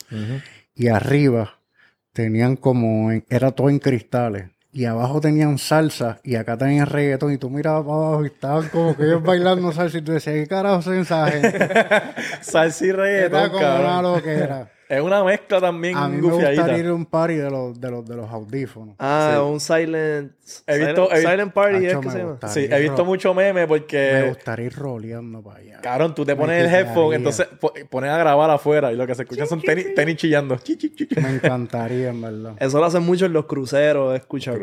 Y 0.74 0.88
arriba 0.88 1.58
tenían 2.12 2.56
como, 2.56 3.10
en- 3.10 3.24
era 3.28 3.50
todo 3.50 3.70
en 3.70 3.78
cristales. 3.80 4.50
Y 4.70 4.84
abajo 4.84 5.20
tenían 5.20 5.58
salsa 5.58 6.20
y 6.22 6.36
acá 6.36 6.56
tenían 6.58 6.86
reggaetón. 6.86 7.32
Y 7.32 7.38
tú 7.38 7.48
mirabas 7.50 7.84
para 7.84 7.96
abajo 7.96 8.24
y 8.24 8.26
estaban 8.26 8.68
como 8.68 8.96
que 8.96 9.04
ellos 9.04 9.22
bailando 9.22 9.72
salsa. 9.72 9.98
Y 9.98 10.02
tú 10.02 10.12
decías, 10.12 10.36
¿qué 10.36 10.46
carajo 10.46 10.82
son 10.82 10.98
esa 10.98 11.30
gente? 11.30 11.58
Salsa 12.42 12.84
y 12.84 12.88
Era 12.90 13.02
reggaetón, 13.02 13.50
como 13.50 13.76
una 13.80 14.02
loquera. 14.02 14.70
Es 14.88 15.02
una 15.02 15.22
mezcla 15.22 15.60
también 15.60 15.96
A 15.96 16.08
mí 16.08 16.16
me 16.16 16.22
gustaría 16.32 16.78
ir 16.78 16.86
a 16.86 16.94
un 16.94 17.04
party 17.04 17.34
de 17.34 17.50
los, 17.50 17.78
de 17.78 17.90
los, 17.90 18.04
de 18.06 18.16
los 18.16 18.30
audífonos. 18.30 18.94
Ah, 18.98 19.42
un 19.46 19.60
silent... 19.60 20.32
He 20.66 20.78
visto- 20.78 21.08
silent, 21.08 21.12
he 21.12 21.30
silent 21.30 21.52
party 21.52 21.76
Hacho, 21.76 21.86
es 21.86 21.92
que 21.98 22.06
me 22.06 22.12
se 22.12 22.18
llama. 22.18 22.30
gusta. 22.30 22.48
Sí, 22.48 22.68
he 22.70 22.80
visto 22.80 23.04
mucho 23.04 23.34
meme 23.34 23.60
Me 23.60 23.66
porque... 23.68 24.24
gustaría 24.28 24.66
ir 24.66 24.74
roleando 24.74 25.42
para 25.42 25.58
allá. 25.60 25.80
Cabrón, 25.82 26.14
tú 26.14 26.24
te 26.24 26.34
Me 26.34 26.40
pones 26.40 26.64
el 26.64 26.74
headphone, 26.74 27.16
entonces 27.16 27.46
po- 27.60 27.74
pones 27.90 28.10
a 28.10 28.16
grabar 28.16 28.48
afuera 28.50 28.90
y 28.90 28.96
lo 28.96 29.06
que 29.06 29.14
se 29.14 29.22
escucha 29.24 29.44
son 29.44 29.60
tenis, 29.60 29.94
tenis 29.94 30.16
chillando. 30.16 30.56
Chi, 30.56 30.76
chi, 30.78 30.94
chi, 30.94 31.06
chi. 31.06 31.20
Me 31.20 31.34
encantaría, 31.34 32.08
en 32.08 32.20
verdad. 32.22 32.54
Eso 32.58 32.78
lo 32.78 32.86
hacen 32.86 33.02
mucho 33.02 33.26
en 33.26 33.34
los 33.34 33.44
cruceros, 33.44 34.14
he 34.14 34.16
escuchado. 34.16 34.56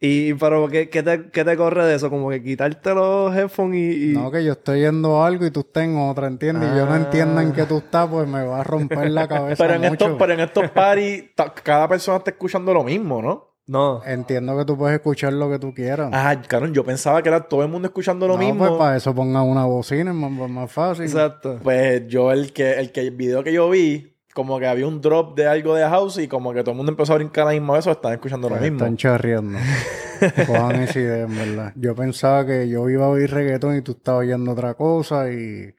Y, 0.00 0.34
pero, 0.34 0.68
¿qué, 0.68 0.90
qué 0.90 1.02
te, 1.02 1.30
qué 1.30 1.44
te 1.44 1.56
corre 1.56 1.86
de 1.86 1.94
eso? 1.94 2.10
Como 2.10 2.28
que 2.28 2.42
quitarte 2.42 2.94
los 2.94 3.34
headphones 3.34 3.76
y... 3.78 4.10
y- 4.10 4.12
No, 4.14 4.30
que 4.30 4.44
yo 4.44 4.52
estoy 4.52 4.80
yendo 4.80 5.22
a 5.22 5.26
algo 5.26 5.46
y 5.46 5.50
tú 5.50 5.60
estás 5.60 5.84
en 5.84 5.96
otra, 5.96 6.26
¿entiendes? 6.26 6.68
Y 6.72 6.76
yo 6.76 6.84
no 6.84 6.92
Ah. 6.92 6.96
entiendo 6.98 7.40
en 7.40 7.52
qué 7.52 7.64
tú 7.64 7.78
estás, 7.78 8.08
pues 8.08 8.28
me 8.28 8.44
va 8.44 8.60
a 8.60 8.64
romper 8.64 9.10
la 9.10 9.26
cabeza 9.28 9.64
Pero 9.64 9.74
en, 9.76 9.80
mucho. 9.82 9.92
estos, 10.04 10.18
pero 10.18 10.32
en 10.34 10.40
estos 10.40 10.70
parties, 10.72 11.24
cada 11.62 11.88
persona 11.88 12.18
está 12.18 12.30
escuchando 12.32 12.74
lo 12.74 12.84
mismo, 12.84 13.22
¿no? 13.22 13.54
No. 13.66 14.02
Entiendo 14.04 14.58
que 14.58 14.66
tú 14.66 14.76
puedes 14.76 14.96
escuchar 14.96 15.32
lo 15.32 15.48
que 15.48 15.58
tú 15.58 15.72
quieras. 15.72 16.10
Ah, 16.12 16.36
cabrón, 16.46 16.74
yo 16.74 16.84
pensaba 16.84 17.22
que 17.22 17.30
era 17.30 17.40
todo 17.48 17.62
el 17.62 17.68
mundo 17.70 17.88
escuchando 17.88 18.26
lo 18.28 18.34
no, 18.34 18.40
mismo. 18.40 18.58
pues 18.66 18.72
para 18.78 18.96
eso 18.98 19.14
pongan 19.14 19.44
una 19.44 19.64
bocina, 19.64 20.10
es 20.10 20.16
más, 20.16 20.50
más 20.50 20.70
fácil. 20.70 21.04
Exacto. 21.06 21.60
Pues 21.62 22.06
yo 22.08 22.30
el 22.30 22.52
que, 22.52 22.74
el 22.78 22.92
que 22.92 23.00
el 23.00 23.12
video 23.12 23.42
que 23.42 23.54
yo 23.54 23.70
vi, 23.70 24.13
como 24.34 24.58
que 24.58 24.66
había 24.66 24.86
un 24.86 25.00
drop 25.00 25.34
de 25.36 25.46
algo 25.46 25.74
de 25.74 25.84
house 25.84 26.18
y 26.18 26.28
como 26.28 26.52
que 26.52 26.60
todo 26.60 26.72
el 26.72 26.76
mundo 26.76 26.92
empezó 26.92 27.12
a 27.14 27.16
brincar 27.16 27.44
a 27.44 27.46
la 27.46 27.52
misma 27.52 27.74
vez 27.74 27.86
o 27.86 27.92
están 27.92 28.12
escuchando 28.12 28.48
lo 28.50 28.56
Pues 28.56 28.62
mismo. 28.70 28.78
están 28.84 28.96
charreando. 28.98 29.58
Cojan 30.46 30.82
esa 30.82 30.98
idea, 31.00 31.22
en 31.22 31.36
verdad. 31.36 31.72
Yo 31.76 31.94
pensaba 31.94 32.44
que 32.46 32.68
yo 32.68 32.88
iba 32.90 33.06
a 33.06 33.08
oír 33.08 33.30
reggaetón 33.30 33.76
y 33.76 33.82
tú 33.82 33.92
estabas 33.92 34.20
oyendo 34.22 34.52
otra 34.52 34.74
cosa 34.74 35.30
y, 35.30 35.74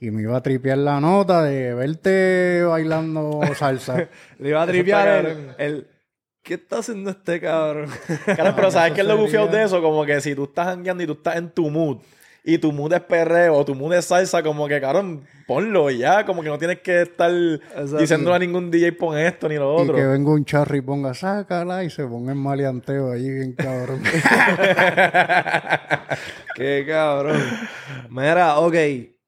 y 0.00 0.10
me 0.10 0.22
iba 0.22 0.36
a 0.36 0.42
tripear 0.42 0.78
la 0.78 1.00
nota 1.00 1.42
de 1.42 1.74
verte 1.74 2.62
bailando 2.64 3.40
salsa. 3.54 4.08
Le 4.38 4.48
iba 4.50 4.62
a 4.62 4.66
tripear 4.66 5.26
el, 5.58 5.86
¿Qué 6.42 6.54
está 6.54 6.78
haciendo 6.78 7.10
este 7.10 7.40
cabrón? 7.40 7.90
Cabrón, 8.24 8.52
pero 8.54 8.70
¿sabes 8.70 8.92
qué 8.92 9.00
es 9.00 9.06
lo 9.08 9.16
sería- 9.26 9.46
de 9.48 9.64
eso? 9.64 9.82
Como 9.82 10.04
que 10.06 10.20
si 10.20 10.32
tú 10.36 10.44
estás 10.44 10.66
jangueando 10.68 11.02
y 11.02 11.06
tú 11.06 11.14
estás 11.14 11.34
en 11.36 11.50
tu 11.50 11.68
mood 11.70 11.98
y 12.48 12.58
tu 12.58 12.70
mood 12.70 12.92
es 12.92 13.00
perreo 13.00 13.56
o 13.56 13.64
tu 13.64 13.74
mood 13.74 13.92
es 13.94 14.04
salsa, 14.04 14.40
como 14.40 14.68
que, 14.68 14.80
cabrón, 14.80 15.24
ponlo 15.48 15.90
y 15.90 15.98
ya. 15.98 16.24
Como 16.24 16.44
que 16.44 16.48
no 16.48 16.56
tienes 16.58 16.78
que 16.78 17.02
estar 17.02 17.32
diciéndole 17.98 18.36
a 18.36 18.38
ningún 18.38 18.70
DJ 18.70 18.92
pon 18.92 19.18
esto 19.18 19.48
ni 19.48 19.56
lo 19.56 19.74
y 19.74 19.76
que 19.78 19.82
otro. 19.90 20.10
venga 20.12 20.30
un 20.30 20.44
charro 20.44 20.76
y 20.76 20.80
ponga, 20.80 21.12
sácala 21.12 21.82
y 21.82 21.90
se 21.90 22.06
ponga 22.06 22.30
en 22.30 22.38
maleanteo 22.38 23.10
allí 23.10 23.28
bien 23.28 23.52
cabrón. 23.54 24.00
Qué 26.54 26.84
cabrón. 26.86 27.42
Mira, 28.10 28.60
ok. 28.60 28.74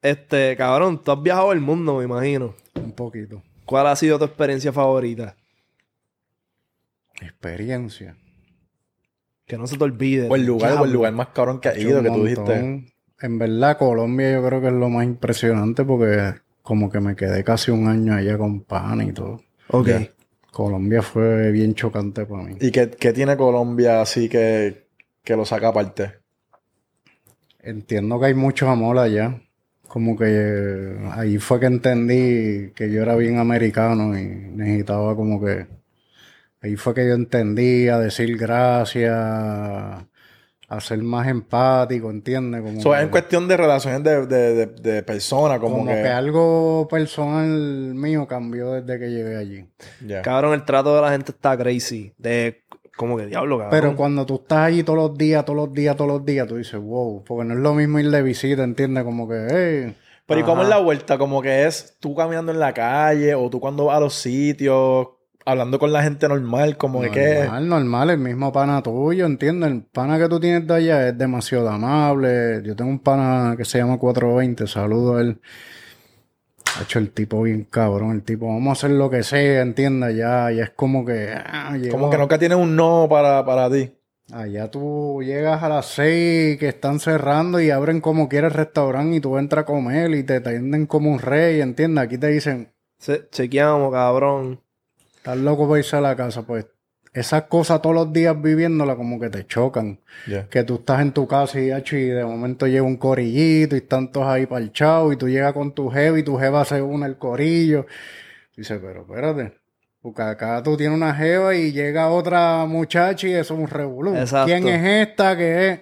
Este, 0.01 0.57
cabrón, 0.57 1.03
tú 1.03 1.11
has 1.11 1.21
viajado 1.21 1.51
el 1.51 1.61
mundo, 1.61 1.97
me 1.97 2.05
imagino. 2.05 2.55
un 2.77 2.93
poquito. 2.93 3.43
¿Cuál 3.65 3.89
ha 3.89 3.97
sido 3.97 4.17
tu 4.17 4.27
experiencia 4.27 4.73
favorita? 4.73 5.35
Experiencia. 7.21 8.17
Que 9.45 9.59
no 9.59 9.67
se 9.67 9.77
te 9.77 9.83
olvide. 9.83 10.29
O 10.31 10.37
el 10.37 10.47
lugar, 10.47 10.81
o 10.81 10.85
el 10.85 10.93
lugar 10.93 11.13
más 11.15 11.29
cabrón 11.29 11.59
que 11.59 11.69
ha 11.69 11.77
ido, 11.77 12.01
que 12.01 12.11
tú 12.11 12.25
dijiste. 12.25 12.95
En 13.21 13.39
verdad, 13.39 13.79
Colombia 13.79 14.33
yo 14.33 14.47
creo 14.47 14.61
que 14.61 14.69
es 14.69 14.73
lo 14.73 14.89
más 14.89 15.05
impresionante 15.05 15.85
porque 15.85 16.35
como 16.63 16.91
que 16.91 17.01
me 17.01 17.17
quedé 17.17 17.43
casi 17.43 17.71
un 17.71 17.89
año 17.89 18.15
allá 18.15 18.39
con 18.39 18.61
pan 18.63 19.01
y 19.03 19.13
todo. 19.13 19.41
Ok. 19.69 19.89
Colombia 20.53 21.03
fue 21.03 21.51
bien 21.51 21.75
chocante 21.75 22.27
para 22.27 22.43
mí. 22.43 22.57
¿Y 22.61 22.71
qué, 22.71 22.91
qué 22.91 23.13
tiene 23.13 23.37
Colombia 23.37 24.01
así 24.01 24.29
que, 24.29 24.89
que 25.23 25.37
lo 25.37 25.45
saca 25.45 25.69
aparte? 25.69 26.15
Entiendo 27.61 28.19
que 28.21 28.27
hay 28.27 28.35
mucho 28.35 28.69
amor 28.69 28.99
allá. 28.99 29.41
Como 29.87 30.17
que 30.17 30.27
eh, 30.29 30.99
ahí 31.13 31.39
fue 31.39 31.61
que 31.61 31.67
entendí 31.67 32.73
que 32.75 32.91
yo 32.91 33.03
era 33.03 33.17
bien 33.17 33.39
americano 33.39 34.19
y 34.19 34.25
necesitaba 34.25 35.17
como 35.17 35.43
que... 35.43 35.67
Ahí 36.61 36.77
fue 36.77 36.93
que 36.93 37.07
yo 37.07 37.15
entendí 37.15 37.89
a 37.89 37.99
decir 37.99 38.37
gracias, 38.37 40.05
a 40.69 40.81
ser 40.81 41.03
más 41.03 41.27
empático, 41.29 42.11
¿entiendes? 42.11 42.61
Como 42.61 42.79
Eso 42.79 42.93
es 42.95 42.99
que- 42.99 43.05
en 43.05 43.11
cuestión 43.11 43.49
de 43.49 43.57
relaciones 43.57 44.05
de, 44.05 44.27
de, 44.27 44.55
de, 44.55 44.67
de 44.67 45.03
personas, 45.03 45.59
como, 45.61 45.79
como 45.79 45.91
que... 45.91 46.03
que... 46.03 46.09
algo 46.09 46.87
personal 46.91 47.49
mío 47.49 48.27
cambió 48.27 48.73
desde 48.73 48.99
que 48.99 49.11
llegué 49.11 49.37
allí. 49.37 49.67
Cabrón, 50.23 50.53
el 50.55 50.65
trato 50.65 50.95
de 50.95 51.01
la 51.03 51.11
gente 51.11 51.33
está 51.33 51.57
crazy. 51.57 52.13
De 52.19 52.63
como 52.97 53.17
que 53.17 53.27
diablo, 53.27 53.59
cabrón. 53.59 53.71
Pero 53.81 53.97
cuando 53.97 54.27
tú 54.27 54.35
estás 54.43 54.59
allí 54.59 54.83
todos 54.83 54.99
los 54.99 55.17
días, 55.17 55.45
todos 55.45 55.57
los 55.57 55.73
días, 55.73 55.97
todos 55.97 56.11
los 56.11 56.25
días, 56.27 56.47
tú 56.49 56.57
dices, 56.57 56.79
wow, 56.81 57.23
porque 57.25 57.45
no 57.47 57.55
es 57.55 57.61
lo 57.61 57.73
mismo 57.75 57.99
ir 58.01 58.11
de 58.11 58.23
visita, 58.23 58.63
¿entiendes? 58.65 59.05
Como 59.05 59.29
que, 59.29 59.47
hey, 59.51 59.97
Pero 60.27 60.41
¿y 60.41 60.43
cómo 60.43 60.63
es 60.63 60.69
la 60.69 60.79
vuelta? 60.79 61.17
Como 61.17 61.41
que 61.41 61.65
es 61.67 61.97
tú 62.01 62.15
caminando 62.15 62.51
en 62.53 62.59
la 62.59 62.75
calle 62.75 63.35
o 63.37 63.49
tú 63.49 63.61
cuando 63.61 63.85
vas 63.87 63.97
a 63.97 64.01
los 64.01 64.15
sitios, 64.15 65.09
hablando 65.49 65.79
con 65.79 65.93
la 65.93 66.03
gente 66.03 66.29
normal, 66.29 66.77
como 66.77 67.01
que 67.01 67.11
qué... 67.11 67.35
normal, 67.41 67.69
normal, 67.69 68.11
el 68.11 68.19
mismo 68.19 68.53
pana 68.53 68.83
tuyo, 68.83 69.27
¿entiendes? 69.27 69.71
El 69.71 69.83
pana 69.83 70.19
que 70.19 70.29
tú 70.29 70.39
tienes 70.41 70.67
de 70.67 70.75
allá 70.75 71.09
es 71.09 71.19
demasiado 71.19 71.69
amable. 71.69 72.63
Yo 72.65 72.77
tengo 72.77 72.91
un 72.91 72.99
pana 72.99 73.55
que 73.57 73.65
se 73.65 73.79
llama 73.79 73.99
420, 73.99 74.67
saludo 74.67 75.17
a 75.17 75.21
él. 75.23 75.41
Ha 76.79 76.83
hecho 76.83 76.99
el 76.99 77.11
tipo 77.11 77.43
bien 77.43 77.65
cabrón, 77.69 78.13
el 78.13 78.23
tipo, 78.23 78.47
vamos 78.47 78.69
a 78.69 78.73
hacer 78.73 78.91
lo 78.97 79.11
que 79.11 79.23
sea, 79.23 79.63
¿entiendes? 79.63 80.17
Ya, 80.17 80.51
ya 80.53 80.65
es 80.65 80.71
como 80.71 81.05
que... 81.05 81.31
ah, 81.35 81.77
Como 81.91 82.11
que 82.11 82.19
nunca 82.19 82.39
tienes 82.39 82.59
un 82.59 82.77
no 82.77 83.07
para, 83.11 83.45
para 83.45 83.71
ti. 83.71 83.93
Allá 84.31 84.71
tú 84.71 85.23
llegas 85.25 85.63
a 85.63 85.71
las 85.71 85.87
seis 85.87 86.59
que 86.59 86.69
están 86.69 87.01
cerrando 87.01 87.61
y 87.61 87.71
abren 87.71 88.01
como 88.03 88.29
quieras 88.29 88.53
el 88.53 88.59
restaurante 88.59 89.17
y 89.17 89.21
tú 89.21 89.39
entras 89.39 89.63
a 89.63 89.67
comer 89.67 90.11
y 90.15 90.23
te 90.23 90.37
atienden 90.37 90.87
como 90.87 91.11
un 91.11 91.19
rey, 91.19 91.63
¿entiendes? 91.63 92.05
Aquí 92.05 92.19
te 92.19 92.27
dicen, 92.29 92.69
Se- 92.99 93.27
chequeamos, 93.31 93.91
cabrón. 93.91 94.61
Estás 95.19 95.37
loco 95.37 95.69
para 95.69 95.81
irse 95.81 95.97
a 95.97 96.01
la 96.01 96.17
casa, 96.17 96.43
pues 96.43 96.67
esas 97.13 97.45
cosas 97.45 97.83
todos 97.83 97.95
los 97.95 98.13
días 98.13 98.41
viviéndolas 98.41 98.97
como 98.97 99.19
que 99.19 99.29
te 99.29 99.47
chocan. 99.47 100.01
Que 100.51 100.63
tú 100.65 100.77
estás 100.77 101.01
en 101.01 101.13
tu 101.13 101.27
casa 101.27 101.61
y, 101.61 101.71
hacho, 101.71 101.97
y 101.97 102.05
de 102.05 102.25
momento 102.25 102.67
llega 102.67 102.83
un 102.83 102.97
corillito 102.97 103.75
y 103.75 103.79
están 103.79 104.13
todos 104.13 104.29
ahí 104.29 104.47
parchados 104.47 105.13
y 105.13 105.17
tú 105.17 105.29
llegas 105.29 105.53
con 105.53 105.73
tu 105.75 105.91
jeva 105.91 106.19
y 106.19 106.23
tu 106.23 106.37
jeva 106.37 106.65
se 106.65 106.81
une 106.81 107.07
al 107.07 107.19
corillo. 107.19 107.87
Dice, 108.57 108.79
pero 108.79 109.03
espérate. 109.03 109.59
Porque 110.01 110.23
acá 110.23 110.63
tú 110.63 110.77
tienes 110.77 110.97
una 110.97 111.15
jeva 111.15 111.55
y 111.55 111.73
llega 111.73 112.09
otra 112.09 112.65
muchacha 112.67 113.27
y 113.27 113.33
eso 113.33 113.55
es 113.55 113.61
un 113.61 113.69
revolú. 113.69 114.15
¿Quién 114.45 114.69
es 114.69 115.09
esta 115.09 115.37
que 115.37 115.69
es? 115.69 115.81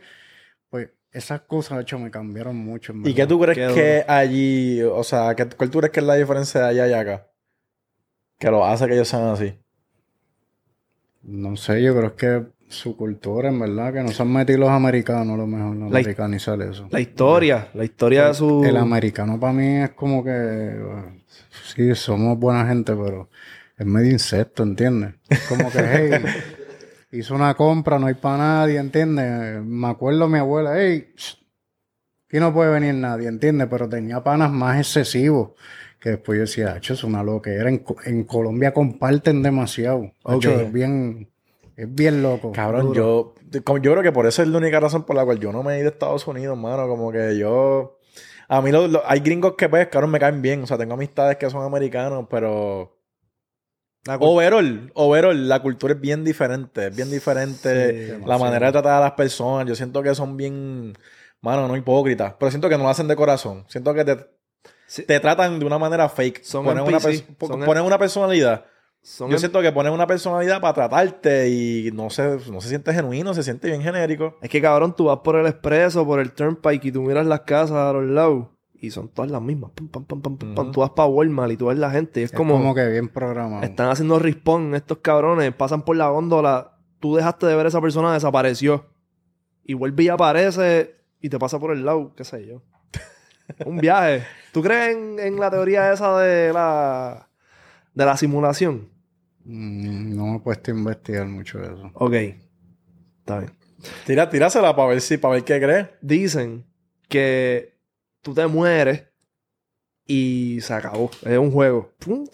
Pues 0.70 0.88
esas 1.12 1.42
cosas, 1.42 1.78
de 1.78 1.82
hecho, 1.82 1.98
me 1.98 2.10
cambiaron 2.10 2.56
mucho. 2.56 2.92
en 2.92 3.06
¿Y 3.06 3.14
qué 3.14 3.26
tú 3.26 3.38
crees 3.40 3.58
Qué 3.58 3.74
que 3.74 4.04
allí, 4.10 4.82
o 4.82 5.04
sea, 5.04 5.34
¿qué, 5.34 5.46
cuál 5.46 5.70
tú 5.70 5.78
crees 5.78 5.92
que 5.92 6.00
es 6.00 6.06
la 6.06 6.14
diferencia 6.14 6.62
de 6.62 6.68
allá 6.68 6.88
y 6.88 6.92
acá? 6.94 7.26
Que 8.38 8.50
lo 8.50 8.64
hace 8.64 8.86
que 8.86 8.94
ellos 8.94 9.08
sean 9.08 9.28
así. 9.28 9.58
No 11.22 11.56
sé, 11.56 11.82
yo 11.82 11.96
creo 11.96 12.14
que 12.16 12.46
su 12.68 12.96
cultura, 12.96 13.48
en 13.48 13.58
verdad, 13.58 13.92
que 13.92 14.02
no 14.02 14.08
se 14.08 14.22
han 14.22 14.32
metido 14.32 14.60
los 14.60 14.70
americanos, 14.70 15.34
a 15.34 15.36
lo 15.36 15.46
mejor, 15.46 15.76
no 15.76 15.86
americanizar 15.86 16.60
eso. 16.62 16.88
La 16.90 17.00
historia, 17.00 17.68
la 17.74 17.84
historia 17.84 18.28
de 18.28 18.34
su... 18.34 18.64
El 18.64 18.76
americano 18.76 19.38
para 19.38 19.52
mí 19.52 19.82
es 19.82 19.90
como 19.90 20.24
que, 20.24 20.76
sí, 21.74 21.94
somos 21.94 22.38
buena 22.38 22.66
gente, 22.66 22.94
pero 22.94 23.28
es 23.76 23.86
medio 23.86 24.10
insecto, 24.10 24.62
¿entiendes? 24.62 25.14
Como 25.48 25.70
que, 25.70 25.78
hey, 25.80 26.24
hizo 27.12 27.34
una 27.34 27.54
compra, 27.54 27.98
no 27.98 28.06
hay 28.06 28.14
para 28.14 28.38
nadie, 28.38 28.78
¿entiendes? 28.78 29.62
Me 29.62 29.88
acuerdo 29.88 30.28
mi 30.28 30.38
abuela, 30.38 30.72
hey, 30.76 31.12
aquí 32.28 32.40
no 32.40 32.52
puede 32.52 32.70
venir 32.70 32.94
nadie, 32.94 33.28
¿entiendes? 33.28 33.68
Pero 33.70 33.88
tenía 33.88 34.22
panas 34.22 34.50
más 34.50 34.78
excesivos. 34.78 35.50
Que 36.00 36.10
después 36.10 36.36
yo 36.36 36.42
decía, 36.42 36.72
"Acho, 36.74 36.94
es 36.94 37.02
una 37.04 37.22
loquera. 37.22 37.68
En, 37.68 37.84
en 38.04 38.24
Colombia 38.24 38.72
comparten 38.72 39.42
demasiado. 39.42 40.12
Es 40.64 40.72
bien, 40.72 41.28
Es 41.78 41.94
bien 41.94 42.22
loco. 42.22 42.52
Cabrón, 42.52 42.94
yo, 42.94 43.34
como- 43.64 43.78
yo 43.78 43.92
creo 43.92 44.02
que 44.02 44.12
por 44.12 44.26
eso 44.26 44.40
es 44.42 44.48
la 44.48 44.56
única 44.58 44.80
razón 44.80 45.04
por 45.04 45.14
la 45.14 45.24
cual 45.26 45.38
yo 45.38 45.52
no 45.52 45.62
me 45.62 45.74
he 45.76 45.80
ido 45.80 45.88
a 45.88 45.92
Estados 45.92 46.26
Unidos, 46.26 46.56
mano. 46.56 46.88
Como 46.88 47.12
que 47.12 47.36
yo. 47.36 47.98
A 48.48 48.62
mí 48.62 48.70
lo- 48.72 48.88
lo- 48.88 49.02
hay 49.06 49.20
gringos 49.20 49.54
que, 49.58 49.68
pues, 49.68 49.88
cabrón, 49.88 50.10
me 50.10 50.18
caen 50.18 50.40
bien. 50.40 50.62
O 50.62 50.66
sea, 50.66 50.78
tengo 50.78 50.94
amistades 50.94 51.36
que 51.36 51.50
son 51.50 51.62
americanos, 51.64 52.26
pero. 52.30 52.96
Overall, 54.24 54.90
overall, 54.94 55.48
la 55.48 55.60
cultura 55.60 55.92
es 55.94 56.00
bien 56.00 56.22
diferente. 56.24 56.86
Es 56.86 56.96
bien 56.96 57.10
diferente. 57.10 58.16
Sí, 58.16 58.22
la 58.24 58.38
manera 58.38 58.66
de 58.66 58.72
tratar 58.72 58.98
a 58.98 59.00
las 59.00 59.12
personas. 59.12 59.66
Yo 59.66 59.74
siento 59.74 60.02
que 60.02 60.14
son 60.14 60.36
bien. 60.36 60.94
Mano, 61.42 61.66
no 61.68 61.76
hipócritas. 61.76 62.34
Pero 62.38 62.50
siento 62.50 62.68
que 62.68 62.76
no 62.78 62.84
lo 62.84 62.88
hacen 62.88 63.08
de 63.08 63.16
corazón. 63.16 63.64
Siento 63.68 63.92
que 63.94 64.04
te, 64.04 64.16
Sí. 64.86 65.02
te 65.04 65.18
tratan 65.20 65.58
de 65.58 65.64
una 65.64 65.78
manera 65.78 66.08
fake. 66.08 66.42
Son 66.44 66.64
ponen, 66.64 66.84
una, 66.84 67.00
son 67.00 67.64
ponen 67.64 67.84
una 67.84 67.98
personalidad. 67.98 68.64
Son 69.02 69.30
Yo 69.30 69.38
siento 69.38 69.60
que 69.62 69.70
ponen 69.70 69.92
una 69.92 70.06
personalidad 70.06 70.60
para 70.60 70.74
tratarte 70.74 71.48
y 71.48 71.90
no 71.92 72.10
se, 72.10 72.38
no 72.50 72.60
se 72.60 72.68
siente 72.68 72.92
genuino, 72.92 73.34
se 73.34 73.42
siente 73.44 73.68
bien 73.68 73.82
genérico. 73.82 74.36
Es 74.42 74.50
que 74.50 74.60
cabrón, 74.60 74.96
tú 74.96 75.04
vas 75.04 75.18
por 75.20 75.36
el 75.36 75.46
expreso, 75.46 76.04
por 76.04 76.18
el 76.18 76.32
turnpike 76.32 76.86
y 76.86 76.92
tú 76.92 77.02
miras 77.02 77.26
las 77.26 77.40
casas 77.40 77.76
a 77.76 77.92
los 77.92 78.04
lados 78.04 78.46
y 78.74 78.90
son 78.90 79.08
todas 79.08 79.30
las 79.30 79.40
mismas. 79.40 79.70
Pum, 79.74 79.88
pam, 79.88 80.04
pam, 80.04 80.20
pam, 80.20 80.36
pam, 80.36 80.54
pam. 80.54 80.64
Ujú. 80.66 80.72
Tú 80.72 80.80
vas 80.80 80.90
para 80.90 81.08
Walmart 81.08 81.52
y 81.52 81.56
tú 81.56 81.66
ves 81.66 81.78
la 81.78 81.90
gente 81.90 82.20
y 82.20 82.24
es, 82.24 82.32
Es 82.32 82.36
como, 82.36 82.54
como, 82.54 82.74
que 82.74 82.86
bien 82.88 83.08
programado. 83.08 83.62
están 83.62 83.90
haciendo 83.90 84.18
respawn 84.18 84.74
estos 84.74 84.98
cabrones, 84.98 85.54
pasan 85.54 85.82
por 85.82 85.96
la 85.96 86.08
góndola, 86.08 86.78
tú 87.00 87.14
dejaste 87.14 87.46
de 87.46 87.54
ver 87.54 87.66
a 87.66 87.68
esa 87.68 87.80
persona, 87.80 88.12
desapareció. 88.12 88.86
Y 89.64 89.74
vuelve 89.74 90.04
y 90.04 90.08
aparece 90.08 90.96
y 91.20 91.28
te 91.28 91.38
pasa 91.38 91.58
por 91.58 91.72
el 91.72 91.84
lado, 91.84 92.12
qué 92.16 92.24
sé 92.24 92.46
yo. 92.46 92.62
Un 93.66 93.78
viaje. 93.78 94.24
¿Tú 94.52 94.62
crees 94.62 94.96
en, 94.96 95.18
en 95.18 95.40
la 95.40 95.50
teoría 95.50 95.92
esa 95.92 96.18
de 96.18 96.52
la, 96.52 97.28
de 97.94 98.04
la 98.04 98.16
simulación? 98.16 98.88
Mm, 99.44 100.16
no 100.16 100.26
me 100.26 100.36
he 100.36 100.40
puesto 100.40 100.70
a 100.70 100.74
investigar 100.74 101.26
mucho 101.26 101.58
de 101.58 101.66
eso. 101.66 101.90
Ok. 101.94 102.12
Está 103.20 103.38
bien. 103.38 103.52
Tira, 104.04 104.28
tírasela 104.28 104.74
para 104.74 104.88
ver 104.88 105.00
si, 105.00 105.16
para 105.18 105.34
ver 105.34 105.44
qué 105.44 105.60
crees. 105.60 105.88
dicen 106.00 106.64
que 107.08 107.78
tú 108.22 108.34
te 108.34 108.46
mueres 108.46 109.04
y 110.06 110.58
se 110.62 110.74
acabó. 110.74 111.10
Es 111.24 111.38
un 111.38 111.50
juego. 111.52 111.92
Pum, 111.98 112.26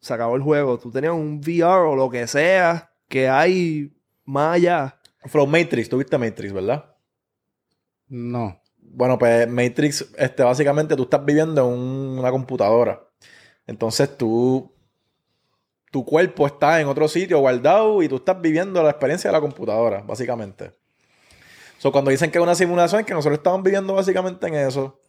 Se 0.00 0.14
acabó 0.14 0.36
el 0.36 0.42
juego. 0.42 0.78
Tú 0.78 0.90
tenías 0.90 1.12
un 1.12 1.40
VR 1.40 1.88
o 1.88 1.96
lo 1.96 2.10
que 2.10 2.26
sea 2.26 2.92
que 3.08 3.28
hay 3.28 3.92
más 4.24 4.56
allá. 4.56 4.96
From 5.26 5.50
Matrix, 5.50 5.88
tú 5.88 5.98
viste 5.98 6.16
Matrix, 6.16 6.52
¿verdad? 6.52 6.94
No. 8.08 8.60
Bueno, 8.82 9.18
pues 9.18 9.48
Matrix, 9.48 10.12
este, 10.16 10.42
básicamente 10.42 10.96
tú 10.96 11.04
estás 11.04 11.24
viviendo 11.24 11.66
en 11.66 11.78
un- 11.78 12.18
una 12.18 12.30
computadora. 12.30 13.00
Entonces 13.66 14.16
tú, 14.16 14.74
tu 15.90 16.04
cuerpo 16.04 16.46
está 16.46 16.80
en 16.80 16.88
otro 16.88 17.08
sitio 17.08 17.38
guardado 17.38 18.02
y 18.02 18.08
tú 18.08 18.16
estás 18.16 18.40
viviendo 18.40 18.82
la 18.82 18.90
experiencia 18.90 19.30
de 19.30 19.32
la 19.36 19.40
computadora, 19.40 20.02
básicamente. 20.02 20.72
So, 21.78 21.90
cuando 21.92 22.10
dicen 22.10 22.30
que 22.30 22.38
es 22.38 22.42
una 22.42 22.54
simulación, 22.54 23.00
es 23.00 23.06
que 23.06 23.14
nosotros 23.14 23.38
estamos 23.38 23.62
viviendo 23.62 23.94
básicamente 23.94 24.46
en 24.48 24.54
eso. 24.54 25.00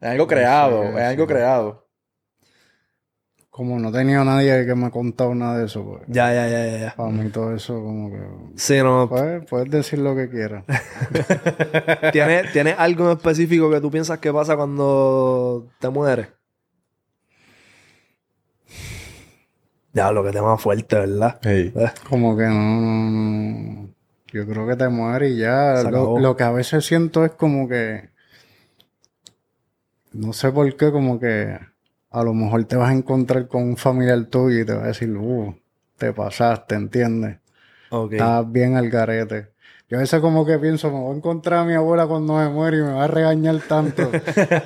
Es 0.00 0.08
algo 0.08 0.24
No 0.24 0.28
creado, 0.28 0.82
sé, 0.82 0.88
es 0.88 1.04
algo 1.04 1.24
sí. 1.24 1.28
creado. 1.28 1.89
Como 3.50 3.80
no 3.80 3.88
he 3.88 3.92
tenido 3.92 4.24
nadie 4.24 4.64
que 4.64 4.74
me 4.76 4.86
ha 4.86 4.90
contado 4.90 5.34
nada 5.34 5.58
de 5.58 5.66
eso, 5.66 5.84
pues. 5.84 6.02
Ya, 6.06 6.32
ya, 6.32 6.48
ya, 6.48 6.66
ya. 6.66 6.78
ya. 6.78 6.94
Para 6.94 7.10
mí 7.10 7.28
todo 7.30 7.52
eso 7.52 7.74
como 7.74 8.08
que... 8.10 8.20
Sí, 8.54 8.78
no. 8.78 9.08
Pues, 9.08 9.44
puedes 9.50 9.70
decir 9.70 9.98
lo 9.98 10.14
que 10.14 10.30
quieras. 10.30 10.64
¿Tienes, 12.12 12.52
¿Tienes 12.52 12.76
algo 12.78 13.10
en 13.10 13.16
específico 13.16 13.68
que 13.68 13.80
tú 13.80 13.90
piensas 13.90 14.20
que 14.20 14.32
pasa 14.32 14.56
cuando 14.56 15.68
te 15.80 15.88
mueres? 15.88 16.28
Ya, 19.92 20.12
lo 20.12 20.22
que 20.22 20.30
te 20.30 20.40
más 20.40 20.62
fuerte, 20.62 20.96
¿verdad? 20.96 21.40
Sí. 21.42 21.72
Eh, 21.74 21.90
Como 22.08 22.36
que 22.36 22.44
no, 22.44 22.52
no, 22.54 23.10
no. 23.10 23.88
Yo 24.32 24.46
creo 24.46 24.68
que 24.68 24.76
te 24.76 24.88
mueres 24.88 25.32
y 25.32 25.38
ya. 25.38 25.82
Lo, 25.82 25.88
acabó. 25.88 26.20
lo 26.20 26.36
que 26.36 26.44
a 26.44 26.52
veces 26.52 26.86
siento 26.86 27.24
es 27.24 27.32
como 27.32 27.68
que. 27.68 28.10
No 30.12 30.32
sé 30.32 30.52
por 30.52 30.76
qué, 30.76 30.92
como 30.92 31.18
que 31.18 31.58
a 32.10 32.24
lo 32.24 32.34
mejor 32.34 32.64
te 32.64 32.76
vas 32.76 32.90
a 32.90 32.92
encontrar 32.92 33.46
con 33.48 33.62
un 33.62 33.76
familiar 33.76 34.24
tuyo 34.24 34.60
y 34.60 34.64
te 34.64 34.74
va 34.74 34.84
a 34.84 34.88
decir, 34.88 35.10
uh, 35.16 35.54
te 35.96 36.12
pasaste, 36.12 36.74
¿entiendes? 36.74 37.38
Ok. 37.90 38.12
Estás 38.12 38.50
bien 38.50 38.76
al 38.76 38.90
garete. 38.90 39.50
Yo 39.90 39.96
a 39.98 40.02
veces 40.02 40.20
como 40.20 40.46
que 40.46 40.56
pienso, 40.60 40.88
me 40.92 41.00
voy 41.00 41.14
a 41.14 41.16
encontrar 41.16 41.60
a 41.60 41.64
mi 41.64 41.74
abuela 41.74 42.06
cuando 42.06 42.36
me 42.36 42.48
muera 42.48 42.76
y 42.76 42.80
me 42.80 42.92
va 42.92 43.04
a 43.04 43.06
regañar 43.08 43.58
tanto. 43.66 44.08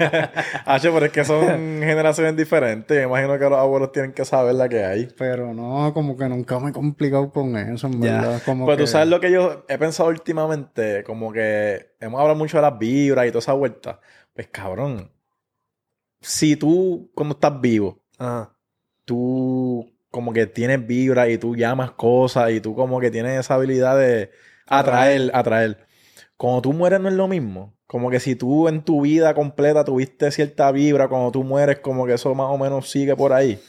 Hacho, 0.67 0.93
pero 0.93 1.07
es 1.07 1.13
que 1.13 1.25
son 1.25 1.47
generaciones 1.81 2.37
diferentes. 2.37 2.95
Me 2.95 3.05
imagino 3.05 3.39
que 3.39 3.49
los 3.49 3.59
abuelos 3.59 3.91
tienen 3.91 4.13
que 4.13 4.27
saber 4.27 4.55
la 4.55 4.69
que 4.69 4.85
hay. 4.85 5.09
Pero 5.17 5.55
no, 5.55 5.95
como 5.95 6.19
que 6.19 6.29
nunca 6.29 6.61
me 6.61 6.69
he 6.69 6.73
complicado 6.75 7.31
con 7.31 7.57
eso, 7.57 7.87
en 7.87 8.01
verdad. 8.01 8.43
Como 8.45 8.67
Pero 8.67 8.77
que... 8.77 8.83
tú 8.83 8.87
sabes 8.87 9.09
lo 9.09 9.19
que 9.19 9.33
yo 9.33 9.65
he 9.67 9.79
pensado 9.79 10.11
últimamente, 10.11 11.03
como 11.05 11.33
que 11.33 11.95
hemos 12.01 12.21
hablado 12.21 12.39
mucho 12.39 12.59
de 12.59 12.63
las 12.63 12.79
vibras 12.79 13.27
y 13.27 13.31
toda 13.31 13.39
esa 13.39 13.55
vuelta. 13.55 14.01
Pues 14.35 14.49
cabrón, 14.49 15.11
si 16.25 16.57
tú 16.57 17.11
cuando 17.15 17.35
estás 17.35 17.61
vivo, 17.61 18.03
Ajá. 18.19 18.57
tú 19.05 19.91
como 20.11 20.33
que 20.33 20.47
tienes 20.47 20.87
vibras 20.87 21.29
y 21.29 21.39
tú 21.39 21.57
llamas 21.57 21.91
cosas 21.93 22.51
y 22.53 22.61
tú 22.61 22.75
como 22.75 23.01
que 23.01 23.11
tienes 23.11 23.39
esa 23.41 23.55
habilidad 23.55 23.99
de 23.99 24.31
atraer, 24.67 25.31
atraer. 25.35 25.87
Cuando 26.37 26.63
tú 26.63 26.73
mueres 26.73 27.01
no 27.01 27.09
es 27.09 27.15
lo 27.15 27.29
mismo. 27.29 27.75
Como 27.87 28.11
que 28.11 28.19
si 28.19 28.35
tú 28.35 28.67
en 28.69 28.83
tu 28.83 29.03
vida 29.03 29.35
completa 29.35 29.85
tuviste 29.85 30.31
cierta 30.31 30.73
vibra, 30.73 31.09
cuando 31.09 31.31
tú 31.31 31.45
mueres 31.45 31.81
como 31.81 32.07
que 32.07 32.15
eso 32.15 32.35
más 32.35 32.49
o 32.51 32.57
menos 32.59 32.91
sigue 32.91 33.15
por 33.15 33.33
ahí. 33.33 33.61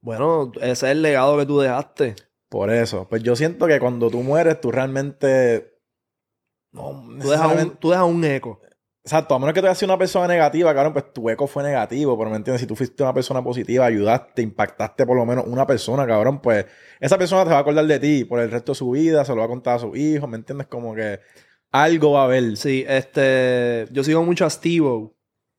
Bueno, 0.00 0.52
ese 0.56 0.70
es 0.72 0.82
el 0.82 1.02
legado 1.02 1.38
que 1.38 1.46
tú 1.46 1.60
dejaste. 1.60 2.16
Por 2.48 2.70
eso. 2.70 3.06
Pues 3.08 3.22
yo 3.22 3.36
siento 3.36 3.66
que 3.66 3.78
cuando 3.80 4.10
tú 4.10 4.22
mueres, 4.22 4.60
tú 4.60 4.70
realmente. 4.70 5.78
No, 6.72 7.04
Tú 7.20 7.30
dejas 7.30 7.62
un, 7.62 7.76
tú 7.76 7.90
dejas 7.90 8.04
un 8.06 8.24
eco. 8.24 8.60
Exacto, 9.06 9.34
a 9.34 9.38
menos 9.38 9.52
que 9.52 9.60
tú 9.60 9.66
hayas 9.66 9.76
sido 9.76 9.92
una 9.92 9.98
persona 9.98 10.26
negativa, 10.26 10.72
claro, 10.72 10.90
pues 10.94 11.12
tu 11.12 11.28
eco 11.28 11.46
fue 11.46 11.62
negativo, 11.62 12.16
pero 12.16 12.30
me 12.30 12.36
entiendes, 12.36 12.62
si 12.62 12.66
tú 12.66 12.74
fuiste 12.74 13.02
una 13.02 13.12
persona 13.12 13.44
positiva, 13.44 13.84
ayudaste, 13.84 14.40
impactaste 14.40 15.04
por 15.04 15.14
lo 15.14 15.26
menos 15.26 15.44
una 15.46 15.66
persona, 15.66 16.06
cabrón, 16.06 16.40
pues 16.40 16.64
esa 17.00 17.18
persona 17.18 17.44
te 17.44 17.50
va 17.50 17.58
a 17.58 17.60
acordar 17.60 17.84
de 17.84 17.98
ti 17.98 18.24
por 18.24 18.40
el 18.40 18.50
resto 18.50 18.72
de 18.72 18.76
su 18.76 18.90
vida, 18.92 19.22
se 19.26 19.32
lo 19.32 19.40
va 19.40 19.44
a 19.44 19.48
contar 19.48 19.76
a 19.76 19.78
sus 19.80 19.94
hijos, 19.94 20.26
¿me 20.26 20.38
entiendes? 20.38 20.68
Como 20.68 20.94
que 20.94 21.20
algo 21.70 22.12
va 22.12 22.22
a 22.22 22.24
haber. 22.24 22.56
Sí, 22.56 22.82
este, 22.88 23.86
yo 23.92 24.04
sigo 24.04 24.22
mucho 24.24 24.46
a 24.46 24.50
steve 24.50 25.10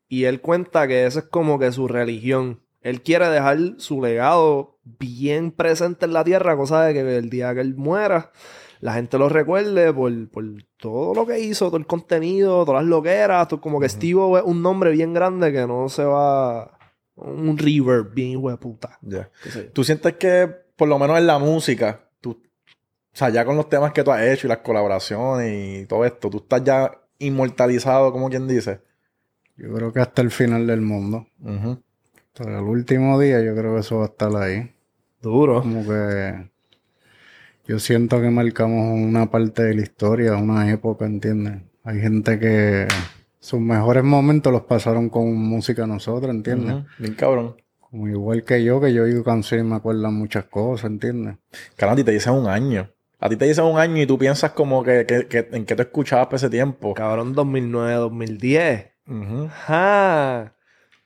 y 0.08 0.24
él 0.24 0.42
cuenta 0.42 0.88
que 0.88 1.06
esa 1.06 1.20
es 1.20 1.26
como 1.26 1.60
que 1.60 1.72
su 1.72 1.88
religión. 1.88 2.64
Él 2.82 3.04
quiere 3.04 3.30
dejar 3.30 3.60
su 3.78 4.02
legado 4.02 4.80
bien 4.84 5.52
presente 5.52 6.06
en 6.06 6.14
la 6.14 6.24
tierra, 6.24 6.58
cosa 6.58 6.84
de 6.86 6.94
que 6.96 7.18
el 7.18 7.30
día 7.30 7.54
que 7.54 7.62
él 7.62 7.76
muera, 7.76 8.32
la 8.82 8.94
gente 8.94 9.18
lo 9.18 9.30
recuerde 9.30 9.94
por, 9.94 10.30
por 10.30 10.44
todo 10.78 11.14
lo 11.14 11.26
que 11.26 11.40
hizo, 11.40 11.68
todo 11.68 11.78
el 11.78 11.86
contenido, 11.88 12.66
todas 12.66 12.82
las 12.84 12.90
loqueras, 12.90 13.48
todo- 13.48 13.62
como 13.62 13.80
que 13.80 13.90
Steve 13.90 14.20
es 14.38 14.44
un 14.44 14.62
nombre 14.62 14.92
bien 14.92 15.14
grande 15.14 15.52
que 15.52 15.66
no 15.66 15.90
se 15.90 16.04
va 16.04 16.78
un 17.16 17.58
reverb 17.58 18.14
bien 18.14 18.32
hijo 18.32 18.50
de 18.50 18.58
puta. 18.58 19.00
Yo. 19.02 19.22
¿Tú 19.74 19.84
sientes 19.84 20.14
que, 20.18 20.48
por 20.76 20.88
lo 20.90 21.00
menos 21.00 21.18
en 21.18 21.26
la 21.28 21.40
música, 21.40 22.02
tú, 22.20 22.32
o 22.32 22.38
sea, 23.18 23.30
ya 23.30 23.46
con 23.46 23.56
los 23.56 23.70
temas 23.70 23.94
que 23.94 24.04
tú 24.04 24.12
has 24.12 24.22
hecho 24.24 24.48
y 24.48 24.50
las 24.50 24.58
colaboraciones 24.58 25.84
y 25.84 25.86
todo 25.86 26.04
esto, 26.04 26.30
tú 26.30 26.38
estás 26.40 26.64
ya 26.66 26.92
inmortalizado, 27.20 28.12
como 28.12 28.30
quien 28.30 28.48
dice? 28.48 28.82
Yo 29.56 29.74
creo 29.74 29.94
que 29.94 30.02
hasta 30.02 30.22
el 30.22 30.32
final 30.32 30.68
del 30.68 30.82
mundo. 30.82 31.28
Ujú. 31.42 31.80
Hasta 32.34 32.58
el 32.58 32.64
último 32.66 33.18
día 33.18 33.42
yo 33.42 33.56
creo 33.56 33.76
que 33.76 33.80
eso 33.80 34.00
va 34.00 34.04
a 34.04 34.08
estar 34.08 34.36
ahí. 34.36 34.76
Duro. 35.22 35.62
Como 35.62 35.84
que 35.88 36.50
yo 37.68 37.80
siento 37.80 38.22
que 38.22 38.30
marcamos 38.30 38.94
una 38.94 39.30
parte 39.32 39.64
de 39.64 39.74
la 39.76 39.82
historia, 39.82 40.36
una 40.36 40.70
época, 40.72 41.06
¿entiendes? 41.06 41.62
Hay 41.84 42.00
gente 42.00 42.40
que 42.40 42.88
sus 43.40 43.60
mejores 43.60 44.04
momentos 44.04 44.52
los 44.52 44.64
pasaron 44.64 45.10
con 45.10 45.34
música 45.36 45.86
nosotros, 45.86 46.34
¿entiendes? 46.34 46.78
Bien 46.98 47.14
cabrón. 47.14 47.56
Como 47.80 48.08
igual 48.08 48.44
que 48.44 48.64
yo, 48.64 48.82
que 48.82 48.94
yo 48.94 49.04
oigo 49.04 49.24
canciones 49.24 49.66
y 49.66 49.70
me 49.70 49.76
acuerdan 49.76 50.14
muchas 50.16 50.46
cosas, 50.46 50.90
¿entiendes? 50.92 51.38
Claro, 51.76 51.94
a 51.94 51.96
ti 51.96 52.04
te 52.04 52.12
dicen 52.12 52.34
un 52.34 52.48
año. 52.48 52.90
A 53.20 53.30
ti 53.30 53.38
te 53.38 53.46
dicen 53.46 53.64
un 53.64 53.78
año 53.80 54.02
y 54.02 54.06
tú 54.08 54.18
piensas 54.18 54.52
como 54.52 54.84
que, 54.84 55.06
que- 55.06 55.28
que- 55.28 55.48
en 55.52 55.66
qué 55.66 55.76
tú 55.76 55.84
escuchabas 55.84 56.28
por 56.28 56.36
ese 56.36 56.50
tiempo. 56.50 56.94
Cabrón, 56.94 57.34
2009, 57.34 57.94
2010. 57.96 58.88
Ujú. 59.08 59.48
¡Ja! 59.68 60.55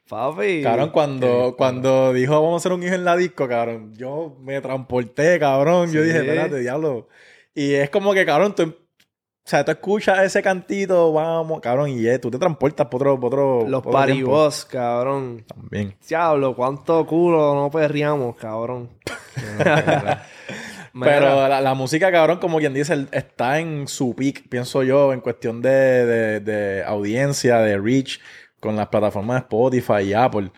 Papi. 0.10 0.64
Cabrón, 0.64 0.90
cuando, 0.90 1.56
cuando 1.58 2.12
dijo 2.14 2.34
vamos 2.34 2.54
a 2.54 2.58
hacer 2.58 2.74
un 2.74 2.82
hijo 2.84 2.96
en 2.96 3.06
la 3.06 3.16
disco, 3.16 3.48
cabrón, 3.48 3.94
yo 3.96 4.36
me 4.42 4.60
transporté, 4.60 5.38
cabrón. 5.40 5.92
Yo 5.92 6.02
dije, 6.02 6.18
espérate, 6.18 6.60
diablo. 6.60 7.08
Y 7.54 7.74
es 7.74 7.90
como 7.92 8.14
que, 8.14 8.26
cabrón, 8.26 8.56
tú, 8.56 8.64
o 8.64 8.74
sea, 9.50 9.64
tú 9.64 9.72
escuchas 9.72 10.20
ese 10.24 10.42
cantito, 10.42 11.14
vamos, 11.14 11.60
cabrón, 11.62 11.90
y 11.90 12.06
eh, 12.08 12.18
tú 12.20 12.32
te 12.32 12.38
transportas 12.40 12.88
por 12.88 13.02
otro, 13.08 13.20
por 13.20 13.34
otro. 13.34 13.68
Los 13.70 13.82
por 13.84 13.96
otro 13.96 14.06
tiempo. 14.06 14.32
paribos, 14.32 14.66
cabrón. 14.66 15.46
También. 15.48 15.96
Diablo, 16.08 16.56
cuánto 16.56 17.06
culo 17.06 17.54
no 17.56 17.70
perriamos, 17.72 18.36
cabrón. 18.36 18.90
Pero 21.02 21.48
la, 21.48 21.62
la 21.62 21.74
música, 21.76 22.12
cabrón, 22.12 22.40
como 22.40 22.58
quien 22.58 22.74
dice, 22.74 23.06
está 23.12 23.60
en 23.60 23.88
su 23.88 24.16
peak, 24.16 24.50
pienso 24.50 24.82
yo, 24.84 25.14
en 25.14 25.22
cuestión 25.22 25.62
de, 25.62 25.70
de- 25.70 26.40
de 26.40 26.84
audiencia, 26.84 27.60
de 27.60 27.78
reach, 27.78 28.20
con 28.60 28.76
las 28.76 28.88
plataformas 28.88 29.36
de 29.36 29.40
Spotify 29.42 30.02
y 30.04 30.14
Apple. 30.14 30.52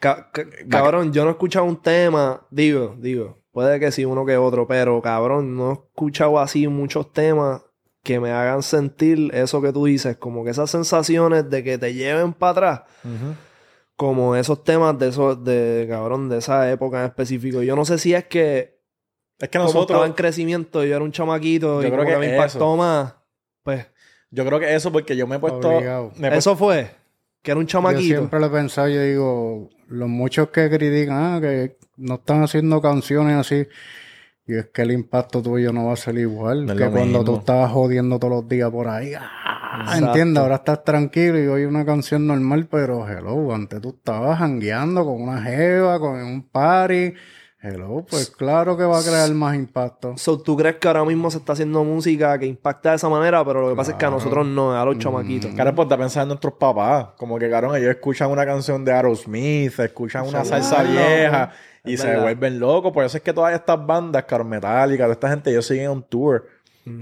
ca- 0.00 0.30
ca- 0.32 0.44
cabrón, 0.70 1.12
yo 1.12 1.22
no 1.24 1.30
he 1.30 1.32
escuchado 1.32 1.64
un 1.66 1.80
tema, 1.80 2.46
digo, 2.50 2.94
digo, 2.98 3.38
Puede 3.52 3.80
que 3.80 3.90
sí, 3.90 4.04
uno 4.04 4.26
que 4.26 4.36
otro, 4.36 4.66
pero 4.66 5.00
cabrón, 5.00 5.56
no 5.56 5.70
he 5.70 5.72
escuchado 5.72 6.38
así 6.38 6.68
muchos 6.68 7.10
temas 7.14 7.62
que 8.02 8.20
me 8.20 8.30
hagan 8.30 8.62
sentir 8.62 9.30
eso 9.34 9.62
que 9.62 9.72
tú 9.72 9.86
dices, 9.86 10.18
como 10.18 10.44
que 10.44 10.50
esas 10.50 10.70
sensaciones 10.70 11.48
de 11.48 11.64
que 11.64 11.78
te 11.78 11.94
lleven 11.94 12.34
para 12.34 12.50
atrás, 12.52 12.80
como 13.96 14.36
esos 14.36 14.62
temas 14.62 14.98
de 14.98 15.08
esos, 15.08 15.42
de 15.42 15.86
cabrón, 15.88 16.28
de 16.28 16.38
esa 16.38 16.70
época 16.70 17.00
en 17.00 17.06
específico. 17.06 17.62
Yo 17.62 17.74
no 17.76 17.84
sé 17.86 17.96
si 17.98 18.12
es 18.14 18.24
que, 18.26 18.78
Es 19.38 19.48
que 19.48 19.58
como 19.58 19.64
nosotros... 19.64 19.86
estaba 19.96 20.06
en 20.06 20.12
crecimiento, 20.12 20.84
yo 20.84 20.94
era 20.94 21.02
un 21.04 21.12
chamaquito 21.12 21.80
Yo 21.80 21.88
y 21.88 21.90
creo 21.90 22.04
como 22.04 22.08
que, 22.08 22.12
que 22.12 22.18
me 22.28 22.34
impactó 22.36 22.58
eso. 22.58 22.76
más. 22.76 23.14
Pues, 23.62 23.86
Yo 24.30 24.44
creo 24.44 24.60
que 24.60 24.74
eso 24.74 24.92
porque 24.92 25.16
yo 25.16 25.26
me 25.26 25.36
he 25.36 25.38
puesto... 25.38 25.76
Obligado. 25.76 26.12
me 26.16 26.28
he 26.28 26.30
puesto- 26.30 26.36
eso 26.50 26.56
fue, 26.56 26.90
que 27.46 27.52
era 27.52 27.60
un 27.60 27.66
Yo 27.66 27.70
chamaquito. 27.70 28.02
siempre 28.02 28.40
lo 28.40 28.46
he 28.46 28.50
pensado, 28.50 28.88
yo 28.88 29.00
digo, 29.02 29.70
los 29.88 30.08
muchos 30.08 30.48
que 30.50 30.68
critican, 30.68 31.36
ah, 31.36 31.40
que 31.40 31.76
no 31.96 32.16
están 32.16 32.42
haciendo 32.42 32.82
canciones 32.82 33.36
así, 33.36 33.66
y 34.48 34.56
es 34.56 34.66
que 34.66 34.82
el 34.82 34.90
impacto 34.90 35.40
tuyo 35.42 35.72
no 35.72 35.86
va 35.86 35.92
a 35.92 35.96
ser 35.96 36.18
igual 36.18 36.66
No 36.66 36.74
que 36.76 36.88
cuando 36.90 37.20
tú 37.24 37.32
mismo. 37.32 37.38
estabas 37.38 37.70
jodiendo 37.70 38.18
todos 38.18 38.34
los 38.42 38.48
días 38.48 38.70
por 38.70 38.88
ahí. 38.88 39.12
Ah, 39.16 39.82
Exacto. 39.84 40.06
¿Entiendes? 40.06 40.42
Ahora 40.42 40.54
estás 40.56 40.82
tranquilo 40.84 41.38
y 41.42 41.46
hoy 41.46 41.64
una 41.64 41.84
canción 41.84 42.26
normal, 42.26 42.66
pero 42.70 43.06
hello, 43.08 43.54
antes 43.54 43.80
tú 43.80 43.90
estabas 43.90 44.38
jangueando 44.38 45.04
con 45.04 45.22
una 45.22 45.40
jeva, 45.42 45.98
con 46.00 46.16
un 46.22 46.42
party. 46.48 47.12
Hello, 47.62 48.04
pues 48.08 48.30
claro 48.30 48.76
que 48.76 48.84
va 48.84 48.98
a 49.00 49.02
crear 49.02 49.30
más 49.32 49.56
impacto. 49.56 50.16
So, 50.18 50.38
¿Tú 50.38 50.56
crees 50.56 50.76
que 50.76 50.86
ahora 50.88 51.04
mismo 51.04 51.30
se 51.30 51.38
está 51.38 51.54
haciendo 51.54 51.82
música 51.84 52.38
que 52.38 52.44
impacta 52.46 52.90
de 52.90 52.96
esa 52.96 53.08
manera? 53.08 53.42
Pero 53.44 53.62
lo 53.62 53.70
que 53.70 53.74
pasa 53.76 53.92
es 53.92 53.96
que 53.96 54.04
a 54.04 54.10
nosotros 54.10 54.46
no, 54.46 54.72
a 54.76 54.84
Mm. 54.84 54.88
los 54.88 54.98
chamaquitos. 54.98 55.54
Cara, 55.54 55.74
pues 55.74 55.86
está 55.86 55.96
pensando 55.96 56.24
en 56.24 56.28
nuestros 56.36 56.52
papás. 56.54 57.08
Como 57.16 57.38
que, 57.38 57.48
cabrón, 57.48 57.74
ellos 57.76 57.88
escuchan 57.90 58.30
una 58.30 58.44
canción 58.44 58.84
de 58.84 58.92
Aerosmith, 58.92 59.78
escuchan 59.80 60.26
una 60.26 60.44
salsa 60.44 60.82
vieja 60.82 61.50
y 61.84 61.94
Es 61.94 62.00
se 62.02 62.08
verdad. 62.08 62.22
vuelven 62.24 62.60
locos. 62.60 62.92
Por 62.92 63.04
eso 63.04 63.16
es 63.16 63.22
que 63.22 63.32
todas 63.32 63.54
estas 63.54 63.84
bandas, 63.84 64.24
cabrón, 64.24 64.50
Metallica, 64.50 65.04
toda 65.04 65.14
esta 65.14 65.30
gente, 65.30 65.50
ellos 65.50 65.66
siguen 65.66 65.90
un 65.90 66.02
tour. 66.02 66.46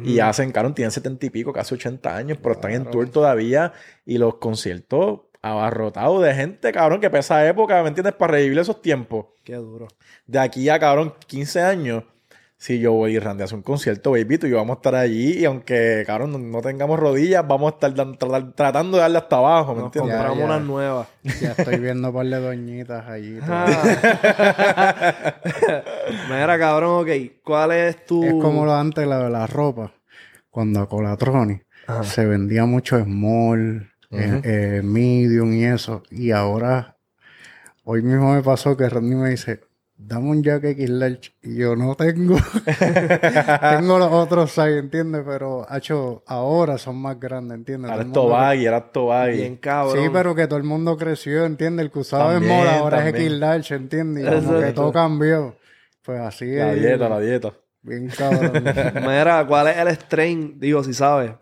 Y 0.03 0.19
hacen, 0.21 0.51
cabrón, 0.51 0.73
tienen 0.75 0.91
setenta 0.93 1.27
y 1.27 1.31
pico, 1.31 1.53
casi 1.53 1.75
80 1.75 2.17
años, 2.17 2.39
pero 2.41 2.55
están 2.55 2.71
en 2.71 2.91
tour 2.91 3.07
todavía. 3.11 3.73
Y 4.07 4.17
los 4.17 4.37
conciertos 4.37 5.21
abarrotados 5.51 6.23
de 6.23 6.35
gente, 6.35 6.73
cabrón, 6.73 7.01
que 7.01 7.11
pesa 7.11 7.47
época, 7.47 7.83
¿me 7.83 7.89
entiendes? 7.89 8.15
Para 8.15 8.33
revivir 8.33 8.59
esos 8.59 8.81
tiempos. 8.81 9.27
Qué 9.45 9.57
duro. 9.57 9.89
De 10.27 10.39
aquí 10.39 10.69
a, 10.71 10.79
cabrón, 10.79 11.13
15 11.27 11.61
años, 11.61 12.05
si 12.57 12.79
yo 12.79 12.93
voy 12.93 13.15
y 13.15 13.19
Randy 13.19 13.43
hace 13.43 13.55
un 13.55 13.61
concierto, 13.61 14.13
baby, 14.13 14.39
tú 14.39 14.47
y 14.47 14.51
yo 14.51 14.57
vamos 14.57 14.77
a 14.77 14.79
estar 14.79 14.95
allí. 14.95 15.41
Y 15.41 15.45
aunque, 15.45 16.03
cabrón, 16.07 16.33
no, 16.33 16.39
no 16.39 16.63
tengamos 16.63 16.99
rodillas, 16.99 17.47
vamos 17.47 17.73
a 17.73 17.75
estar 17.75 17.93
dan- 17.95 18.15
tra- 18.17 18.55
tratando 18.55 18.97
de 18.97 19.03
darle 19.03 19.19
hasta 19.19 19.37
abajo, 19.37 19.73
¿me 19.75 19.81
Nos 19.81 19.87
entiendes? 19.89 20.15
compramos 20.15 20.39
Ya, 20.39 20.45
ya. 20.47 20.51
unas 20.55 20.67
nuevas. 20.67 21.09
Ya 21.43 21.51
estoy 21.53 21.77
viendo 21.79 22.09
un 22.09 22.15
par 22.15 22.27
de 22.27 22.41
doñitas 22.41 23.07
allí. 23.07 23.39
Ah. 23.43 23.67
Mira, 26.31 26.59
cabrón, 26.59 27.03
ok. 27.03 27.09
¿Cuál 27.45 27.73
es 27.73 28.05
tu...? 28.07 28.25
Es 28.25 28.33
como 28.35 28.65
lo 28.65 28.75
antes 28.75 29.07
la 29.07 29.25
de 29.25 29.31
la 29.31 29.47
ropa. 29.47 29.93
Cuando 30.51 30.81
a 30.81 30.89
Colatroni 30.89 31.61
se 32.03 32.25
vendía 32.25 32.65
mucho 32.65 32.99
small, 33.03 33.91
eh, 34.17 34.41
eh, 34.45 34.81
medium 34.83 35.53
y 35.53 35.65
eso. 35.65 36.03
Y 36.11 36.31
ahora, 36.31 36.97
hoy 37.85 38.03
mismo 38.03 38.35
me 38.35 38.43
pasó 38.43 38.77
que 38.77 38.89
Randy 38.89 39.15
me 39.15 39.31
dice, 39.31 39.61
dame 39.97 40.31
un 40.31 40.43
jacket 40.43 40.73
X 40.79 40.91
large. 40.91 41.33
Y 41.43 41.57
yo 41.57 41.77
no 41.77 41.95
tengo. 41.95 42.37
tengo 43.71 43.99
los 43.99 44.13
otros 44.13 44.51
size, 44.51 44.79
¿entiendes? 44.79 45.23
Pero, 45.27 45.67
hecho, 45.75 46.23
ahora 46.27 46.79
son 46.79 46.97
más 46.97 47.19
grandes, 47.19 47.57
¿entiendes? 47.59 47.91
Ahora 47.91 48.03
es 48.05 48.13
Todo 48.13 48.25
el 48.25 48.29
mundo- 48.31 48.37
Tobagui, 48.39 48.67
era 48.67 48.93
Tobagui. 48.93 49.37
Bien 49.37 49.57
cabrón. 49.57 50.03
Sí, 50.05 50.11
pero 50.13 50.35
que 50.35 50.47
todo 50.47 50.59
el 50.59 50.65
mundo 50.65 50.97
creció, 50.97 51.45
¿entiendes? 51.45 51.87
El 51.87 51.93
que 51.93 51.99
usaba 52.01 52.33
También, 52.35 52.53
small 52.63 52.69
ahora 52.79 53.09
es. 53.09 53.15
X 53.15 53.31
large, 53.33 53.75
¿entiendes? 53.75 54.25
Y 54.25 54.45
como 54.47 54.61
que 54.61 54.73
todo 54.73 54.93
cambió. 54.93 55.57
Pues 56.03 56.21
así 56.21 56.47
La 56.55 56.73
es. 56.75 56.81
dieta, 56.81 57.09
la 57.09 57.21
dieta. 57.21 57.53
Bien 57.83 58.09
cabrón. 58.09 58.63
Mira, 59.07 59.47
¿cuál 59.47 59.69
es 59.69 59.77
el 59.77 59.89
strain, 59.89 60.59
digo, 60.59 60.83
si 60.85 60.93
sabes, 60.95 61.33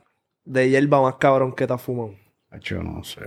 de 0.44 0.68
hierba 0.70 1.00
más 1.02 1.14
cabrón 1.16 1.52
que 1.54 1.66
te 1.66 1.72
has 1.72 1.80
fumado? 1.82 2.14
Yo 2.60 2.82
no 2.82 3.02
sé. 3.04 3.20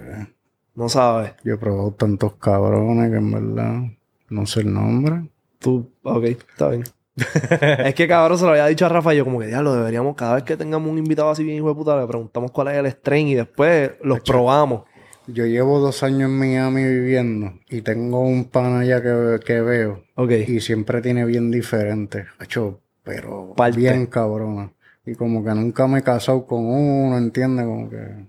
No 0.76 0.89
sabes. 0.89 1.34
Yo 1.43 1.53
he 1.53 1.57
probado 1.57 1.91
tantos 1.91 2.34
cabrones 2.36 3.09
que 3.09 3.17
en 3.17 3.32
verdad 3.32 3.82
no 4.30 4.45
sé 4.45 4.61
el 4.61 4.73
nombre. 4.73 5.30
Tú, 5.59 5.89
ok, 6.03 6.23
está 6.23 6.69
bien. 6.69 6.84
es 7.86 7.95
que 7.95 8.07
cabrón 8.09 8.38
se 8.38 8.43
lo 8.43 8.51
había 8.51 8.65
dicho 8.67 8.86
a 8.86 8.89
Rafa 8.89 9.13
y 9.13 9.17
yo 9.17 9.23
como 9.23 9.39
que 9.39 9.47
diablo, 9.47 9.73
deberíamos, 9.73 10.15
cada 10.15 10.36
vez 10.36 10.43
que 10.43 10.57
tengamos 10.57 10.91
un 10.91 10.97
invitado 10.97 11.30
así 11.30 11.43
bien 11.45 11.57
hijo 11.57 11.69
de 11.69 11.76
puta, 11.76 11.99
le 11.99 12.05
preguntamos 12.07 12.51
cuál 12.51 12.67
es 12.67 12.76
el 12.78 12.88
strain 12.88 13.28
y 13.30 13.36
después 13.36 13.91
los 14.03 14.19
probamos. 14.19 14.84
Yo 15.28 15.45
llevo 15.45 15.80
dos 15.80 16.03
años 16.03 16.30
en 16.30 16.38
Miami 16.38 16.84
viviendo 16.84 17.53
y 17.69 17.82
tengo 17.82 18.19
un 18.19 18.45
pan 18.45 18.76
allá 18.76 19.01
que, 19.01 19.39
que 19.43 19.61
veo 19.61 20.03
Ok. 20.15 20.32
y 20.47 20.59
siempre 20.59 21.01
tiene 21.01 21.26
bien 21.26 21.49
diferente. 21.49 22.26
Hacho, 22.38 22.82
pero 23.03 23.53
Parte. 23.55 23.78
bien 23.78 24.05
cabrona. 24.07 24.71
Y 25.05 25.15
como 25.15 25.43
que 25.43 25.51
nunca 25.51 25.88
me 25.88 25.99
he 25.99 26.03
casado 26.03 26.45
con 26.45 26.65
uno, 26.65 27.17
¿entiendes? 27.17 27.65
Como 27.65 27.89
que... 27.89 28.26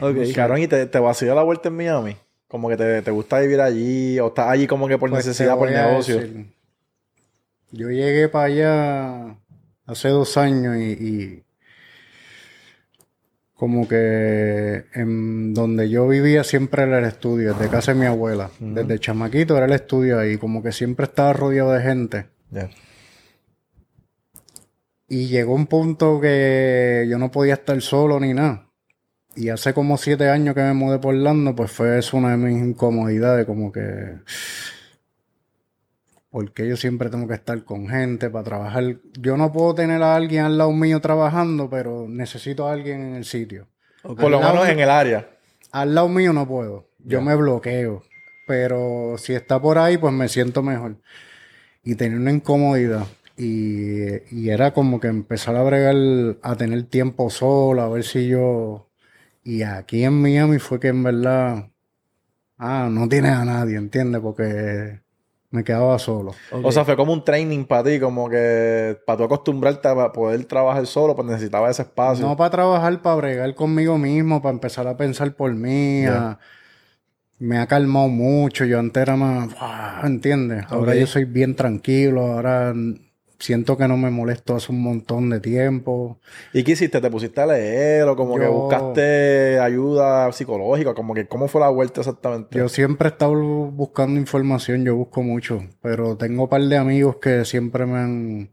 Ok. 0.00 0.16
Cabrón, 0.34 0.60
¿y 0.62 0.68
te, 0.68 0.86
te 0.86 0.98
vaciló 0.98 1.34
la 1.34 1.42
vuelta 1.42 1.68
en 1.68 1.76
Miami? 1.76 2.16
Como 2.48 2.68
que 2.68 2.76
te, 2.76 3.02
te 3.02 3.10
gusta 3.10 3.38
vivir 3.40 3.60
allí, 3.60 4.18
o 4.20 4.28
estás 4.28 4.48
allí 4.48 4.66
como 4.66 4.88
que 4.88 4.96
por 4.98 5.10
Pues 5.10 5.26
necesidad, 5.26 5.56
por 5.56 5.70
negocio. 5.70 6.16
decir, 6.16 6.46
yo 7.70 7.90
llegué 7.90 8.28
para 8.28 8.46
allá 8.46 9.36
hace 9.86 10.08
dos 10.08 10.36
años 10.38 10.76
y, 10.78 10.92
y 10.92 11.44
como 13.52 13.86
que 13.88 14.84
en 14.94 15.52
donde 15.52 15.90
yo 15.90 16.06
vivía 16.08 16.44
siempre 16.44 16.84
era 16.84 17.00
el 17.00 17.04
estudio, 17.04 17.52
desde 17.54 17.68
casa 17.68 17.92
de 17.92 18.00
mi 18.00 18.06
abuela. 18.06 18.50
Desde 18.60 18.98
chamaquito 18.98 19.56
era 19.56 19.66
el 19.66 19.72
estudio 19.72 20.18
ahí, 20.18 20.38
como 20.38 20.62
que 20.62 20.72
siempre 20.72 21.04
estaba 21.04 21.32
rodeado 21.32 21.72
de 21.72 21.82
gente. 21.82 22.26
Y 25.08 25.26
llegó 25.26 25.54
un 25.54 25.66
punto 25.66 26.20
que 26.20 27.06
yo 27.10 27.18
no 27.18 27.30
podía 27.30 27.54
estar 27.54 27.80
solo 27.82 28.20
ni 28.20 28.32
nada. 28.32 28.67
Y 29.38 29.50
hace 29.50 29.72
como 29.72 29.96
siete 29.98 30.28
años 30.28 30.52
que 30.56 30.62
me 30.62 30.72
mudé 30.72 30.98
por 30.98 31.14
Orlando, 31.14 31.54
pues 31.54 31.70
fue 31.70 31.96
eso 31.96 32.16
una 32.16 32.32
de 32.32 32.38
mis 32.38 32.60
incomodidades, 32.60 33.46
como 33.46 33.70
que... 33.70 34.16
Porque 36.28 36.68
yo 36.68 36.76
siempre 36.76 37.08
tengo 37.08 37.28
que 37.28 37.34
estar 37.34 37.62
con 37.62 37.88
gente 37.88 38.30
para 38.30 38.42
trabajar. 38.42 38.96
Yo 39.16 39.36
no 39.36 39.52
puedo 39.52 39.76
tener 39.76 40.02
a 40.02 40.16
alguien 40.16 40.44
al 40.44 40.58
lado 40.58 40.72
mío 40.72 41.00
trabajando, 41.00 41.70
pero 41.70 42.08
necesito 42.08 42.66
a 42.66 42.72
alguien 42.72 43.00
en 43.00 43.14
el 43.14 43.24
sitio. 43.24 43.68
Por 44.02 44.28
lo 44.28 44.40
menos 44.40 44.68
en 44.68 44.80
el 44.80 44.90
área. 44.90 45.30
Al 45.70 45.94
lado 45.94 46.08
mío 46.08 46.32
no 46.32 46.48
puedo. 46.48 46.88
Yo 46.98 47.22
me 47.22 47.36
bloqueo. 47.36 48.02
Pero 48.48 49.14
si 49.18 49.34
está 49.34 49.62
por 49.62 49.78
ahí, 49.78 49.98
pues 49.98 50.12
me 50.12 50.28
siento 50.28 50.64
mejor. 50.64 50.96
Y 51.84 51.94
tenía 51.94 52.18
una 52.18 52.32
incomodidad. 52.32 53.06
Y, 53.36 54.34
y 54.36 54.50
era 54.50 54.72
como 54.74 54.98
que 54.98 55.06
empezar 55.06 55.54
a 55.54 55.62
bregar, 55.62 56.38
a 56.42 56.56
tener 56.56 56.82
tiempo 56.88 57.30
solo, 57.30 57.82
a 57.82 57.88
ver 57.88 58.02
si 58.02 58.26
yo... 58.26 58.87
Y 59.48 59.62
aquí 59.62 60.04
en 60.04 60.20
Miami 60.20 60.58
fue 60.58 60.78
que 60.78 60.88
en 60.88 61.02
verdad... 61.02 61.70
Ah, 62.58 62.88
no 62.90 63.08
tienes 63.08 63.32
a 63.32 63.44
nadie, 63.46 63.76
¿entiendes? 63.78 64.20
Porque 64.20 65.00
me 65.50 65.64
quedaba 65.64 65.98
solo. 65.98 66.32
O 66.52 66.70
sea, 66.70 66.84
fue 66.84 66.96
como 66.96 67.14
un 67.14 67.24
training 67.24 67.64
para 67.64 67.84
ti, 67.84 67.98
como 67.98 68.28
que 68.28 68.98
para 69.06 69.16
tú 69.16 69.24
acostumbrarte 69.24 69.88
a 69.88 70.12
poder 70.12 70.44
trabajar 70.44 70.86
solo, 70.86 71.16
pues 71.16 71.26
necesitaba 71.28 71.70
ese 71.70 71.82
espacio. 71.82 72.26
No 72.26 72.36
para 72.36 72.50
trabajar, 72.50 73.00
para 73.00 73.16
bregar 73.16 73.54
conmigo 73.54 73.96
mismo, 73.96 74.42
para 74.42 74.52
empezar 74.52 74.86
a 74.86 74.98
pensar 74.98 75.34
por 75.34 75.54
mí. 75.54 76.04
a- 76.04 76.38
Me 77.38 77.56
ha 77.58 77.66
calmado 77.66 78.08
mucho. 78.08 78.66
Yo 78.66 78.78
antes 78.80 79.00
era 79.00 79.16
más, 79.16 79.48
¿entiendes? 80.04 80.66
Ahora 80.68 80.94
yo 80.94 81.06
soy 81.06 81.24
bien 81.24 81.54
tranquilo. 81.56 82.20
Ahora 82.32 82.74
siento 83.38 83.76
que 83.76 83.86
no 83.86 83.96
me 83.96 84.10
molesto 84.10 84.56
hace 84.56 84.72
un 84.72 84.82
montón 84.82 85.30
de 85.30 85.38
tiempo. 85.40 86.18
¿Y 86.52 86.64
qué 86.64 86.72
hiciste? 86.72 87.00
¿Te 87.00 87.10
pusiste 87.10 87.40
a 87.40 87.46
leer 87.46 88.02
o 88.08 88.16
como 88.16 88.36
que 88.36 88.42
Yo- 88.44 88.52
buscaste 88.52 89.58
ayuda 89.60 90.30
psicológica? 90.32 90.94
Como 90.94 91.14
que, 91.14 91.26
¿cómo 91.28 91.46
fue 91.48 91.60
la 91.60 91.68
vuelta 91.68 92.00
exactamente? 92.00 92.58
Yo 92.58 92.68
siempre 92.68 93.08
he 93.08 93.12
estado 93.12 93.34
buscando 93.34 94.18
información, 94.18 94.84
yo 94.84 94.96
busco 94.96 95.22
mucho, 95.22 95.62
pero 95.82 96.16
tengo 96.16 96.44
un 96.44 96.48
par 96.48 96.62
de 96.62 96.76
amigos 96.76 97.16
que 97.16 97.44
siempre 97.44 97.86
me 97.86 97.98
han... 97.98 98.50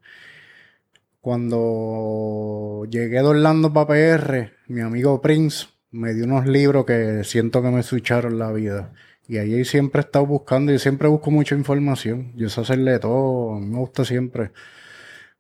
Cuando 1.22 2.86
llegué 2.90 3.16
de 3.18 3.22
Orlando 3.24 3.74
para 3.74 3.88
PR, 3.88 4.52
mi 4.68 4.82
amigo 4.82 5.22
Prince 5.22 5.66
me 5.92 6.14
dio 6.14 6.26
unos 6.26 6.46
libros 6.46 6.86
que 6.86 7.24
siento 7.24 7.62
que 7.64 7.70
me 7.70 7.82
switcharon 7.82 8.38
la 8.38 8.52
vida. 8.52 8.94
Y 9.28 9.38
ahí 9.38 9.66
siempre 9.66 10.02
he 10.02 10.06
estado 10.06 10.28
buscando, 10.28 10.72
y 10.72 10.78
siempre 10.78 11.08
busco 11.08 11.32
mucha 11.32 11.56
información. 11.56 12.32
Yo 12.36 12.48
sé 12.50 12.62
hacerle 12.62 13.00
todo, 13.00 13.60
me 13.60 13.78
gusta 13.80 14.06
siempre. 14.06 14.52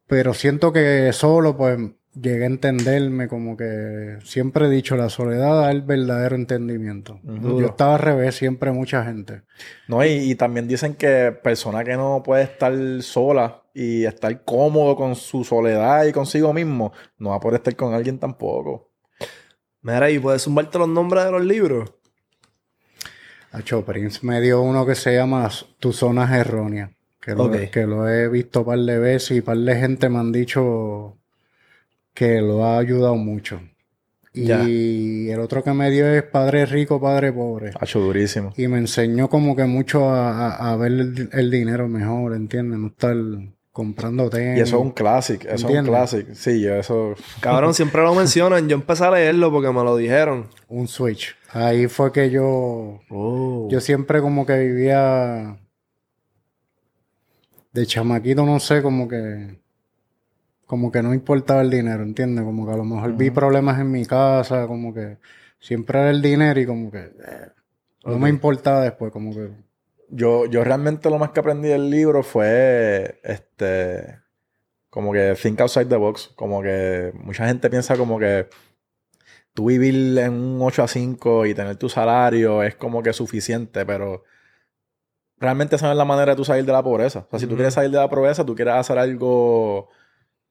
Pero 0.07 0.33
siento 0.33 0.71
que 0.71 1.11
solo, 1.13 1.57
pues, 1.57 1.79
llegué 2.13 2.43
a 2.43 2.47
entenderme 2.47 3.27
como 3.27 3.57
que 3.57 4.17
siempre 4.23 4.67
he 4.67 4.69
dicho, 4.69 4.95
la 4.95 5.09
soledad 5.09 5.61
da 5.61 5.71
el 5.71 5.81
verdadero 5.81 6.35
entendimiento. 6.35 7.19
Yo 7.23 7.65
estaba 7.65 7.95
al 7.95 8.01
revés, 8.01 8.35
siempre 8.35 8.71
mucha 8.71 9.03
gente. 9.03 9.41
No, 9.87 10.03
y, 10.05 10.09
y 10.09 10.35
también 10.35 10.67
dicen 10.67 10.95
que 10.95 11.31
persona 11.31 11.83
que 11.83 11.95
no 11.95 12.23
puede 12.23 12.43
estar 12.43 12.73
sola 13.01 13.63
y 13.73 14.05
estar 14.05 14.43
cómodo 14.43 14.95
con 14.95 15.15
su 15.15 15.43
soledad 15.43 16.05
y 16.05 16.13
consigo 16.13 16.53
mismo, 16.53 16.93
no 17.17 17.31
va 17.31 17.35
a 17.35 17.39
poder 17.39 17.59
estar 17.59 17.75
con 17.75 17.93
alguien 17.93 18.19
tampoco. 18.19 18.91
Mira, 19.81 20.09
¿y 20.09 20.17
puedes 20.17 20.43
zumbarte 20.43 20.79
los 20.79 20.87
nombres 20.87 21.25
de 21.25 21.31
los 21.31 21.43
libros? 21.43 21.93
Acho 23.51 23.85
Prince 23.85 24.19
me 24.25 24.41
dio 24.41 24.61
uno 24.61 24.85
que 24.85 24.95
se 24.95 25.15
llama 25.15 25.49
Tu 25.79 25.93
zona 25.93 26.39
es 26.39 26.47
Que 27.25 27.33
lo, 27.33 27.45
Ok. 27.45 27.55
que 27.71 27.87
lo 27.87 28.07
he 28.07 28.29
visto 28.29 28.59
un 28.59 28.65
par 28.67 28.77
de 28.79 28.99
veces 28.99 29.37
y 29.37 29.41
par 29.41 29.57
de 29.57 29.75
gente 29.75 30.07
me 30.09 30.19
han 30.19 30.31
dicho 30.31 31.17
que 32.13 32.39
lo 32.41 32.63
ha 32.63 32.77
ayudado 32.77 33.15
mucho. 33.15 33.59
Y 34.33 35.29
el 35.29 35.39
otro 35.39 35.63
que 35.63 35.71
me 35.73 35.89
dio 35.89 36.05
es 36.07 36.21
Padre 36.23 36.65
Rico, 36.65 36.99
Padre 36.99 37.31
Pobre. 37.31 37.71
Hacho 37.79 37.99
durísimo. 38.01 38.53
Y 38.57 38.67
me 38.67 38.77
enseñó 38.77 39.29
como 39.29 39.55
que 39.55 39.63
mucho 39.63 40.09
a, 40.09 40.49
a- 40.49 40.71
a 40.73 40.75
ver 40.75 40.91
el, 40.91 41.29
el 41.31 41.49
dinero 41.51 41.87
mejor, 41.87 42.33
¿entiendes? 42.35 42.77
No 42.77 42.87
estar 42.87 43.15
comprando 43.71 44.29
tenis. 44.29 44.57
Y 44.59 44.61
eso 44.61 44.75
es 44.77 44.81
un 44.81 44.91
clásico, 44.91 45.47
eso 45.47 45.69
es 45.69 45.79
un 45.79 45.85
clásico. 45.85 46.29
Sí, 46.33 46.61
yo 46.61 46.75
eso... 46.75 47.15
Cabrón, 47.39 47.73
siempre 47.73 48.01
lo 48.03 48.13
mencionan. 48.13 48.67
Yo 48.67 48.75
empecé 48.75 49.05
a 49.05 49.11
leerlo 49.11 49.51
porque 49.51 49.69
me 49.71 49.83
lo 49.83 49.95
dijeron. 49.95 50.47
un 50.67 50.87
switch. 50.89 51.35
Ahí 51.51 51.87
fue 51.87 52.11
que 52.11 52.29
yo, 52.29 52.99
Oh. 53.09 53.67
yo 53.71 53.79
siempre 53.79 54.19
como 54.21 54.45
que 54.45 54.59
vivía 54.59 55.57
de 57.75 57.85
chamaquito, 57.85 58.45
no 58.45 58.59
sé, 58.59 58.81
como 58.81 59.07
que, 59.07 59.59
como 60.65 60.91
que 60.91 61.03
no 61.03 61.13
importaba 61.13 61.61
el 61.61 61.69
dinero, 61.69 62.03
¿entiendes? 62.03 62.45
Como 62.45 62.65
que 62.65 62.73
a 62.73 62.77
lo 62.77 62.85
mejor 62.85 63.17
vi 63.17 63.29
problemas 63.31 63.79
en 63.79 63.91
mi 63.91 64.05
casa, 64.05 64.65
como 64.65 64.93
que 64.93 65.17
siempre 65.59 65.99
era 65.99 66.09
el 66.09 66.21
dinero 66.21 66.59
y 66.59 66.65
como 66.65 66.89
que 66.89 66.99
eh, 66.99 67.49
no 68.05 68.17
me 68.17 68.29
importaba 68.29 68.81
después, 68.81 69.11
como 69.11 69.33
que 69.33 69.49
Yo, 70.09 70.45
yo 70.45 70.63
realmente 70.63 71.09
lo 71.09 71.19
más 71.19 71.31
que 71.31 71.41
aprendí 71.41 71.67
del 71.67 71.89
libro 71.89 72.23
fue 72.23 73.19
este 73.23 74.19
como 74.89 75.11
que 75.11 75.35
think 75.41 75.59
outside 75.59 75.87
the 75.87 75.97
box. 75.97 76.31
Como 76.35 76.61
que 76.61 77.11
mucha 77.15 77.45
gente 77.47 77.69
piensa 77.69 77.97
como 77.97 78.17
que 78.17 78.47
tú 79.53 79.65
vivir 79.65 80.17
en 80.17 80.33
un 80.33 80.61
8 80.61 80.83
a 80.83 80.87
5 80.87 81.45
y 81.45 81.53
tener 81.53 81.75
tu 81.75 81.89
salario 81.89 82.63
es 82.63 82.75
como 82.75 83.03
que 83.03 83.11
suficiente, 83.11 83.85
pero 83.85 84.23
realmente 85.39 85.75
esa 85.75 85.85
no 85.87 85.91
es 85.91 85.97
la 85.97 86.05
manera 86.05 86.31
de 86.31 86.35
tú 86.37 86.45
salir 86.45 86.65
de 86.65 86.71
la 86.71 86.83
pobreza. 86.83 87.19
O 87.19 87.27
sea, 87.31 87.39
si 87.39 87.47
tú 87.47 87.55
quieres 87.55 87.73
salir 87.73 87.91
de 87.91 87.97
la 87.97 88.09
pobreza, 88.09 88.45
tú 88.45 88.55
quieres 88.55 88.73
hacer 88.75 88.97
algo 88.97 89.89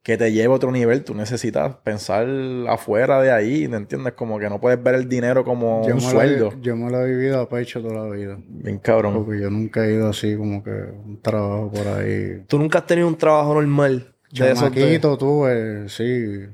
que 0.02 0.18
te 0.18 0.30
lleve 0.32 0.52
a 0.52 0.56
otro 0.56 0.70
nivel, 0.70 1.02
tú 1.02 1.14
necesitas 1.14 1.76
pensar 1.76 2.26
afuera 2.68 3.22
de 3.22 3.32
ahí, 3.32 3.66
¿me 3.68 3.78
entiendes? 3.78 4.12
Como 4.12 4.38
que 4.38 4.50
no 4.50 4.60
puedes 4.60 4.82
ver 4.82 4.96
el 4.96 5.08
dinero 5.08 5.44
como 5.44 5.86
yo 5.88 5.94
un 5.94 6.00
sueldo. 6.02 6.50
He- 6.52 6.60
yo 6.60 6.76
me 6.76 6.90
lo 6.90 7.00
he 7.06 7.08
vivido 7.14 7.40
a 7.40 7.48
pecho 7.48 7.80
toda 7.80 8.06
la 8.08 8.14
vida. 8.14 8.36
Bien 8.46 8.78
cabrón. 8.78 9.24
Porque 9.24 9.40
yo 9.40 9.48
nunca 9.48 9.86
he 9.86 9.94
ido 9.94 10.08
así 10.10 10.36
como 10.36 10.62
que 10.62 10.70
un 10.70 11.22
trabajo 11.22 11.70
por 11.72 11.86
ahí. 11.88 12.42
Tú 12.46 12.58
nunca 12.58 12.80
has 12.80 12.86
tenido 12.86 13.08
un 13.08 13.16
trabajo 13.16 13.54
normal. 13.54 14.14
De 14.30 14.50
esos 14.50 14.70
de- 14.74 14.80
Chamaquito 14.80 15.16
tuve, 15.16 15.88
sí. 15.88 16.48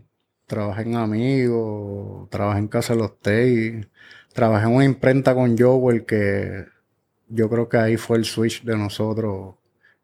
Trabajé 0.47 0.83
en 0.83 0.95
Amigos, 0.97 2.28
trabajé 2.31 2.59
en 2.61 2.68
Casa 2.68 2.93
de 2.95 3.01
los 3.01 3.18
Tey, 3.20 3.85
trabajé 4.33 4.66
en 4.68 4.74
una 4.74 4.85
imprenta 4.85 5.35
con 5.35 5.57
Jowell 5.59 6.05
que 6.05 6.66
yo 7.31 7.49
creo 7.49 7.68
que 7.68 7.78
ahí 7.78 7.97
fue 7.97 8.18
el 8.18 8.24
switch 8.24 8.62
de 8.64 8.76
nosotros. 8.76 9.55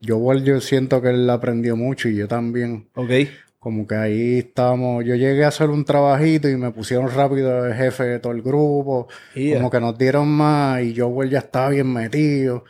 Jowell 0.07 0.45
yo 0.45 0.61
siento 0.61 1.03
que 1.03 1.11
él 1.11 1.29
aprendió 1.29 1.77
mucho 1.77 2.09
y 2.09 2.17
yo 2.17 2.29
también. 2.29 2.89
Ok. 2.95 3.11
Como 3.59 3.87
que 3.87 3.97
ahí 3.97 4.39
estábamos, 4.39 5.05
yo 5.05 5.17
llegué 5.17 5.45
a 5.45 5.49
hacer 5.49 5.71
un 5.71 5.85
trabajito 5.85 6.49
y 6.49 6.57
me 6.57 6.71
pusieron 6.71 7.11
rápido 7.11 7.65
de 7.65 7.75
jefe 7.75 8.05
de 8.05 8.19
todo 8.21 8.33
el 8.33 8.43
grupo. 8.43 9.09
Yeah. 9.35 9.57
Como 9.57 9.71
que 9.71 9.81
nos 9.81 9.99
dieron 9.99 10.29
más 10.29 10.83
y 10.83 10.95
Jowell 10.97 11.31
ya 11.31 11.41
estaba 11.41 11.71
bien 11.71 11.93
metido. 11.93 12.65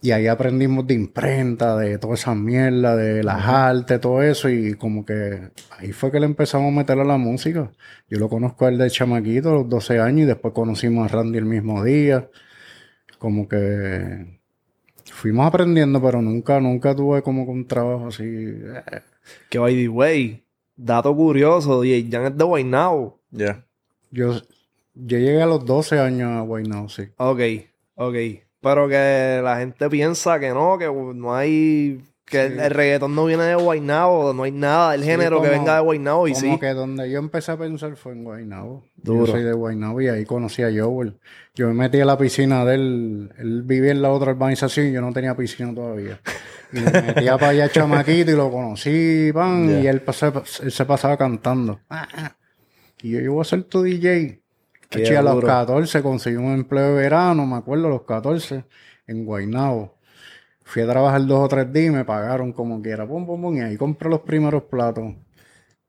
Y 0.00 0.12
ahí 0.12 0.28
aprendimos 0.28 0.86
de 0.86 0.94
imprenta, 0.94 1.76
de 1.76 1.98
toda 1.98 2.14
esa 2.14 2.34
mierda, 2.34 2.94
de 2.94 3.24
las 3.24 3.44
artes, 3.44 4.00
todo 4.00 4.22
eso. 4.22 4.48
Y 4.48 4.74
como 4.74 5.04
que 5.04 5.50
ahí 5.76 5.92
fue 5.92 6.12
que 6.12 6.20
le 6.20 6.26
empezamos 6.26 6.72
a 6.72 6.76
meter 6.76 6.98
a 6.98 7.04
la 7.04 7.16
música. 7.16 7.70
Yo 8.08 8.18
lo 8.18 8.28
conozco 8.28 8.66
a 8.66 8.68
él 8.68 8.78
de 8.78 8.90
chamaquito, 8.90 9.50
a 9.50 9.54
los 9.54 9.68
12 9.68 9.98
años, 9.98 10.20
y 10.22 10.26
después 10.26 10.54
conocimos 10.54 11.04
a 11.04 11.16
Randy 11.16 11.38
el 11.38 11.46
mismo 11.46 11.82
día. 11.82 12.28
Como 13.18 13.48
que 13.48 14.38
fuimos 15.12 15.46
aprendiendo, 15.46 16.00
pero 16.02 16.22
nunca, 16.22 16.60
nunca 16.60 16.94
tuve 16.94 17.22
como 17.22 17.44
que 17.44 17.50
un 17.52 17.66
trabajo 17.66 18.08
así. 18.08 18.24
eh, 18.24 18.82
Que 19.50 19.58
by 19.58 19.74
the 19.74 19.88
way, 19.88 20.44
dato 20.76 21.14
curioso, 21.14 21.80
DJ 21.82 22.08
Jan 22.10 22.26
es 22.32 22.36
de 22.36 22.44
Guaynabo. 22.44 23.20
Ya. 23.30 23.64
Yo, 24.10 24.34
yo 24.94 25.18
llegué 25.18 25.42
a 25.42 25.46
los 25.46 25.64
12 25.64 25.98
años 25.98 26.30
a 26.30 26.40
Guaynabo, 26.42 26.88
sí. 26.88 27.04
Ok, 27.16 27.40
ok. 27.96 28.14
Pero 28.60 28.88
que 28.88 29.40
la 29.42 29.58
gente 29.58 29.88
piensa 29.88 30.40
que 30.40 30.50
no, 30.50 30.78
que 30.78 30.86
no 30.86 31.34
hay. 31.34 32.02
Que 32.30 32.46
el, 32.46 32.60
el 32.60 32.70
reggaetón 32.70 33.14
no 33.14 33.24
viene 33.24 33.44
de 33.44 33.54
Guaynabo, 33.54 34.32
no 34.34 34.42
hay 34.42 34.52
nada 34.52 34.92
del 34.92 35.00
Sí, 35.02 35.06
género 35.08 35.40
que 35.40 35.48
como- 35.48 35.58
venga 35.60 35.74
de 35.76 35.80
Guaynabo 35.80 36.28
y 36.28 36.32
Como 36.32 36.40
sí. 36.54 36.58
que 36.60 36.68
donde 36.74 37.10
yo 37.10 37.18
empecé 37.18 37.52
a 37.52 37.56
pensar 37.56 37.96
fue 37.96 38.12
en 38.12 38.24
Guaynabo. 38.24 38.84
Duro. 38.96 39.26
Yo 39.26 39.32
soy 39.32 39.42
de 39.44 39.52
Guaynabo 39.52 40.00
y 40.02 40.08
ahí 40.08 40.24
conocí 40.26 40.62
a 40.62 40.68
Joel. 40.70 41.18
Yo 41.54 41.68
me 41.68 41.74
metí 41.74 42.00
a 42.00 42.04
la 42.04 42.18
piscina 42.18 42.64
de 42.64 42.74
él. 42.74 43.32
Él 43.38 43.62
vivía 43.62 43.92
en 43.92 44.02
la 44.02 44.10
otra 44.10 44.32
urbanización 44.32 44.88
y 44.88 44.92
yo 44.92 45.00
no 45.00 45.12
tenía 45.12 45.34
piscina 45.36 45.74
todavía. 45.74 46.20
Y 46.70 46.80
me 46.80 46.90
metía 47.00 47.38
para 47.38 47.48
allá 47.52 47.70
chamaquito 47.70 48.30
y 48.30 48.34
lo 48.34 48.50
conocí, 48.50 49.30
pan, 49.32 49.80
y 49.82 49.86
él, 49.86 50.02
pasaba- 50.02 50.42
él 50.62 50.70
se 50.70 50.84
pasaba 50.84 51.16
cantando. 51.16 51.80
Y 53.02 53.12
yo, 53.12 53.20
yo 53.20 53.32
voy 53.32 53.40
a 53.40 53.44
ser 53.44 53.62
tu 53.64 53.82
DJ. 53.82 54.42
Qué 54.90 55.16
a 55.16 55.22
los 55.22 55.36
duro. 55.36 55.46
14 55.46 56.02
conseguí 56.02 56.36
un 56.36 56.52
empleo 56.52 56.88
de 56.88 57.02
verano, 57.02 57.46
me 57.46 57.56
acuerdo, 57.56 57.86
a 57.86 57.90
los 57.90 58.02
14, 58.02 58.64
en 59.06 59.24
Guaynabo. 59.24 59.97
Fui 60.70 60.82
a 60.82 60.86
trabajar 60.86 61.24
dos 61.26 61.40
o 61.44 61.48
tres 61.48 61.72
días 61.72 61.86
y 61.86 61.96
me 61.96 62.04
pagaron 62.04 62.52
como 62.52 62.80
quiera. 62.82 63.06
Pum, 63.06 63.26
pum, 63.26 63.40
pum, 63.42 63.56
y 63.56 63.60
ahí 63.60 63.76
compré 63.76 64.08
los 64.10 64.20
primeros 64.20 64.64
platos. 64.64 65.14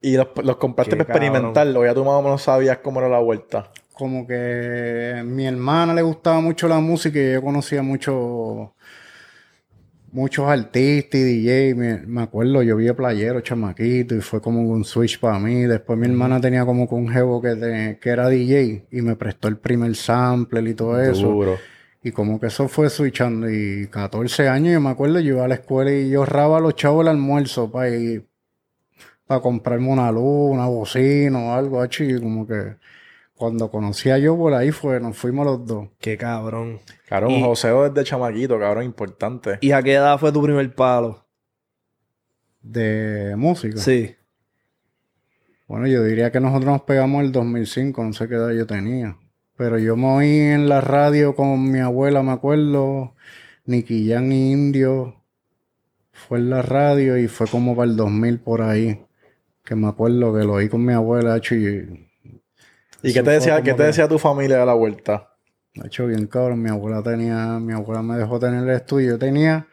Y 0.01 0.15
los, 0.15 0.27
los 0.43 0.55
compraste 0.57 0.95
para 0.95 1.03
experimentarlo, 1.03 1.85
ya 1.85 1.93
tú 1.93 2.05
más 2.05 2.13
o 2.15 2.21
menos 2.21 2.41
sabías 2.41 2.77
cómo 2.77 2.99
era 3.01 3.09
la 3.09 3.19
vuelta. 3.19 3.71
como 3.93 4.25
que 4.25 5.15
a 5.19 5.23
mi 5.23 5.45
hermana 5.45 5.93
le 5.93 6.01
gustaba 6.01 6.39
mucho 6.39 6.67
la 6.69 6.79
música 6.79 7.19
y 7.19 7.33
yo 7.33 7.41
conocía 7.41 7.83
mucho 7.83 8.73
muchos 10.11 10.47
artistas 10.47 11.19
y 11.21 11.23
DJ. 11.23 11.75
Me, 11.75 11.97
me 12.07 12.21
acuerdo, 12.23 12.63
yo 12.63 12.75
vi 12.77 12.87
a 12.87 12.95
Playero, 12.95 13.41
chamaquito, 13.41 14.15
y 14.15 14.21
fue 14.21 14.41
como 14.41 14.61
un 14.61 14.83
switch 14.83 15.19
para 15.19 15.39
mí. 15.39 15.63
Después 15.63 15.99
mi 15.99 16.07
hermana 16.07 16.39
tenía 16.41 16.65
como 16.65 16.87
que 16.87 16.95
un 16.95 17.09
jevo 17.09 17.41
que, 17.41 17.55
te- 17.55 17.99
que 18.01 18.09
era 18.09 18.29
DJ 18.29 18.87
y 18.91 19.01
me 19.01 19.15
prestó 19.15 19.47
el 19.47 19.57
primer 19.57 19.95
sampler 19.95 20.67
y 20.67 20.73
todo 20.73 20.99
eso. 20.99 21.27
Duro. 21.27 21.57
Y 22.01 22.11
como 22.11 22.39
que 22.39 22.47
eso 22.47 22.67
fue 22.67 22.89
switchando. 22.89 23.49
Y 23.49 23.87
14 23.87 24.47
años, 24.47 24.73
yo 24.73 24.79
me 24.81 24.89
acuerdo, 24.89 25.19
yo 25.19 25.35
iba 25.35 25.45
a 25.45 25.47
la 25.49 25.55
escuela 25.55 25.91
y 25.91 26.09
yo 26.09 26.19
ahorraba 26.19 26.57
a 26.57 26.61
los 26.61 26.75
chavos 26.75 27.01
el 27.03 27.09
almuerzo 27.09 27.69
para 27.71 27.89
ir, 27.89 28.25
para 29.27 29.41
comprarme 29.41 29.89
una 29.89 30.11
luz, 30.11 30.51
una 30.51 30.67
bocina 30.67 31.39
o 31.39 31.53
algo 31.53 31.81
así. 31.81 32.03
Y 32.05 32.19
como 32.21 32.47
que 32.47 32.75
cuando 33.35 33.69
conocí 33.69 34.09
a 34.09 34.17
yo 34.17 34.37
por 34.37 34.53
ahí 34.53 34.71
fue, 34.71 34.99
nos 35.01 35.17
fuimos 35.17 35.45
los 35.45 35.65
dos. 35.65 35.89
Qué 35.99 36.17
cabrón. 36.17 36.79
Cabrón, 37.07 37.31
Y- 37.31 37.43
joseo 37.43 37.89
desde 37.89 38.07
chamaquito, 38.09 38.57
cabrón, 38.59 38.85
importante. 38.85 39.57
¿Y 39.61 39.71
a 39.71 39.81
qué 39.83 39.93
edad 39.95 40.17
fue 40.17 40.31
tu 40.31 40.41
primer 40.41 40.73
palo? 40.73 41.25
De 42.61 43.35
música. 43.37 43.77
Sí. 43.77 44.15
Bueno, 45.67 45.85
yo 45.87 46.03
diría 46.03 46.31
que 46.31 46.39
nosotros 46.39 46.65
nos 46.71 46.81
pegamos 46.81 47.23
el 47.23 47.31
2005, 47.31 48.03
no 48.03 48.13
sé 48.13 48.27
qué 48.27 48.35
edad 48.35 48.51
yo 48.51 48.65
tenía. 48.65 49.15
Pero 49.59 49.77
yo 49.77 49.97
me 49.97 50.07
oí 50.07 50.39
en 50.39 50.69
la 50.69 50.79
radio 50.79 51.35
con 51.35 51.69
mi 51.69 51.79
abuela, 51.79 52.23
me 52.23 52.31
acuerdo, 52.31 53.13
Nicky 53.65 54.09
Jam 54.09 54.31
y 54.31 54.53
Indio. 54.53 55.21
Fue 56.13 56.37
en 56.37 56.49
la 56.49 56.61
radio 56.61 57.17
y 57.17 57.27
fue 57.27 57.45
como 57.45 57.75
para 57.75 57.91
el 57.91 57.97
2000 57.97 58.39
por 58.39 58.61
ahí. 58.61 59.05
Que 59.65 59.75
me 59.75 59.89
acuerdo 59.89 60.33
que 60.33 60.45
lo 60.45 60.53
oí 60.53 60.69
con 60.69 60.85
mi 60.85 60.93
abuela, 60.93 61.35
hecho, 61.35 61.55
y 61.55 62.07
¿Y 63.03 63.11
qué 63.11 63.21
te 63.21 63.31
decía, 63.31 63.61
qué 63.61 63.73
te 63.73 63.83
decía 63.83 64.07
tu 64.07 64.17
familia 64.17 64.59
de 64.59 64.65
la 64.65 64.75
vuelta? 64.75 65.33
hecho 65.83 66.07
bien 66.07 66.27
cabrón. 66.27 66.63
Mi 66.63 66.69
abuela 66.69 67.03
tenía, 67.03 67.59
mi 67.59 67.73
abuela 67.73 68.01
me 68.01 68.15
dejó 68.15 68.39
tener 68.39 68.63
el 68.63 68.69
estudio. 68.69 69.09
Yo 69.09 69.19
tenía 69.19 69.67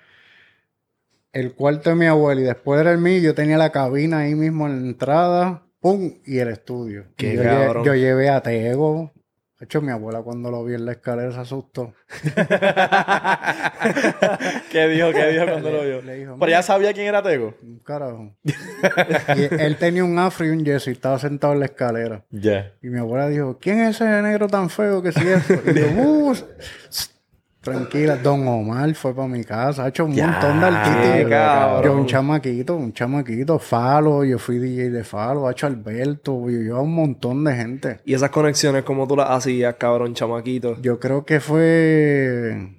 el 1.33 1.55
cuarto 1.55 1.91
de 1.91 1.97
mi 1.97 2.07
abuela 2.07 2.41
y 2.41 2.45
después 2.45 2.81
era 2.81 2.91
el 2.91 2.99
mío. 2.99 3.21
Yo 3.21 3.37
tenía 3.37 3.57
la 3.57 3.71
cabina 3.71 4.19
ahí 4.19 4.35
mismo 4.35 4.67
en 4.67 4.83
la 4.83 4.89
entrada, 4.89 5.63
pum, 5.79 6.15
y 6.25 6.39
el 6.39 6.49
estudio. 6.49 7.05
Qué 7.15 7.37
yo, 7.37 7.45
cabrón. 7.45 7.85
yo 7.85 7.95
llevé 7.95 8.31
a 8.31 8.41
Tego. 8.43 9.13
De 9.59 9.65
hecho, 9.65 9.81
mi 9.81 9.91
abuela 9.91 10.21
cuando 10.23 10.51
lo 10.51 10.63
vi 10.65 10.75
en 10.75 10.85
la 10.85 10.93
escalera 10.93 11.33
se 11.33 11.41
asustó. 11.41 11.95
¿Qué 14.71 14.89
dijo, 14.89 15.13
qué 15.13 15.27
dijo 15.29 15.47
cuando 15.47 15.71
lo 15.71 15.83
vio? 15.83 16.03
Le 16.03 16.15
dijo, 16.17 16.37
Pero 16.39 16.51
ya 16.51 16.63
sabía 16.63 16.93
quién 16.93 17.07
era 17.07 17.23
Tego. 17.23 17.55
Un 17.63 17.79
carajo. 17.79 18.37
y 18.45 19.55
él 19.55 19.77
tenía 19.79 20.05
un 20.05 20.19
afro 20.19 20.45
y 20.47 20.51
un 20.51 20.65
jersey, 20.65 20.93
estaba 20.93 21.19
sentado 21.19 21.55
en 21.55 21.61
la 21.61 21.67
escalera. 21.67 22.25
Ya. 22.31 22.73
Y 22.83 22.89
mi 22.89 22.99
abuela 22.99 23.29
dijo, 23.29 23.59
¿quién 23.59 23.81
es 23.81 23.97
ese 23.97 24.05
negro 24.23 24.47
tan 24.49 24.69
feo 24.69 25.03
que 25.03 25.13
si 25.13 25.27
es? 25.27 25.49
Y 25.51 25.55
yo, 25.81 25.87
"Uh, 26.03 26.35
tranquila, 27.71 28.17
Don 28.17 28.47
Omar 28.49 28.95
fue 28.95 29.15
para 29.15 29.29
mi 29.29 29.45
casa, 29.45 29.85
ha 29.85 29.89
hecho 29.89 30.05
un 30.05 30.13
Ya, 30.15 30.29
montón 30.29 30.61
de 30.61 30.67
artistas. 30.67 31.85
Yo- 31.85 31.93
un 31.97 32.07
chamaquito, 32.07 32.77
un 32.77 32.93
chamaquito, 32.93 33.59
Falo, 33.59 34.25
yo 34.25 34.39
fui 34.39 34.59
DJ 34.59 34.91
de 34.91 35.05
Falo, 35.05 35.47
ha 35.47 35.53
hecho 35.53 35.67
Alberto, 35.67 36.49
yo, 36.49 36.61
yo 36.61 36.81
un 36.81 36.95
montón 36.95 37.45
de 37.45 37.55
gente. 37.55 38.01
Y 38.05 38.15
esas 38.15 38.31
conexiones, 38.31 38.85
como 38.85 39.07
tú 39.07 39.17
las 39.17 39.31
hacías, 39.31 39.75
cabrón, 39.77 40.15
chamaquito? 40.15 40.81
Yo 40.81 40.99
creo 40.99 41.25
que 41.25 41.41
fue 41.41 42.73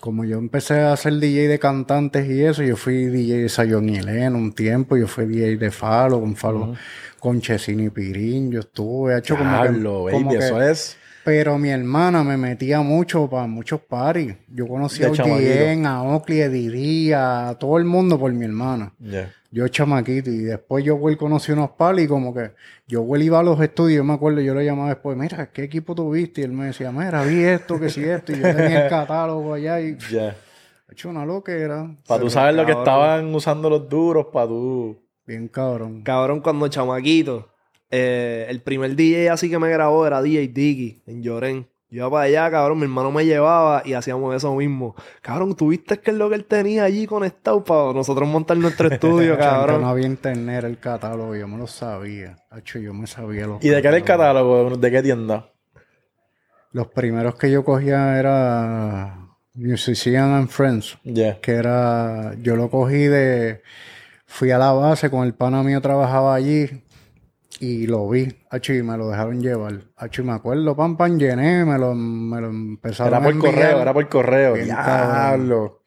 como 0.00 0.24
yo 0.24 0.36
empecé 0.38 0.80
a 0.80 0.96
ser 0.96 1.14
DJ 1.14 1.48
de 1.48 1.58
cantantes 1.58 2.28
y 2.28 2.42
eso, 2.44 2.62
yo 2.62 2.76
fui 2.76 3.06
DJ 3.06 3.42
de 3.42 3.48
Sayon 3.48 3.88
y 3.88 3.96
Elena 3.96 4.36
un 4.36 4.52
tiempo, 4.52 4.96
yo 4.96 5.06
fui 5.08 5.24
DJ 5.26 5.56
de 5.56 5.70
Falo, 5.70 6.20
con 6.20 6.36
Falo, 6.36 6.74
con 7.18 7.40
Chesini 7.40 7.88
Pirín, 7.90 8.50
yo 8.52 8.60
estuve, 8.60 9.14
he 9.14 9.18
hecho 9.18 9.36
como 9.36 9.50
que, 9.62 9.68
baby, 9.68 10.10
como 10.12 10.30
que- 10.30 10.36
eso 10.38 10.60
es 10.60 10.98
Pero 11.26 11.58
mi 11.58 11.70
hermana 11.70 12.22
me 12.22 12.36
metía 12.36 12.82
mucho 12.82 13.28
para 13.28 13.48
muchos 13.48 13.80
paris. 13.80 14.36
Yo 14.46 14.68
conocía 14.68 15.10
De 15.10 15.20
a 15.20 15.24
Odien, 15.24 15.84
a 15.84 16.04
Oakley, 16.04 16.42
a 16.42 16.48
Didi, 16.48 17.12
a 17.12 17.56
todo 17.58 17.78
el 17.78 17.84
mundo 17.84 18.16
por 18.16 18.32
mi 18.32 18.44
hermana. 18.44 18.92
Yeah. 19.00 19.32
Yo 19.50 19.66
chamaquito 19.66 20.30
y 20.30 20.38
después 20.38 20.84
yo 20.84 20.94
Will 20.94 21.16
conocí 21.16 21.50
unos 21.50 21.70
palis 21.70 22.04
y 22.04 22.08
como 22.08 22.32
que 22.32 22.52
yo 22.86 23.02
Will 23.02 23.22
iba 23.24 23.40
a 23.40 23.42
los 23.42 23.60
estudios, 23.60 23.96
yo 23.96 24.04
me 24.04 24.12
acuerdo, 24.12 24.40
yo 24.40 24.54
le 24.54 24.64
llamaba 24.64 24.90
después, 24.90 25.16
mira, 25.18 25.50
¿qué 25.50 25.64
equipo 25.64 25.96
tuviste? 25.96 26.42
Y 26.42 26.44
él 26.44 26.52
me 26.52 26.66
decía, 26.66 26.92
mira, 26.92 27.24
vi 27.24 27.42
esto, 27.42 27.80
que 27.80 27.90
si 27.90 28.04
esto, 28.04 28.30
y 28.30 28.36
yo 28.36 28.42
tenía 28.54 28.84
el 28.84 28.88
catálogo 28.90 29.54
allá 29.54 29.80
y 29.80 29.98
Yeah. 30.08 30.36
he 30.88 30.92
hecho 30.92 31.08
una 31.08 31.26
loquera. 31.26 31.90
Para 32.06 32.20
tú 32.20 32.30
saber 32.30 32.54
lo 32.54 32.64
que 32.64 32.70
estaban 32.70 33.34
usando 33.34 33.68
los 33.68 33.88
duros, 33.88 34.26
para 34.32 34.46
tú. 34.46 34.96
Bien 35.26 35.48
cabrón. 35.48 36.02
Cabrón, 36.04 36.40
cuando 36.40 36.68
chamaquito, 36.68 37.48
eh, 37.90 38.46
el 38.48 38.60
primer 38.60 38.96
DJ 38.96 39.30
así 39.30 39.48
que 39.50 39.58
me 39.58 39.70
grabó 39.70 40.06
era 40.06 40.22
DJ 40.22 40.48
Dicky 40.48 41.02
en 41.06 41.22
Llorén. 41.22 41.66
Yo 41.88 41.98
iba 41.98 42.10
para 42.10 42.24
allá, 42.24 42.50
cabrón, 42.50 42.78
mi 42.78 42.84
hermano 42.84 43.12
me 43.12 43.24
llevaba 43.24 43.82
y 43.84 43.92
hacíamos 43.92 44.34
eso 44.34 44.52
mismo. 44.56 44.96
Cabrón, 45.22 45.54
¿tuviste 45.54 45.98
qué 46.00 46.10
es 46.10 46.16
lo 46.16 46.28
que 46.28 46.34
él 46.34 46.44
tenía 46.44 46.82
allí 46.82 47.06
conectado 47.06 47.62
para 47.62 47.92
nosotros 47.92 48.28
montar 48.28 48.56
nuestro 48.56 48.88
estudio, 48.88 49.38
cabrón? 49.38 49.82
No 49.82 49.88
había 49.88 50.06
internet, 50.06 50.64
el 50.64 50.78
catálogo, 50.80 51.36
yo 51.36 51.46
me 51.46 51.56
lo 51.56 51.68
sabía. 51.68 52.38
Hacho, 52.50 52.80
yo 52.80 52.92
me 52.92 53.06
sabía 53.06 53.46
los 53.46 53.64
¿Y 53.64 53.68
de 53.68 53.80
qué 53.80 53.88
era 53.88 53.96
el 53.96 54.02
catálogo? 54.02 54.76
¿De 54.76 54.90
qué 54.90 55.00
tienda? 55.00 55.52
Los 56.72 56.88
primeros 56.88 57.36
que 57.36 57.52
yo 57.52 57.64
cogía 57.64 58.18
era 58.18 59.18
Musician 59.54 60.34
and 60.34 60.48
Friends, 60.48 60.98
Yeah. 61.04 61.40
que 61.40 61.52
era, 61.52 62.34
yo 62.42 62.56
lo 62.56 62.68
cogí 62.68 63.04
de, 63.04 63.62
fui 64.26 64.50
a 64.50 64.58
la 64.58 64.72
base 64.72 65.08
con 65.08 65.24
el 65.24 65.34
pana 65.34 65.62
mío 65.62 65.80
trabajaba 65.80 66.34
allí 66.34 66.82
y 67.58 67.86
lo 67.86 68.08
vi, 68.08 68.28
hacho, 68.50 68.74
y 68.74 68.82
me 68.82 68.96
lo 68.96 69.08
dejaron 69.08 69.40
llevar. 69.40 69.84
Y 70.16 70.22
me 70.22 70.32
acuerdo, 70.32 70.76
pam, 70.76 70.96
pam, 70.96 71.18
llené, 71.18 71.64
me 71.64 71.78
lo, 71.78 71.94
me 71.94 72.40
lo 72.40 72.48
empezaron 72.48 73.08
Era 73.08 73.18
a 73.18 73.22
por 73.22 73.32
enviar. 73.32 73.54
correo, 73.54 73.80
era 73.80 73.94
por 73.94 74.08
correo. 74.08 74.54
Diablo. 74.54 75.80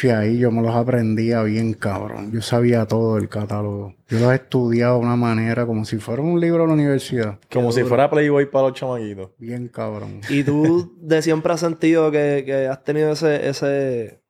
Y 0.00 0.08
ahí 0.10 0.38
yo 0.38 0.52
me 0.52 0.62
los 0.62 0.74
aprendía 0.76 1.42
bien, 1.42 1.74
cabrón. 1.74 2.30
Yo 2.30 2.40
sabía 2.40 2.86
todo 2.86 3.18
el 3.18 3.28
catálogo. 3.28 3.94
Yo 4.08 4.20
los 4.20 4.32
estudiaba 4.32 4.94
de 4.94 5.00
una 5.00 5.16
manera 5.16 5.66
como 5.66 5.84
si 5.84 5.98
fuera 5.98 6.22
un 6.22 6.38
libro 6.40 6.62
de 6.62 6.68
la 6.68 6.74
universidad. 6.74 7.40
Como 7.52 7.72
si 7.72 7.82
fuera 7.82 8.08
Playboy 8.08 8.48
para 8.48 8.68
los 8.68 8.78
chamaquitos. 8.78 9.30
Bien, 9.38 9.66
cabrón. 9.66 10.20
Y 10.28 10.44
tú 10.44 10.94
de 11.00 11.20
siempre 11.20 11.52
has 11.52 11.58
sentido 11.60 12.12
que, 12.12 12.44
que 12.46 12.68
has 12.68 12.84
tenido 12.84 13.10
ese, 13.10 13.48
ese, 13.48 14.22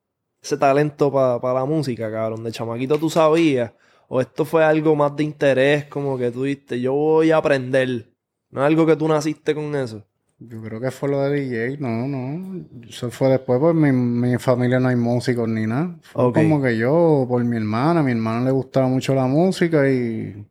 ese 0.43 0.57
talento 0.57 1.13
para 1.13 1.53
la 1.53 1.67
música, 1.67 2.11
cabrón. 2.11 2.45
De 2.45 2.51
chamaquito 2.51 2.97
tú 2.99 3.11
sabías. 3.11 3.73
O 4.15 4.21
esto 4.21 4.45
fue 4.45 4.63
algo 4.63 4.95
más 4.95 5.17
de 5.17 5.25
interés, 5.25 5.87
como 5.87 6.19
que 6.19 6.31
tú 6.31 6.43
diste, 6.45 6.79
yo 6.79 6.93
voy 6.93 7.31
a 7.31 7.39
aprender. 7.39 8.11
No 8.51 8.61
es 8.61 8.67
algo 8.67 8.85
que 8.85 8.95
tú 8.95 9.09
naciste 9.09 9.55
con 9.55 9.75
eso. 9.75 10.05
Yo 10.39 10.61
creo 10.61 10.79
que 10.83 10.91
fue 10.91 11.09
lo 11.09 11.23
de 11.23 11.41
DJ, 11.41 11.79
no, 11.81 12.07
no. 12.07 12.63
Eso 12.87 13.11
fue 13.11 13.31
después, 13.31 13.59
pues 13.59 13.75
mi, 13.75 13.91
mi 13.91 14.37
familia 14.37 14.79
no 14.81 14.89
hay 14.89 14.97
músicos 14.97 15.49
ni 15.49 15.67
nada. 15.67 15.97
Fue 16.03 16.31
como 16.31 16.61
que 16.61 16.77
yo, 16.77 17.25
por 17.27 17.43
mi 17.43 17.57
hermana, 17.57 18.01
a 18.01 18.03
mi 18.03 18.11
hermana 18.11 18.45
le 18.45 18.51
gustaba 18.51 18.87
mucho 18.87 19.15
la 19.15 19.25
música 19.27 19.89
y, 19.91 20.47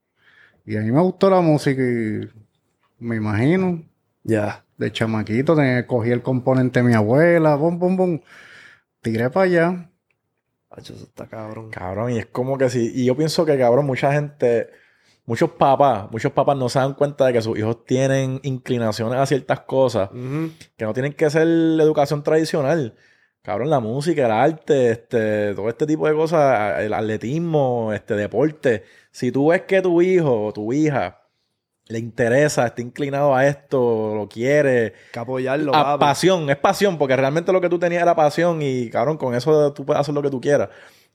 y 0.66 0.76
a 0.76 0.82
mí 0.82 0.91
me 0.91 1.01
gustó 1.01 1.30
la 1.30 1.41
música 1.41 1.84
y 1.84 2.28
me 2.97 3.18
imagino, 3.18 3.84
Ya. 4.24 4.66
de 4.76 4.91
chamaquito, 4.91 5.55
tenía- 5.55 5.86
cogí 5.86 6.09
el 6.09 6.24
componente 6.24 6.82
de 6.82 6.88
mi 6.88 6.95
abuela, 6.95 7.55
pum, 7.59 7.78
pum, 7.78 7.95
pum, 7.95 8.20
tiré 9.01 9.30
para 9.30 9.45
allá. 9.45 9.91
Hacho, 10.72 10.94
eso 10.94 11.04
está 11.04 11.28
cabrón. 11.28 11.70
Cabrón, 11.70 12.14
y 12.14 12.20
es 12.20 12.26
como 12.28 12.58
que 12.58 12.70
sí. 12.70 12.92
Y 12.96 13.06
yo 13.06 13.16
pienso 13.16 13.46
que, 13.46 13.58
cabrón, 13.58 13.86
mucha 13.86 14.14
gente, 14.14 14.70
muchos 15.26 15.52
papás, 15.52 16.10
muchos 16.12 16.32
papás 16.32 16.58
no 16.58 16.70
se 16.70 16.80
dan 16.80 16.94
cuenta 16.94 17.26
de 17.26 17.34
que 17.34 17.42
sus 17.42 17.60
hijos 17.60 17.84
tienen 17.86 18.40
inclinaciones 18.44 19.20
a 19.20 19.26
ciertas 19.26 19.62
cosas 19.62 20.10
que 20.10 20.86
no 20.86 20.94
tienen 20.94 21.14
que 21.14 21.30
ser 21.30 21.46
la 21.46 21.84
educación 21.84 22.24
tradicional. 22.24 22.96
Cabrón, 23.42 23.70
la 23.70 23.80
música, 23.80 24.26
el 24.26 24.32
arte, 24.32 24.92
este, 24.92 25.56
todo 25.56 25.68
este 25.68 25.88
tipo 25.88 26.08
de 26.08 26.14
cosas, 26.14 26.80
el 26.80 26.94
atletismo, 26.94 27.92
este 27.92 28.16
deporte. 28.16 28.84
Si 29.12 29.32
tú 29.32 29.50
ves 29.50 29.64
que 29.64 29.82
tu 29.82 30.02
hijo 30.02 30.46
o 30.46 30.54
tu 30.54 30.72
hija 30.72 31.21
le 31.92 32.00
interesa, 32.00 32.66
está 32.68 32.82
inclinado 32.82 33.36
a 33.36 33.46
esto, 33.48 34.14
lo 34.16 34.28
quiere, 34.28 34.94
que 35.12 35.20
apoyarlo, 35.20 35.76
a 35.76 36.00
pasión, 36.00 36.50
es 36.50 36.58
pasión, 36.58 36.98
porque 36.98 37.16
realmente 37.16 37.52
lo 37.52 37.62
que 37.62 37.70
tú 37.70 37.78
tenías 37.78 38.02
era 38.02 38.16
pasión 38.16 38.62
y 38.62 38.89
cabrón, 38.89 39.18
con 39.18 39.36
eso 39.36 39.74
tú 39.74 39.86
puedes 39.86 40.00
hacer 40.00 40.14
lo 40.14 40.22
que 40.22 40.30
tú 40.30 40.39
quieras. 40.42 40.70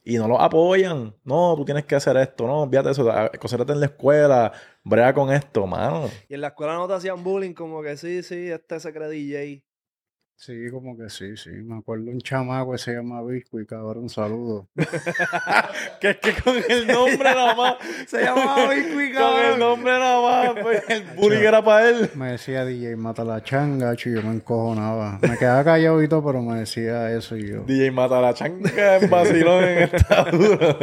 Y 0.08 0.18
no 0.18 0.28
lo 0.28 0.40
apoyan. 0.40 1.16
No, 1.24 1.54
tú 1.56 1.64
tienes 1.64 1.84
que 1.84 1.96
hacer 1.96 2.16
esto, 2.18 2.46
no, 2.46 2.66
de 2.68 2.90
eso, 2.92 3.10
a- 3.10 3.28
concéntrate 3.30 3.72
en 3.72 3.80
la 3.80 3.86
escuela, 3.86 4.52
brega 4.84 5.12
con 5.12 5.32
esto, 5.32 5.66
mano. 5.66 6.08
Y 6.28 6.34
en 6.34 6.42
la 6.42 6.48
escuela 6.48 6.74
no 6.74 6.86
te 6.86 6.94
hacían 6.94 7.24
bullying, 7.24 7.54
como 7.54 7.82
que 7.82 7.96
sí, 7.96 8.22
sí, 8.22 8.48
este 8.48 8.78
se 8.78 8.92
cree 8.92 9.08
DJ. 9.08 9.64
Sí, 10.38 10.70
como 10.70 10.98
que 10.98 11.08
sí, 11.08 11.34
sí. 11.36 11.48
Me 11.50 11.78
acuerdo 11.78 12.10
un 12.10 12.20
chamaco 12.20 12.72
que 12.72 12.78
se 12.78 12.92
llama 12.92 13.22
Bisco 13.22 13.58
y 13.58 13.64
cabrón, 13.64 14.04
un 14.04 14.08
saludo. 14.10 14.68
que 16.00 16.10
es 16.10 16.16
que 16.18 16.34
con 16.42 16.54
el 16.68 16.86
nombre 16.86 17.24
nada 17.24 17.54
más. 17.54 17.76
Se 18.06 18.22
llamaba 18.22 18.68
Biscuit, 18.68 18.94
Con 18.94 19.02
el 19.06 19.14
cabrón. 19.14 19.58
nombre 19.58 19.92
nada 19.92 20.20
más, 20.52 20.62
pues 20.62 20.82
el 20.90 21.04
bullying 21.16 21.40
era 21.40 21.64
para 21.64 21.88
él. 21.88 22.10
Me 22.14 22.32
decía 22.32 22.66
DJ, 22.66 22.96
mata 22.96 23.24
la 23.24 23.42
changa, 23.42 23.94
y 23.94 23.96
yo 23.96 24.22
me 24.22 24.34
encojonaba. 24.34 25.18
Me 25.22 25.38
quedaba 25.38 25.64
callado 25.64 26.02
y 26.02 26.08
todo, 26.08 26.22
pero 26.26 26.42
me 26.42 26.60
decía 26.60 27.10
eso 27.12 27.34
y 27.36 27.48
yo. 27.48 27.62
DJ 27.62 27.90
mata 27.90 28.20
la 28.20 28.34
changa 28.34 28.98
en 28.98 29.08
vacilón 29.08 29.64
en 29.64 29.78
esta 29.84 30.24
duro. 30.30 30.78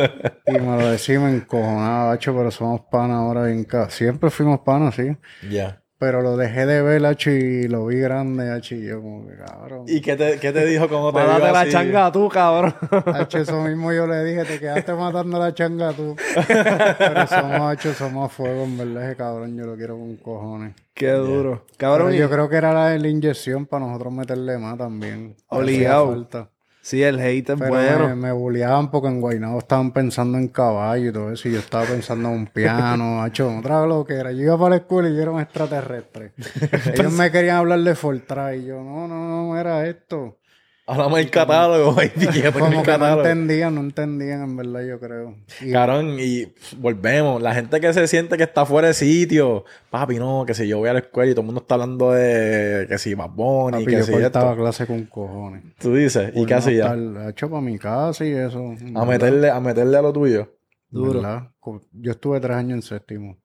Y 0.48 0.52
me 0.54 0.82
lo 0.82 0.88
decía 0.90 1.16
y 1.16 1.20
me 1.20 1.30
encojonaba, 1.30 2.18
pero 2.18 2.50
somos 2.50 2.82
panas 2.92 3.18
ahora 3.18 3.44
bien 3.44 3.68
Siempre 3.90 4.32
fuimos 4.32 4.62
panas, 4.62 4.96
sí. 4.96 5.16
Ya. 5.48 5.83
Pero 6.04 6.22
lo 6.22 6.36
dejé 6.36 6.66
de 6.66 6.82
ver, 6.82 7.06
hacho, 7.06 7.32
y 7.32 7.66
lo 7.70 7.86
vi 7.86 7.98
grande, 7.98 8.52
hacho, 8.52 8.76
y 8.76 8.86
yo 8.86 9.02
como 9.02 9.26
que 9.26 9.36
cabrón. 9.38 9.86
¿Y 9.88 10.02
qué 10.02 10.18
te, 10.18 10.38
qué 10.38 10.52
te 10.52 10.66
dijo 10.66 10.90
cuando 10.90 11.14
te 11.14 11.20
Mátate 11.26 11.52
la 11.54 11.62
así? 11.62 11.72
changa 11.72 12.12
tú, 12.12 12.28
cabrón. 12.28 12.76
Hacho, 13.06 13.38
eso 13.38 13.62
mismo 13.62 13.94
yo 13.94 14.06
le 14.06 14.22
dije, 14.26 14.44
te 14.44 14.60
quedaste 14.60 14.94
matando 14.96 15.40
la 15.40 15.54
changa 15.54 15.94
tú. 15.94 16.14
Pero 16.98 17.28
somos, 17.28 17.62
hacho, 17.62 17.94
somos 17.94 18.34
fuego, 18.34 18.66
en 18.66 18.78
verdad, 18.78 19.06
ese 19.08 19.16
cabrón, 19.16 19.56
yo 19.56 19.66
lo 19.66 19.78
quiero 19.78 19.98
con 19.98 20.18
cojones. 20.18 20.76
Qué 20.94 21.12
duro. 21.12 21.64
Pero 21.66 21.78
Cabrón, 21.78 22.12
yo 22.12 22.30
creo 22.30 22.50
que 22.50 22.58
era 22.58 22.74
la, 22.74 22.98
la 22.98 23.08
inyección 23.08 23.66
para 23.66 23.86
nosotros 23.86 24.14
meterle 24.14 24.58
más 24.58 24.78
también. 24.78 25.38
Obligado. 25.48 26.28
Sí, 26.84 27.02
el 27.02 27.18
hate 27.18 27.52
es 27.52 27.60
Pero 27.60 27.70
bueno. 27.70 28.10
me, 28.10 28.16
me 28.16 28.32
bulleaban 28.34 28.92
porque 28.92 29.08
en 29.08 29.22
Guaynabo 29.22 29.60
estaban 29.60 29.94
pensando 29.94 30.38
en 30.38 30.50
caballo 30.50 31.12
y 31.12 31.14
todo 31.14 31.32
eso. 31.32 31.48
Y 31.48 31.54
yo 31.54 31.60
estaba 31.60 31.86
pensando 31.86 32.28
en 32.28 32.36
un 32.36 32.48
piano, 32.48 33.24
hacho, 33.24 33.58
otra 33.58 33.86
lo 33.86 34.04
que 34.04 34.16
era. 34.16 34.34
Yo 34.34 34.42
iba 34.42 34.58
para 34.58 34.72
la 34.72 34.76
escuela 34.76 35.08
y 35.08 35.16
yo 35.16 35.22
era 35.22 35.32
un 35.32 35.40
extraterrestre. 35.40 36.34
Ellos 36.94 37.14
me 37.14 37.32
querían 37.32 37.56
hablar 37.56 37.80
de 37.80 37.96
Fortran 37.96 38.60
y 38.60 38.66
yo, 38.66 38.84
no, 38.84 39.08
no, 39.08 39.30
no, 39.30 39.58
era 39.58 39.88
esto. 39.88 40.40
Hablamos 40.86 41.18
del 41.18 41.30
catálogo, 41.30 41.94
baby, 41.96 42.28
que 42.28 42.52
Como 42.52 42.66
el 42.66 42.72
que 42.72 42.78
no 42.78 42.84
catálogo. 42.84 43.22
entendían, 43.22 43.76
no 43.76 43.82
entendían 43.82 44.44
en 44.44 44.58
verdad, 44.58 44.82
yo 44.86 45.00
creo. 45.00 45.36
Y 45.62 45.72
Cabrón, 45.72 46.18
y 46.20 46.48
pff, 46.48 46.74
volvemos. 46.78 47.42
La 47.42 47.56
gente 47.56 47.80
que 47.80 47.94
se 47.94 48.06
siente 48.08 48.36
que 48.36 48.44
está 48.44 48.66
fuera 48.66 48.90
de 48.90 48.94
sitio. 48.94 49.64
Papi, 49.90 50.18
no, 50.20 50.44
que 50.46 50.54
si 50.54 50.68
yo 50.68 50.80
voy 50.80 50.90
a 50.90 50.94
la 50.94 51.00
escuela 51.00 51.32
y 51.32 51.34
todo 51.34 51.42
el 51.42 51.46
mundo 51.46 51.62
está 51.62 51.76
hablando 51.76 52.12
de 52.12 52.86
que 52.90 52.98
si 52.98 53.16
más 53.16 53.30
papi, 53.30 53.86
que 53.86 53.92
yo 53.94 54.04
si 54.04 54.14
esto. 54.14 54.56
clase 54.58 54.86
con 54.86 55.06
cojones. 55.06 55.64
Tú 55.80 55.96
dices, 55.96 56.34
¿y 56.36 56.46
no 56.46 56.58
hacía? 56.58 56.94
estar 56.94 57.30
hecho 57.30 57.50
para 57.50 57.62
mi 57.62 57.80
casa 57.80 58.26
y 58.26 58.32
eso. 58.34 58.76
A 58.96 59.06
meterle, 59.06 59.50
a 59.50 59.62
meterle 59.62 59.98
a 59.98 60.02
lo 60.02 60.12
tuyo. 60.12 60.54
Duro. 60.90 61.50
Yo 61.94 62.12
estuve 62.12 62.42
tres 62.42 62.58
años 62.58 62.76
en 62.76 62.82
séptimo. 62.82 63.38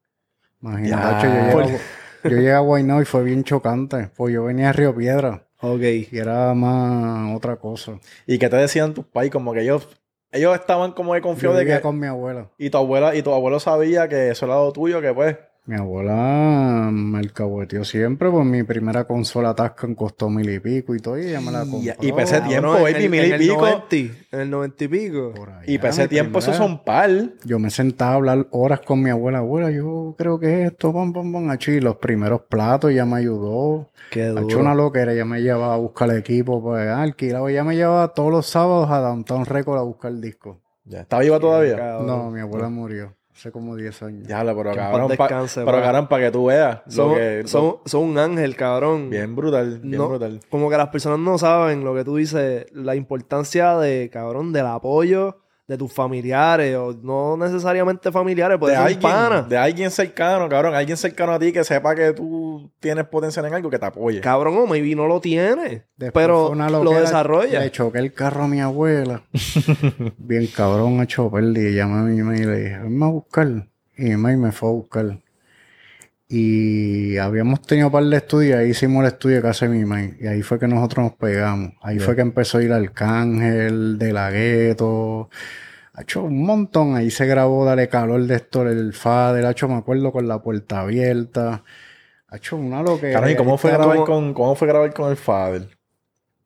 Ya, 0.61 0.68
Imagínate, 0.70 1.26
yo, 1.28 1.61
llegué 1.62 1.76
a, 1.76 1.78
yo 2.24 2.36
llegué 2.36 2.53
a 2.53 2.59
Guaynabo 2.59 3.01
y 3.01 3.05
fue 3.05 3.22
bien 3.22 3.45
chocante. 3.45 4.11
Pues 4.16 4.34
yo 4.34 4.43
venía 4.45 4.66
de 4.66 4.72
Río 4.72 4.95
Piedra 4.95 5.47
Ok. 5.61 5.80
y 5.80 6.18
era 6.18 6.54
más 6.54 7.36
otra 7.36 7.56
cosa. 7.56 7.98
¿Y 8.26 8.38
qué 8.38 8.48
te 8.48 8.56
decían 8.56 8.94
tus 8.94 9.04
pais? 9.06 9.30
Como 9.30 9.52
que 9.52 9.62
ellos, 9.62 9.88
ellos 10.30 10.54
estaban 10.54 10.92
como 10.92 11.14
de 11.14 11.20
confiados 11.20 11.59
de 11.59 11.66
que. 11.66 11.80
con 11.80 11.98
mi 11.98 12.06
abuela. 12.06 12.50
Y 12.59 12.70
tu 12.70 12.78
abuela, 12.78 13.14
y 13.14 13.22
tu 13.22 13.32
abuelo 13.32 13.61
sabía 13.61 14.09
que 14.09 14.30
eso 14.30 14.46
era 14.46 14.56
lo 14.56 14.72
tuyo, 14.72 15.00
que 15.00 15.12
pues. 15.12 15.36
Mi 15.68 15.76
abuela 15.76 16.88
me 16.90 17.18
alcahueteó 17.18 17.84
siempre, 17.84 18.30
pues 18.30 18.46
mi 18.46 18.62
primera 18.62 19.04
consola 19.04 19.54
Tascam 19.54 19.94
costó 19.94 20.30
mil 20.30 20.48
y 20.48 20.60
pico 20.60 20.94
y 20.94 20.98
todo, 20.98 21.18
y 21.18 21.26
ella 21.26 21.42
me 21.42 21.52
la 21.52 21.62
Y- 21.66 21.70
compró. 21.70 21.94
y 22.08 22.12
pese 22.12 22.40
tiempo, 22.40 22.68
Cabrón, 22.72 22.82
baby, 22.90 23.04
en, 23.04 23.10
mil 23.10 23.20
y 23.20 23.26
en 23.26 23.32
el 23.34 23.38
pico. 23.40 23.60
90, 23.60 23.96
en 24.32 24.40
el 24.40 24.50
90 24.50 24.84
y 24.84 24.88
pico. 24.88 25.32
por 25.36 25.50
allá, 25.50 25.62
Y 25.66 25.76
para 25.76 25.90
ese 25.90 26.08
tiempo, 26.08 26.38
esos 26.38 26.56
primera. 26.56 26.74
son 26.74 26.84
par. 26.84 27.10
Yo 27.44 27.58
me 27.58 27.68
sentaba 27.68 28.12
a 28.12 28.14
hablar 28.14 28.46
horas 28.50 28.80
con 28.80 29.02
mi 29.02 29.10
abuela. 29.10 29.38
Abuela, 29.40 29.70
yo 29.70 30.14
creo 30.16 30.40
que 30.40 30.64
esto, 30.64 30.90
pam, 30.90 31.12
pam, 31.12 31.30
pam, 31.34 31.50
achi, 31.50 31.72
y 31.72 31.80
los 31.80 31.96
primeros 31.96 32.40
platos, 32.48 32.90
ella 32.90 33.04
me 33.04 33.18
ayudó. 33.18 33.90
Qué 34.10 34.22
Ha 34.22 34.30
hecho 34.30 34.40
duro. 34.40 34.60
una 34.60 34.74
loquera, 34.74 35.12
ella 35.12 35.26
me 35.26 35.42
llevaba 35.42 35.74
a 35.74 35.76
buscar 35.76 36.10
equipo, 36.16 36.62
pues 36.62 36.88
alquilado. 36.88 37.46
Ella 37.50 37.62
me 37.62 37.76
llevaba 37.76 38.08
todos 38.14 38.30
los 38.32 38.46
sábados 38.46 38.88
a 38.90 39.00
Downtown 39.00 39.44
Record 39.44 39.78
a 39.80 39.82
buscar 39.82 40.14
discos. 40.14 40.56
Ya, 40.86 41.02
¿Está 41.02 41.18
viva 41.18 41.38
todavía? 41.38 41.76
Cabrón. 41.76 42.06
No, 42.06 42.30
mi 42.30 42.40
abuela 42.40 42.70
murió 42.70 43.17
hace 43.39 43.53
como 43.53 43.76
10 43.76 44.03
años. 44.03 44.26
Ya, 44.26 44.45
pero 44.45 44.70
Que 44.72 44.76
cabrón, 44.76 45.09
pa- 45.16 45.24
descanse, 45.28 45.64
pero 45.64 45.80
cabrón, 45.80 46.09
para 46.09 46.24
que 46.24 46.30
tú 46.32 46.47
veas. 46.47 46.80
lo 46.86 46.91
Son, 46.93 47.14
que, 47.14 47.43
lo- 47.43 47.49
son, 47.49 47.76
son 47.84 48.03
un 48.03 48.18
ángel, 48.18 48.57
cabrón. 48.57 49.11
bien 49.11 49.36
brutal, 49.36 49.78
bien 49.78 49.97
No, 49.99 50.09
brutal. 50.09 50.41
Como 50.51 50.68
que 50.68 50.76
las 50.76 50.89
personas 50.89 51.20
no 51.20 51.39
saben 51.39 51.84
lo 51.84 51.95
que 51.95 52.05
tú 52.05 52.16
dices, 52.16 52.66
la 52.72 52.97
importancia 52.97 53.76
de, 53.78 54.11
cabrón, 54.12 54.53
del 54.53 54.66
apoyo 54.66 55.39
de 55.68 55.76
tus 55.76 55.92
familiares, 55.92 56.74
o 56.76 56.94
no 56.94 57.36
necesariamente 57.36 58.10
familiares, 58.10 58.56
puede 58.58 58.72
de 58.72 58.78
ser 58.78 58.86
alguien, 58.86 59.02
pana. 59.02 59.42
de 59.42 59.58
alguien 59.58 59.90
cercano, 59.90 60.48
cabrón, 60.48 60.74
alguien 60.74 60.96
cercano 60.96 61.32
a 61.34 61.38
ti 61.38 61.52
que 61.52 61.62
sepa 61.62 61.94
que 61.94 62.14
tú 62.14 62.70
tienes 62.80 63.04
potencial 63.06 63.44
en 63.44 63.52
algo 63.52 63.68
que 63.68 63.78
te 63.78 63.84
apoye. 63.84 64.22
Cabrón, 64.22 64.56
o 64.56 64.66
maybe 64.66 64.94
no 64.94 65.06
lo 65.06 65.20
tiene, 65.20 65.84
Después 65.94 66.24
pero 66.24 66.54
lo 66.54 66.90
desarrolla. 66.92 67.60
Le 67.60 67.70
choqué 67.70 67.98
el 67.98 68.14
carro 68.14 68.44
a 68.44 68.48
mi 68.48 68.62
abuela. 68.62 69.24
Bien 70.16 70.46
cabrón 70.46 71.00
a 71.00 71.06
choperle. 71.06 71.70
Y 71.70 71.74
llamé 71.74 71.98
a 71.98 72.02
mi 72.02 72.22
mamá 72.22 72.36
y 72.36 72.44
le 72.44 72.56
dije, 72.60 72.78
venme 72.78 73.04
a 73.04 73.08
buscar. 73.08 73.46
Y 73.98 74.04
mi 74.04 74.10
mamá 74.12 74.36
me 74.36 74.52
fue 74.52 74.70
a 74.70 74.72
buscar. 74.72 75.18
Y 76.31 77.16
habíamos 77.16 77.62
tenido 77.62 77.87
un 77.87 77.93
par 77.93 78.05
de 78.05 78.16
estudios. 78.16 78.59
Ahí 78.59 78.70
hicimos 78.70 79.01
el 79.03 79.09
estudio 79.09 79.41
que 79.41 79.49
hace 79.49 79.66
mi 79.66 79.83
mamá. 79.85 80.11
Y 80.20 80.26
ahí 80.26 80.43
fue 80.43 80.59
que 80.59 80.68
nosotros 80.68 81.05
nos 81.05 81.14
pegamos. 81.14 81.72
Ahí 81.81 81.99
fue 81.99 82.14
que 82.14 82.20
empezó 82.20 82.59
a 82.59 82.62
ir 82.62 82.72
Arcángel, 82.72 83.99
De 83.99 84.12
La 84.12 84.31
Gueto. 84.31 85.31
Ha 85.95 86.03
hecho 86.03 86.24
un 86.24 86.45
montón. 86.45 86.97
Ahí 86.97 87.11
se 87.11 87.24
grabó 87.24 87.64
Dale 87.64 87.89
Calor 87.89 88.26
de 88.26 88.35
esto, 88.35 88.68
el 88.68 88.93
Fader. 88.93 89.47
Ha 89.47 89.53
hecho, 89.53 89.68
me 89.68 89.76
acuerdo, 89.76 90.12
con 90.12 90.29
la 90.29 90.43
puerta 90.43 90.81
abierta. 90.81 91.64
Ha 92.29 92.37
hecho 92.37 92.57
una 92.57 92.83
loquera. 92.83 93.14
Cabrón, 93.14 93.33
¿y 93.33 93.37
cómo 93.37 93.57
fue, 93.57 93.70
grabar 93.72 94.05
con, 94.05 94.35
cómo 94.35 94.55
fue 94.55 94.68
grabar 94.68 94.93
con 94.93 95.11
el 95.11 95.16
Fader? 95.16 95.78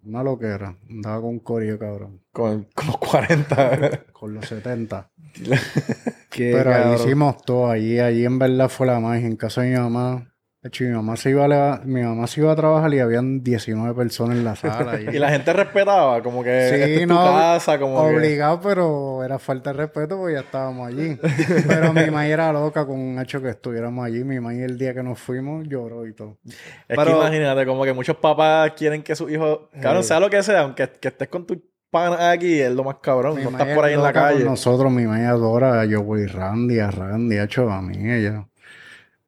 Una 0.05 0.23
loquera. 0.23 0.77
Andaba 0.91 1.21
con 1.21 1.31
un 1.31 1.39
corillo, 1.41 1.79
cabrón. 1.79 2.23
Con, 2.33 2.69
con 2.75 2.87
los 2.87 2.99
40. 2.99 4.05
Con 4.13 4.35
los 4.35 4.47
70. 4.47 5.11
Que, 6.31 6.53
Pero 6.53 6.75
ahí 6.75 6.95
hicimos 6.95 7.43
todo. 7.43 7.71
Allí, 7.71 7.99
allí 7.99 8.25
en 8.25 8.39
verdad 8.39 8.69
fue 8.69 8.87
la 8.87 8.99
magia. 9.01 9.27
En 9.27 9.37
casa 9.37 9.63
de 9.63 9.71
mi 9.71 9.77
mamá. 9.77 10.32
De 10.63 10.69
hecho, 10.69 10.85
mi 10.85 10.91
mamá 10.91 11.17
se 11.17 11.31
iba 11.31 11.45
a, 11.45 11.49
la- 11.49 11.81
mi 11.85 12.03
mamá 12.03 12.25
se 12.29 12.41
iba 12.41 12.53
a 12.53 12.55
trabajar 12.55 12.95
y 12.95 13.01
habían 13.01 13.43
19 13.43 13.95
personas 13.97 14.37
en 14.37 14.45
la 14.45 14.55
sala. 14.57 15.01
y 15.01 15.19
la 15.19 15.29
gente 15.31 15.53
respetaba, 15.53 16.23
como 16.23 16.45
que 16.45 16.69
Sí, 16.69 16.75
esta 16.77 16.87
es 17.03 17.09
tu 17.09 17.15
casa, 17.17 17.79
como 17.81 18.01
que... 18.09 18.15
Obligado, 18.15 18.61
pero 18.61 19.25
era 19.25 19.41
falta 19.41 19.73
de 19.73 19.79
respeto 19.79 20.17
porque 20.19 20.35
ya 20.35 20.41
estábamos 20.41 20.87
allí. 20.87 21.19
pero 21.67 21.93
mi 21.93 22.05
mamá 22.07 22.29
era 22.29 22.53
loca 22.53 22.87
con 22.87 23.01
un 23.01 23.19
hecho 23.21 23.43
que 23.43 23.49
estuviéramos 23.49 24.05
allí. 24.07 24.23
Mi 24.23 24.37
mamá 24.39 24.55
el 24.55 24.79
día 24.79 24.95
que 24.95 25.03
nos 25.03 25.19
fuimos 25.19 25.67
lloró 25.67 26.07
y 26.07 26.15
todo. 26.15 26.39
Es 26.47 26.57
Pero- 26.87 27.05
que 27.07 27.11
imagínate, 27.11 27.67
como 27.67 27.83
que 27.83 27.93
muchos 27.93 28.17
papás 28.19 28.71
quieren 28.77 29.03
que 29.03 29.17
sus 29.17 29.33
hijos, 29.33 29.63
cabrón, 29.81 30.03
Sí. 30.05 30.09
sea 30.11 30.21
lo 30.21 30.31
que 30.31 30.45
sea, 30.45 30.61
aunque 30.61 30.89
que 31.01 31.09
estés 31.09 31.27
con 31.27 31.45
tus 31.45 31.59
panas 31.91 32.21
aquí, 32.21 32.61
es 32.61 32.71
lo 32.73 32.85
más 32.85 32.99
cabrón. 33.03 33.35
Mi 33.37 33.43
no 33.43 33.51
estás 33.51 33.75
por 33.75 33.85
ahí 33.85 33.95
es 33.95 33.99
en 33.99 34.05
la 34.05 34.13
calle. 34.13 34.45
Nosotros, 34.45 34.93
mi 34.93 35.07
mamá 35.07 35.29
adora 35.29 35.81
a 35.83 35.87
Joey 35.91 36.27
Randy, 36.27 36.79
a 36.79 36.93
Randy, 36.93 37.39
ha 37.39 37.43
hecho 37.45 37.69
a 37.69 37.83
mí, 37.83 37.97
ella. 38.13 38.47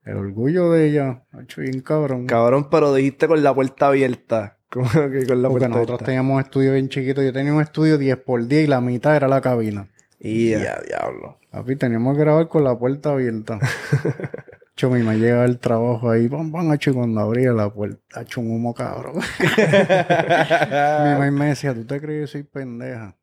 El 0.04 0.16
orgullo 0.16 0.70
de 0.70 0.88
ella, 0.88 1.22
ha 1.32 1.42
hecho 1.42 1.62
bien 1.62 1.80
cabrón. 1.80 2.26
Cabrón, 2.26 2.68
pero 2.70 2.94
dijiste 2.94 3.26
con 3.26 3.42
la 3.42 3.54
puerta 3.54 3.88
abierta. 3.88 4.58
Como 4.70 4.88
que 4.90 5.26
con 5.26 5.40
la 5.40 5.48
Porque 5.48 5.60
puerta 5.60 5.68
nosotros 5.68 5.88
abierta. 5.88 6.04
teníamos 6.04 6.34
un 6.34 6.40
estudio 6.40 6.72
bien 6.72 6.88
chiquito. 6.88 7.22
Yo 7.22 7.32
tenía 7.32 7.54
un 7.54 7.62
estudio 7.62 7.96
10 7.96 8.16
por 8.18 8.46
10 8.46 8.64
y 8.64 8.66
la 8.66 8.80
mitad 8.80 9.16
era 9.16 9.28
la 9.28 9.40
cabina. 9.40 9.88
Y 10.18 10.50
ya. 10.50 10.58
Ya, 10.58 10.80
diablo. 10.86 11.38
Papi, 11.50 11.76
teníamos 11.76 12.16
que 12.16 12.20
grabar 12.24 12.48
con 12.48 12.64
la 12.64 12.76
puerta 12.78 13.12
abierta. 13.12 13.58
Hecho, 14.76 14.90
mi 14.90 14.98
mamá 14.98 15.14
llegaba 15.14 15.44
al 15.44 15.60
trabajo 15.60 16.10
ahí, 16.10 16.28
pam, 16.28 16.50
pam, 16.50 16.72
hecho, 16.72 16.90
y 16.90 16.94
cuando 16.94 17.20
abría 17.20 17.52
la 17.52 17.72
puerta, 17.72 18.18
ha 18.18 18.22
hecho 18.22 18.40
un 18.40 18.50
humo 18.50 18.74
cabrón. 18.74 19.14
mi 19.38 21.10
mamá 21.12 21.30
me 21.30 21.46
decía, 21.46 21.72
¿tú 21.72 21.84
te 21.84 22.00
crees 22.00 22.16
que 22.16 22.20
yo 22.22 22.26
soy 22.26 22.42
pendeja? 22.42 23.14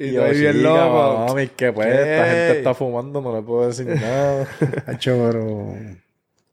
Y 0.00 0.12
yo 0.12 0.24
bien 0.24 0.52
chica, 0.56 0.62
loco. 0.62 1.26
mami, 1.28 1.48
que 1.48 1.72
pues, 1.72 1.88
¿Qué? 1.88 2.02
esta 2.02 2.26
gente 2.26 2.52
está 2.52 2.74
fumando, 2.74 3.20
no 3.20 3.36
le 3.36 3.42
puedo 3.42 3.66
decir 3.68 3.86
nada. 3.86 4.46
Hecho, 4.88 5.28
pero 5.30 5.74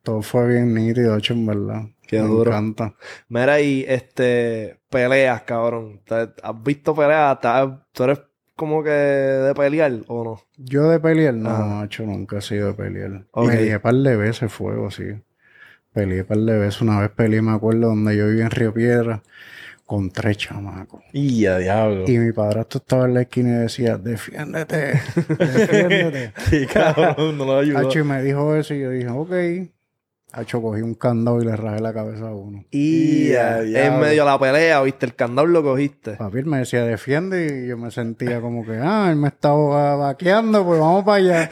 todo 0.03 0.21
fue 0.21 0.47
bien 0.47 0.73
nítido, 0.73 1.15
hecho, 1.17 1.33
en 1.33 1.45
verdad. 1.45 1.81
Qué 2.07 2.19
me 2.21 2.27
duro. 2.27 2.51
encanta. 2.51 2.93
Mira, 3.29 3.59
y 3.59 3.85
este, 3.87 4.79
peleas, 4.89 5.41
cabrón. 5.43 6.01
¿Te- 6.05 6.29
¿Has 6.41 6.63
visto 6.63 6.95
peleas? 6.95 7.39
¿Te- 7.41 7.49
¿Tú 7.91 8.03
eres 8.03 8.19
como 8.55 8.83
que 8.83 8.89
de 8.89 9.53
pelear 9.53 9.91
o 10.07 10.23
no? 10.23 10.41
Yo 10.57 10.89
de 10.89 10.99
pelear, 10.99 11.33
no, 11.33 11.49
Ajá. 11.49 11.85
hecho, 11.85 12.03
nunca 12.03 12.37
he 12.37 12.41
sido 12.41 12.67
de 12.69 12.73
pelear. 12.73 13.25
Ok. 13.31 13.49
Peleé 13.49 13.75
un 13.75 13.81
par 13.81 13.95
de 13.95 14.15
veces 14.15 14.51
fuego, 14.51 14.89
sí. 14.91 15.03
Peleé 15.93 16.23
par 16.23 16.37
de 16.37 16.57
veces. 16.57 16.81
Una 16.81 16.99
vez 17.01 17.09
peleé, 17.11 17.41
me 17.41 17.51
acuerdo, 17.51 17.87
donde 17.89 18.15
yo 18.17 18.27
vivía 18.27 18.45
en 18.45 18.51
Río 18.51 18.73
Piedra, 18.73 19.23
con 19.87 20.11
tres 20.11 20.37
chamacos. 20.37 21.01
Y 21.13 21.45
a 21.47 21.57
diablo. 21.57 22.03
Y 22.07 22.17
mi 22.19 22.33
padrastro 22.33 22.79
estaba 22.79 23.05
en 23.05 23.13
la 23.15 23.21
esquina 23.21 23.49
y 23.49 23.59
decía, 23.61 23.97
defiéndete, 23.97 24.99
defiéndete. 25.39 26.33
Sí, 26.49 26.67
cabrón, 26.67 27.37
no 27.37 27.45
lo 27.45 27.59
ayudó. 27.59 27.79
Hacho, 27.79 27.99
y 27.99 28.03
me 28.03 28.21
dijo 28.21 28.53
eso 28.55 28.73
y 28.75 28.81
yo 28.81 28.89
dije, 28.91 29.07
ok. 29.09 29.71
Hacho, 30.33 30.61
cogí 30.61 30.81
un 30.81 30.93
candado 30.93 31.41
y 31.41 31.45
le 31.45 31.55
rajé 31.55 31.79
la 31.81 31.93
cabeza 31.93 32.27
a 32.27 32.35
uno. 32.35 32.65
Y 32.69 33.29
Ya, 33.29 33.59
en 33.61 33.67
diablo. 33.69 33.99
medio 33.99 34.25
de 34.25 34.29
la 34.29 34.37
pelea, 34.37 34.81
¿viste? 34.83 35.05
El 35.05 35.15
candado 35.15 35.47
lo 35.47 35.63
cogiste. 35.63 36.11
Papi 36.15 36.39
él 36.39 36.45
me 36.47 36.57
decía, 36.59 36.83
defiende, 36.83 37.63
y 37.63 37.69
yo 37.69 37.77
me 37.77 37.89
sentía 37.89 38.41
como 38.41 38.65
que, 38.65 38.73
ah, 38.73 39.07
él 39.09 39.15
me 39.15 39.29
estaba 39.29 39.95
vaqueando, 39.95 40.65
pues 40.65 40.81
vamos 40.81 41.05
para 41.05 41.17
allá. 41.17 41.49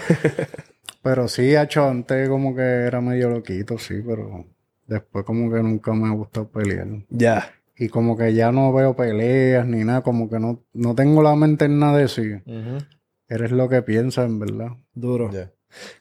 pero 1.02 1.30
sí, 1.30 1.56
Hacho, 1.56 1.88
antes 1.88 2.28
como 2.28 2.54
que 2.54 2.62
era 2.62 3.00
medio 3.00 3.30
loquito, 3.30 3.78
sí, 3.78 4.04
pero 4.06 4.46
después 4.88 5.24
como 5.24 5.50
que 5.52 5.64
nunca 5.64 5.94
me 5.94 6.08
ha 6.10 6.12
gustado 6.12 6.50
pelear. 6.50 6.86
Ya. 7.10 7.50
Y 7.78 7.90
como 7.90 8.16
que 8.18 8.34
ya 8.34 8.52
no 8.52 8.72
veo 8.74 8.96
peleas 8.96 9.68
ni 9.68 9.84
nada, 9.84 10.02
como 10.02 10.30
que 10.30 10.40
no, 10.40 10.64
no 10.74 10.96
tengo 10.96 11.22
la 11.22 11.36
mente 11.36 11.66
en 11.66 11.80
nada 11.80 11.98
de 11.98 12.06
Ujú. 12.06 12.86
Eres 13.28 13.52
lo 13.52 13.68
que 13.68 13.82
piensas, 13.82 14.26
en 14.28 14.40
verdad. 14.40 14.70
Duro. 14.94 15.30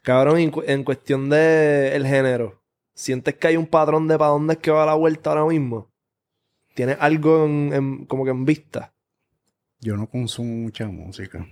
Cabrón, 0.02 0.38
en, 0.38 0.50
cu- 0.50 0.62
en 0.66 0.84
cuestión 0.84 1.28
de 1.30 1.96
el 1.96 2.06
género, 2.06 2.62
¿sientes 2.94 3.34
que 3.34 3.48
hay 3.48 3.56
un 3.56 3.66
patrón 3.66 4.06
de 4.06 4.16
para 4.18 4.30
dónde 4.30 4.54
es 4.54 4.58
que 4.60 4.70
va 4.70 4.86
la 4.86 4.94
vuelta 4.94 5.30
ahora 5.30 5.46
mismo? 5.46 5.90
¿Tienes 6.74 6.96
algo 7.00 7.44
en, 7.46 7.72
en- 7.72 8.04
como 8.06 8.24
que 8.24 8.30
en 8.30 8.44
vista? 8.44 8.92
Yo 9.80 9.96
no 9.96 10.08
consumo 10.08 10.54
mucha 10.54 10.86
música. 10.86 11.44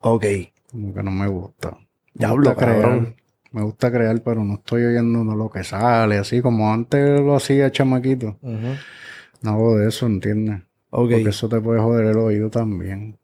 Ok. 0.00 0.24
Como 0.70 0.92
que 0.94 1.02
no 1.02 1.10
me 1.10 1.28
gusta. 1.28 1.70
Me 1.72 1.86
Diablo, 2.14 2.50
gusta 2.50 2.64
crear. 2.64 2.80
cabrón. 2.82 3.16
Me 3.52 3.62
gusta 3.62 3.90
crear, 3.90 4.20
pero 4.22 4.44
no 4.44 4.54
estoy 4.54 4.84
oyendo 4.84 5.22
lo 5.34 5.50
que 5.50 5.64
sale, 5.64 6.18
así 6.18 6.40
como 6.40 6.72
antes 6.72 7.20
lo 7.20 7.34
hacía 7.36 7.70
chamaquito. 7.70 8.36
Ujú. 8.42 8.74
No 9.42 9.50
hago 9.52 9.78
de 9.78 9.88
eso, 9.88 10.06
¿entiendes? 10.06 10.62
Ok. 10.90 11.10
Porque 11.12 11.28
eso 11.30 11.48
te 11.48 11.60
puede 11.60 11.80
joder 11.80 12.06
el 12.06 12.16
oído 12.18 12.50
también. 12.50 13.18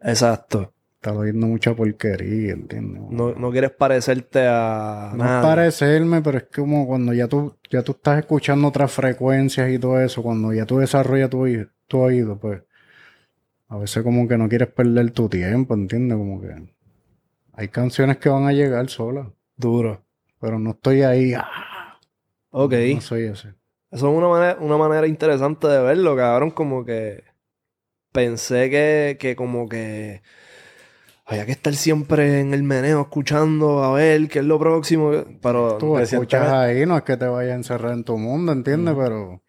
Exacto. 0.00 0.72
Estás 0.96 1.16
oyendo 1.16 1.48
mucha 1.48 1.74
porquería, 1.74 2.52
¿entiendes? 2.52 3.02
No, 3.10 3.34
no 3.34 3.50
quieres 3.50 3.72
parecerte 3.72 4.46
a 4.46 5.12
No 5.16 5.24
es 5.24 5.44
parecerme, 5.44 6.22
pero 6.22 6.38
es 6.38 6.44
como 6.54 6.86
cuando 6.86 7.12
ya 7.12 7.26
tú, 7.26 7.56
ya 7.70 7.82
tú 7.82 7.92
estás 7.92 8.20
escuchando 8.20 8.68
otras 8.68 8.92
frecuencias 8.92 9.68
y 9.70 9.78
todo 9.80 10.00
eso, 10.00 10.22
cuando 10.22 10.52
ya 10.52 10.64
tú 10.64 10.78
desarrollas 10.78 11.30
tu 11.30 11.98
oído, 11.98 12.38
pues 12.38 12.62
a 13.68 13.78
veces 13.78 14.02
como 14.04 14.28
que 14.28 14.38
no 14.38 14.48
quieres 14.48 14.68
perder 14.68 15.10
tu 15.10 15.28
tiempo, 15.28 15.74
¿entiendes? 15.74 16.16
Como 16.16 16.40
que 16.40 16.54
hay 17.54 17.68
canciones 17.68 18.18
que 18.18 18.28
van 18.28 18.46
a 18.46 18.52
llegar 18.52 18.88
solas, 18.88 19.26
Duro. 19.56 20.04
pero 20.40 20.58
no 20.58 20.70
estoy 20.70 21.02
ahí. 21.02 21.34
ah, 21.34 21.98
Ok. 22.50 22.74
No 22.94 23.00
soy 23.00 23.24
ese. 23.24 23.54
Eso 23.92 24.10
es 24.10 24.16
una 24.16 24.28
manera, 24.28 24.56
una 24.60 24.76
manera 24.78 25.06
interesante 25.06 25.66
de 25.68 25.80
verlo, 25.82 26.16
cabrón. 26.16 26.50
Como 26.50 26.84
que 26.84 27.24
pensé 28.12 28.70
que, 28.70 29.16
que 29.20 29.36
como 29.36 29.68
que 29.68 30.22
había 31.26 31.46
que 31.46 31.52
estar 31.52 31.74
siempre 31.74 32.40
en 32.40 32.52
el 32.54 32.62
meneo 32.62 33.02
escuchando 33.02 33.84
a 33.84 33.92
ver 33.92 34.28
qué 34.28 34.40
es 34.40 34.44
lo 34.44 34.58
próximo. 34.58 35.12
Pero 35.42 35.76
Tú 35.78 35.98
escuchas 35.98 36.48
ahí, 36.52 36.86
no 36.86 36.96
es 36.96 37.02
que 37.02 37.16
te 37.16 37.26
vayas 37.26 37.52
a 37.52 37.56
encerrar 37.56 37.92
en 37.92 38.04
tu 38.04 38.16
mundo, 38.18 38.52
¿entiendes? 38.52 38.94
Pero 38.98 39.42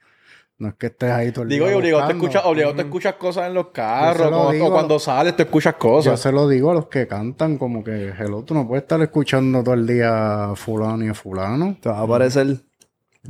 no 0.59 0.67
es 0.69 0.75
que 0.75 0.87
estés 0.87 1.11
ahí 1.11 1.31
todo 1.31 1.43
el 1.43 1.49
Digo, 1.49 1.65
y 1.65 1.69
día 1.69 1.77
obligado, 1.77 2.07
te 2.07 2.13
escuchas, 2.13 2.45
obligado 2.45 2.75
te 2.75 2.83
Mm. 2.83 2.87
escuchas 2.87 3.15
cosas 3.15 3.47
en 3.47 3.53
los 3.55 3.65
Yo 3.67 3.71
carros, 3.73 4.29
como- 4.29 4.51
digo. 4.51 4.67
o 4.67 4.71
cuando 4.71 4.99
sales 4.99 5.35
te 5.35 5.43
escuchas 5.43 5.73
Yo 5.73 5.79
cosas. 5.79 6.19
se 6.19 6.31
lo 6.31 6.47
digo 6.47 6.71
a 6.71 6.73
los 6.73 6.87
que 6.87 7.07
cantan, 7.07 7.57
como 7.57 7.83
que, 7.83 8.09
hello, 8.19 8.43
tú 8.43 8.53
no 8.53 8.67
puedes 8.67 8.83
estar 8.83 9.01
escuchando 9.01 9.63
todo 9.63 9.73
el 9.73 9.87
día 9.87 10.51
a 10.51 10.55
fulano 10.55 11.03
y 11.05 11.09
a 11.09 11.13
fulano. 11.13 11.75
te 11.81 11.89
va 11.89 12.01
a 12.01 12.07
parecer. 12.07 12.57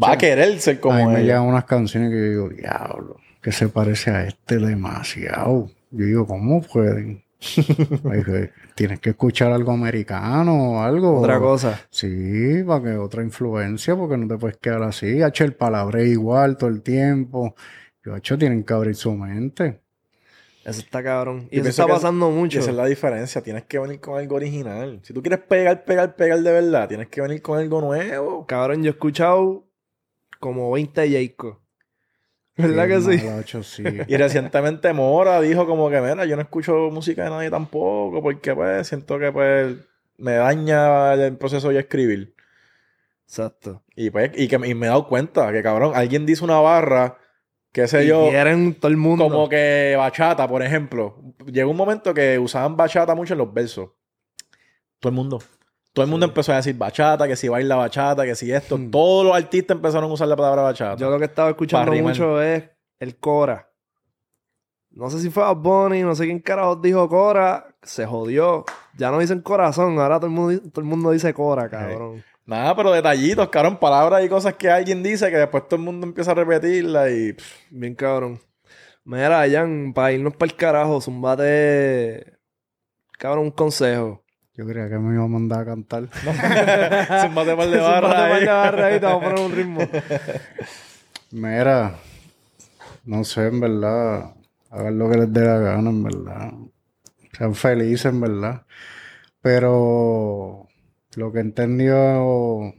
Va 0.02 0.14
a 0.14 0.18
querer 0.18 0.60
ser 0.60 0.80
como 0.80 0.98
mí 0.98 1.06
me 1.06 1.20
él. 1.20 1.26
llegan 1.28 1.44
unas 1.44 1.66
canciones 1.66 2.10
que 2.10 2.18
yo 2.18 2.24
digo, 2.24 2.50
diablo, 2.50 3.18
que 3.42 3.52
se 3.52 3.70
parece 3.70 4.12
a 4.12 4.26
este 4.26 4.58
demasiado. 4.58 5.70
Yo 5.92 6.06
digo, 6.06 6.28
¿cómo 6.28 6.62
pueden? 6.62 7.24
Tienes 8.76 9.00
que 9.00 9.12
escuchar 9.12 9.52
algo 9.52 9.72
americano 9.72 10.74
o 10.74 10.82
algo. 10.82 11.20
Otra 11.20 11.40
cosa. 11.40 11.80
Sí, 11.90 12.64
para 12.66 12.84
que 12.84 12.98
otra 12.98 13.22
influencia, 13.22 13.96
porque 13.96 14.18
no 14.18 14.28
te 14.28 14.38
puedes 14.38 14.58
quedar 14.58 14.82
así. 14.84 15.22
Hacho, 15.22 15.44
el 15.44 15.54
palabre 15.54 16.08
igual 16.08 16.58
todo 16.58 16.70
el 16.70 16.82
tiempo. 16.82 17.54
Yo, 18.04 18.16
hecho, 18.16 18.38
tienen 18.38 18.64
que 18.64 18.74
abrir 18.74 18.96
su 18.96 19.14
mente. 19.14 19.82
Eso 20.66 20.80
está 20.80 21.04
cabrón. 21.04 21.48
Y 21.52 21.60
eso 21.60 21.70
está 21.70 21.86
pasando 21.86 22.32
mucho. 22.32 22.60
esa 22.60 22.72
es 22.72 22.76
la 22.76 22.86
diferencia. 22.86 23.42
Tienes 23.44 23.66
que 23.66 23.78
venir 23.78 24.00
con 24.00 24.18
algo 24.18 24.38
original. 24.38 25.02
Si 25.04 25.14
tú 25.14 25.22
quieres 25.22 25.42
pegar, 25.42 25.84
pegar, 25.84 26.16
pegar 26.16 26.40
de 26.40 26.52
verdad, 26.52 26.88
tienes 26.88 27.10
que 27.10 27.22
venir 27.22 27.42
con 27.42 27.60
algo 27.60 27.82
nuevo. 27.82 28.48
Cabrón, 28.48 28.82
yo 28.82 28.90
he 28.90 28.94
escuchado 28.94 29.66
como 30.44 30.70
20 30.72 31.10
Jayco. 31.10 31.62
¿Verdad 32.58 32.88
que 32.88 33.64
sí. 33.64 33.84
Y 34.10 34.18
recientemente 34.18 34.92
Mora 34.92 35.40
dijo 35.40 35.66
como 35.66 35.90
que, 35.90 36.02
mira, 36.02 36.26
yo 36.26 36.36
no 36.36 36.42
escucho 36.42 36.90
música 36.92 37.24
de 37.24 37.30
nadie 37.30 37.50
tampoco, 37.50 38.22
porque 38.22 38.54
pues 38.54 38.86
siento 38.86 39.18
que 39.18 39.32
pues 39.32 39.78
me 40.18 40.34
daña 40.34 41.14
el 41.14 41.38
proceso 41.38 41.70
de 41.70 41.80
escribir. 41.80 42.36
Exacto. 43.26 43.84
Y 43.96 44.10
pues, 44.10 44.32
y 44.36 44.50
que 44.50 44.56
y 44.56 44.74
me 44.76 44.88
he 44.88 44.90
dado 44.90 45.08
cuenta 45.08 45.50
que 45.54 45.64
cabrón, 45.64 45.94
alguien 45.96 46.26
dice 46.26 46.44
una 46.44 46.60
barra, 46.60 47.18
qué 47.72 47.88
sé 47.88 48.04
Y 48.04 48.08
yo, 48.08 48.28
quieren 48.30 48.74
todo 48.76 48.92
el 48.92 48.98
mundo. 48.98 49.24
como 49.30 49.48
que 49.48 49.96
bachata, 49.98 50.46
por 50.46 50.62
ejemplo. 50.62 51.24
llegó 51.46 51.72
un 51.72 51.78
momento 51.78 52.14
que 52.14 52.38
usaban 52.38 52.76
bachata 52.76 53.16
mucho 53.16 53.34
en 53.34 53.38
los 53.38 53.54
versos. 53.54 53.92
Todo 55.00 55.10
el 55.10 55.16
mundo. 55.16 55.42
Todo 55.94 56.06
el 56.06 56.10
mundo 56.10 56.26
empezó 56.26 56.52
a 56.52 56.56
decir 56.56 56.76
bachata, 56.76 57.28
que 57.28 57.36
si 57.36 57.48
baila 57.48 57.76
bachata, 57.76 58.26
que 58.26 58.34
si 58.34 58.52
esto. 58.52 58.80
Todos 58.92 59.26
los 59.26 59.36
artistas 59.36 59.76
empezaron 59.76 60.10
a 60.10 60.14
usar 60.14 60.28
la 60.28 60.36
palabra 60.36 60.64
bachata. 60.64 60.96
Yo 60.98 61.10
lo 61.10 61.20
que 61.20 61.26
estaba 61.26 61.50
escuchando 61.52 61.94
mucho 61.94 62.42
es 62.42 62.64
el 63.00 63.16
Cora. 63.18 63.70
No 64.90 65.10
sé 65.10 65.20
si 65.20 65.30
fue 65.30 65.44
Bad 65.44 65.58
Bunny, 65.58 66.02
no 66.02 66.16
sé 66.16 66.26
quién 66.26 66.40
carajo 66.40 66.76
dijo 66.76 67.08
Cora. 67.08 67.76
Se 67.84 68.06
jodió. 68.06 68.66
Ya 68.98 69.12
no 69.12 69.20
dicen 69.20 69.42
corazón, 69.42 70.00
ahora 70.00 70.18
todo 70.18 70.28
el 70.28 70.34
mundo, 70.34 70.62
todo 70.72 70.82
el 70.82 70.88
mundo 70.88 71.12
dice 71.12 71.32
Cora, 71.34 71.70
cabrón. 71.70 72.24
Nada, 72.46 72.76
pero 72.76 72.92
detallitos, 72.92 73.50
cabrón, 73.50 73.78
palabras 73.78 74.24
y 74.26 74.30
cosas 74.30 74.56
que 74.56 74.70
alguien 74.70 75.02
dice 75.02 75.30
que 75.30 75.38
después 75.38 75.68
todo 75.68 75.78
el 75.78 75.84
mundo 75.84 76.06
empieza 76.06 76.32
a 76.32 76.36
repetirla 76.36 77.10
y... 77.10 77.34
pff, 77.34 77.68
Bien 77.70 77.96
cabrón. 77.96 78.40
Mira, 79.06 79.46
Jan, 79.50 79.94
para 79.94 80.12
irnos 80.12 80.36
para 80.36 80.52
el 80.52 80.58
carajo, 80.58 81.02
zumbate. 81.02 82.38
Cabrón, 83.18 83.46
un 83.46 83.52
consejo. 83.52 84.23
Yo 84.56 84.68
creía 84.68 84.88
que 84.88 85.00
me 85.00 85.16
iba 85.16 85.24
a 85.24 85.28
mandar 85.28 85.62
a 85.62 85.66
cantar. 85.66 86.10
zúmbate 87.22 87.56
par 87.56 87.70
de 87.70 87.80
barra 87.80 88.26
ahí. 88.26 88.42
de 88.42 88.46
barra 88.46 88.86
ahí, 88.86 89.00
te 89.00 89.06
vamos 89.08 89.24
a 89.24 89.30
poner 89.30 89.46
un 89.46 89.52
ritmo. 89.52 89.80
Mira, 91.32 91.96
no 93.04 93.24
sé, 93.24 93.48
en 93.48 93.60
verdad. 93.60 94.36
Hagan 94.70 95.00
lo 95.00 95.10
que 95.10 95.18
les 95.18 95.34
dé 95.34 95.42
la 95.44 95.58
gana, 95.58 95.90
en 95.90 96.04
verdad. 96.04 96.54
Sean 97.36 97.56
felices, 97.56 98.06
en 98.06 98.22
verdad. 98.22 98.64
Pero 99.42 100.68
lo 101.16 101.32
que 101.32 101.40
he 101.40 101.42
entendido, 101.42 102.76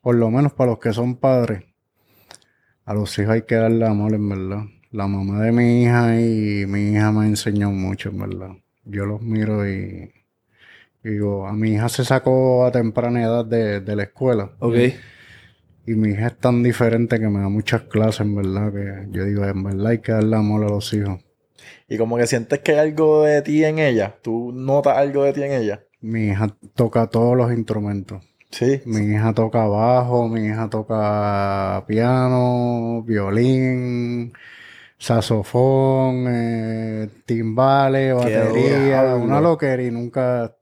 por 0.00 0.14
lo 0.14 0.30
menos 0.30 0.52
para 0.52 0.70
los 0.70 0.78
que 0.78 0.92
son 0.92 1.16
padres, 1.16 1.64
a 2.84 2.94
los 2.94 3.18
hijos 3.18 3.32
hay 3.32 3.42
que 3.42 3.56
darle 3.56 3.84
amor, 3.84 4.14
en 4.14 4.28
verdad. 4.28 4.64
La 4.92 5.08
mamá 5.08 5.40
de 5.42 5.50
mi 5.50 5.82
hija 5.82 6.20
y 6.20 6.66
mi 6.66 6.92
hija 6.92 7.10
me 7.10 7.24
ha 7.24 7.26
enseñado 7.26 7.72
mucho, 7.72 8.10
en 8.10 8.18
verdad. 8.20 8.50
Yo 8.84 9.06
los 9.06 9.20
miro 9.22 9.68
y 9.68 10.21
digo, 11.02 11.46
a 11.46 11.52
mi 11.52 11.72
hija 11.72 11.88
se 11.88 12.04
sacó 12.04 12.64
a 12.64 12.72
temprana 12.72 13.22
edad 13.22 13.44
de, 13.44 13.80
de 13.80 13.96
la 13.96 14.04
escuela. 14.04 14.52
Ok. 14.58 14.76
Y 15.86 15.94
mi 15.94 16.10
hija 16.10 16.28
es 16.28 16.38
tan 16.38 16.62
diferente 16.62 17.18
que 17.18 17.28
me 17.28 17.40
da 17.40 17.48
muchas 17.48 17.82
clases, 17.82 18.20
en 18.20 18.36
verdad, 18.36 18.72
que 18.72 19.08
yo 19.10 19.24
digo, 19.24 19.44
en 19.44 19.64
verdad 19.64 19.86
hay 19.88 19.98
que 19.98 20.12
darle 20.12 20.36
amor 20.36 20.64
a 20.64 20.68
los 20.68 20.92
hijos. 20.94 21.20
Y 21.88 21.98
como 21.98 22.16
que 22.16 22.26
sientes 22.26 22.60
que 22.60 22.72
hay 22.72 22.78
algo 22.90 23.24
de 23.24 23.42
ti 23.42 23.64
en 23.64 23.78
ella. 23.78 24.16
Tú 24.22 24.52
notas 24.52 24.96
algo 24.96 25.24
de 25.24 25.32
ti 25.32 25.42
en 25.42 25.52
ella. 25.52 25.84
Mi 26.00 26.28
hija 26.28 26.56
toca 26.74 27.08
todos 27.08 27.36
los 27.36 27.52
instrumentos. 27.52 28.22
Sí. 28.50 28.80
Mi 28.84 29.14
hija 29.14 29.32
toca 29.32 29.66
bajo, 29.66 30.28
mi 30.28 30.46
hija 30.46 30.68
toca 30.70 31.84
piano, 31.86 33.02
violín, 33.02 34.32
saxofón, 34.98 36.26
eh, 36.28 37.08
timbales, 37.24 38.14
batería, 38.14 39.16
una 39.16 39.40
loquera 39.40 39.82
y 39.82 39.90
nunca 39.90 40.54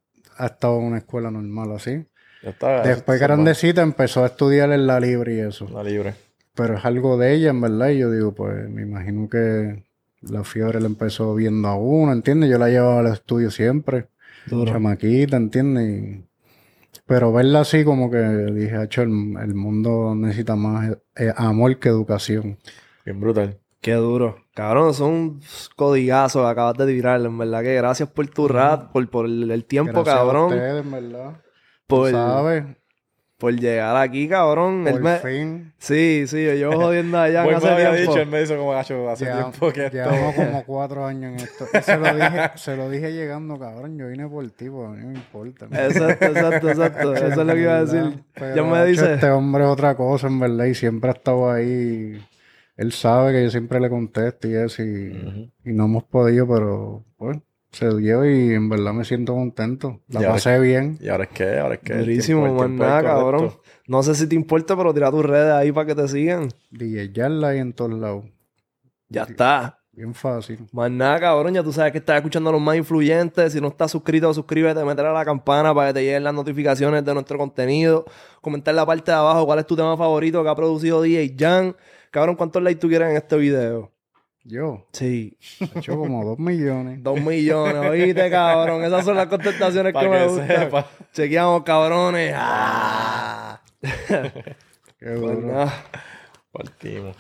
ha 0.43 0.47
estado 0.47 0.79
en 0.79 0.85
una 0.85 0.99
escuela 0.99 1.31
normal 1.31 1.73
así. 1.73 2.05
Ya 2.43 2.51
está. 2.51 2.83
Después 2.83 3.21
grandecita 3.21 3.83
empezó 3.83 4.23
a 4.25 4.27
estudiar 4.29 4.73
en 4.73 4.87
la 4.87 4.99
libre 5.01 5.35
y 5.37 5.41
eso. 5.41 5.69
La 5.73 5.83
libre. 5.83 6.15
pero 6.55 6.77
es 6.77 6.85
algo 6.85 7.17
de 7.19 7.35
ella, 7.35 7.51
en 7.51 7.61
verdad. 7.61 7.89
Y 7.91 7.99
yo 7.99 8.11
digo, 8.11 8.33
pues 8.35 8.69
me 8.69 8.83
imagino 8.83 9.29
que 9.29 9.85
la 10.23 10.45
fiebre 10.45 10.81
la 10.81 10.87
empezó 10.87 11.35
viendo 11.35 11.69
a 11.69 11.77
uno, 11.77 12.13
¿entiendes? 12.13 12.51
Yo 12.51 12.59
la 12.59 12.69
llevaba 12.69 13.01
al 13.01 13.07
estudio 13.13 13.51
siempre, 13.51 14.09
chamaquita, 14.67 15.37
¿entiendes? 15.37 15.89
Y- 16.03 16.25
Pero 17.07 17.33
verla 17.33 17.61
así 17.61 17.83
como 17.85 18.11
que 18.11 18.19
dije, 18.19 18.77
"Acho, 18.77 19.03
el, 19.03 19.09
el 19.43 19.55
mundo 19.55 20.15
necesita 20.15 20.55
más 20.57 20.97
eh, 21.17 21.33
amor 21.37 21.79
que 21.79 21.89
educación. 21.89 22.59
Bien 23.05 23.19
brutal. 23.21 23.59
Qué 23.81 23.95
duro. 23.95 24.37
Cabrón, 24.61 24.93
son 24.95 25.11
un 25.11 25.41
codigazo 25.75 26.43
que 26.45 26.49
acabas 26.51 26.77
de 26.77 26.87
tirar. 26.87 27.21
En 27.21 27.39
verdad 27.39 27.63
que 27.63 27.75
gracias 27.77 28.09
por 28.11 28.27
tu 28.29 28.47
rat, 28.47 28.91
por, 28.93 29.09
por 29.09 29.25
el, 29.27 29.51
el 29.51 29.65
tiempo, 29.65 29.93
Gracias 29.93 30.15
a 30.15 30.19
cabrón. 30.19 30.53
ustedes, 30.53 30.85
en 30.85 30.91
verdad. 30.91 31.33
Por, 31.87 32.11
¿Sabes? 32.11 32.65
por 33.39 33.55
llegar 33.55 33.97
aquí, 33.97 34.29
cabrón. 34.29 34.87
Él 34.87 34.93
Por 34.93 35.03
me- 35.03 35.17
fin. 35.17 35.73
Sí, 35.79 36.25
sí, 36.27 36.45
yo 36.45 36.53
llevo 36.53 36.73
jodiendo 36.83 37.17
a 37.19 37.23
Jan 37.33 37.45
Boy 37.45 37.53
me 37.53 37.57
hace 37.57 37.71
había 37.71 37.95
tiempo. 37.95 38.13
dicho, 38.13 38.23
él 38.23 38.29
me 38.29 38.43
hizo 38.43 38.57
como 38.59 38.73
gacho 38.73 39.09
hace 39.09 39.25
Ya- 39.25 39.33
tiempo 39.39 39.73
que 39.73 39.87
esto... 39.87 39.97
Llevamos 39.97 40.35
como 40.35 40.65
cuatro 40.67 41.07
años 41.07 41.33
en 41.33 41.37
esto. 41.47 41.65
Y 41.73 41.83
se 41.83 41.97
lo 41.97 42.15
dije, 42.15 42.51
se 42.57 42.77
lo 42.77 42.91
dije 42.91 43.13
llegando, 43.15 43.59
cabrón. 43.59 43.97
Yo 43.97 44.09
vine 44.09 44.29
por 44.29 44.47
ti, 44.51 44.69
pues 44.69 44.87
a 44.89 44.91
mí 44.93 44.99
no 45.03 45.09
me 45.09 45.15
importa. 45.15 45.65
Exacto, 45.73 46.27
exacto, 46.27 46.69
exacto. 46.69 47.15
Eso 47.15 47.27
es 47.29 47.37
lo 47.39 47.55
que 47.55 47.61
iba 47.63 47.77
a 47.79 47.85
decir. 47.87 48.23
Pero, 48.35 48.55
Jan 48.63 48.73
me 48.73 48.85
dice... 48.85 49.15
Este 49.15 49.31
hombre 49.31 49.65
es 49.65 49.71
otra 49.71 49.95
cosa, 49.97 50.27
en 50.27 50.39
verdad, 50.39 50.67
y 50.67 50.75
siempre 50.75 51.09
ha 51.11 51.15
estado 51.15 51.51
ahí. 51.51 52.23
Él 52.81 52.93
sabe 52.93 53.33
que 53.33 53.45
yo 53.45 53.51
siempre 53.51 53.79
le 53.79 53.91
contesto 53.91 54.49
y 54.49 54.55
eso, 54.55 54.83
y, 54.83 55.53
y 55.67 55.73
no 55.75 55.85
hemos 55.85 56.05
podido, 56.05 56.49
pero 56.49 57.05
pues 57.19 57.37
se 57.73 57.95
dio 57.95 58.25
y 58.25 58.55
en 58.55 58.71
verdad 58.71 58.95
me 58.95 59.05
siento 59.05 59.35
contento. 59.35 60.01
La 60.09 60.27
pasé 60.27 60.59
bien. 60.59 60.97
¿Y 60.99 61.11
ahora 61.11 61.25
es 61.25 61.31
que 61.31 61.59
Ahora 61.59 61.75
es 61.75 61.83
que 61.83 61.93
Durísimo, 61.93 62.51
más 62.55 62.71
nada, 62.71 63.03
cabrón. 63.03 63.53
No 63.87 64.03
sé 64.03 64.15
si 64.15 64.27
te 64.27 64.35
importa, 64.35 64.79
pero 64.79 64.95
tira 64.95 65.11
tus 65.11 65.27
redes 65.27 65.53
ahí 65.53 65.71
para 65.73 65.89
que 65.89 65.95
te 65.95 66.09
sigan. 66.09 66.49
DJ 66.71 67.13
Yarla 67.13 67.49
ahí 67.49 67.59
en 67.59 67.75
todos 67.75 67.93
lados. 67.93 68.25
Ya 69.11 69.25
está. 69.25 69.79
Bien 69.93 70.15
fácil. 70.15 70.67
Más 70.73 70.91
nada, 70.91 71.21
cabrón. 71.21 71.53
Ya 71.53 71.63
tú 71.63 71.75
sabes 71.75 71.93
que 71.93 71.99
estás 71.99 72.17
escuchando 72.17 72.49
a 72.49 72.55
los 72.55 72.63
más 72.63 72.77
influyentes. 72.77 73.53
Si 73.53 73.61
no 73.61 73.69
estás 73.69 73.91
suscrito, 73.91 74.33
suscríbete, 74.33 74.83
métele 74.87 75.09
a 75.09 75.13
la 75.13 75.25
campana 75.27 75.75
para 75.75 75.89
que 75.89 75.95
te 75.95 76.05
lleguen 76.05 76.25
las 76.25 76.33
notificaciones 76.33 77.05
de 77.05 77.13
nuestro 77.13 77.37
contenido. 77.37 78.07
Comentar 78.41 78.73
en 78.73 78.77
la 78.77 78.87
parte 78.87 79.11
de 79.11 79.19
abajo 79.19 79.45
cuál 79.45 79.59
es 79.59 79.67
tu 79.67 79.77
tema 79.77 79.99
favorito 79.99 80.43
que 80.43 80.49
ha 80.49 80.55
producido 80.55 81.03
DJ 81.03 81.37
Jan. 81.39 81.77
Cabrón, 82.11 82.37
¿cuántos 82.37 82.63
likes 82.63 82.81
tú 82.81 82.89
quieres 82.89 83.11
en 83.11 83.17
este 83.17 83.37
video? 83.37 83.93
Yo, 84.43 84.87
Sí, 84.93 85.37
he 85.61 85.79
hecho 85.79 85.97
como 85.97 86.25
dos 86.25 86.39
millones. 86.39 87.03
dos 87.03 87.21
millones. 87.21 87.91
Oíste, 87.91 88.31
cabrón. 88.31 88.83
Esas 88.85 89.05
son 89.05 89.17
las 89.17 89.27
contestaciones 89.27 89.93
que 89.93 90.09
me 90.09 90.27
gustan. 90.27 90.49
sepa. 90.49 90.87
Chequeamos, 91.13 91.63
cabrones. 91.63 92.35
Ah. 92.37 93.61
Qué 93.83 94.55
Pues 94.99 95.21
duro. 95.21 95.41
nada. 95.47 95.73
Partimos. 96.53 97.17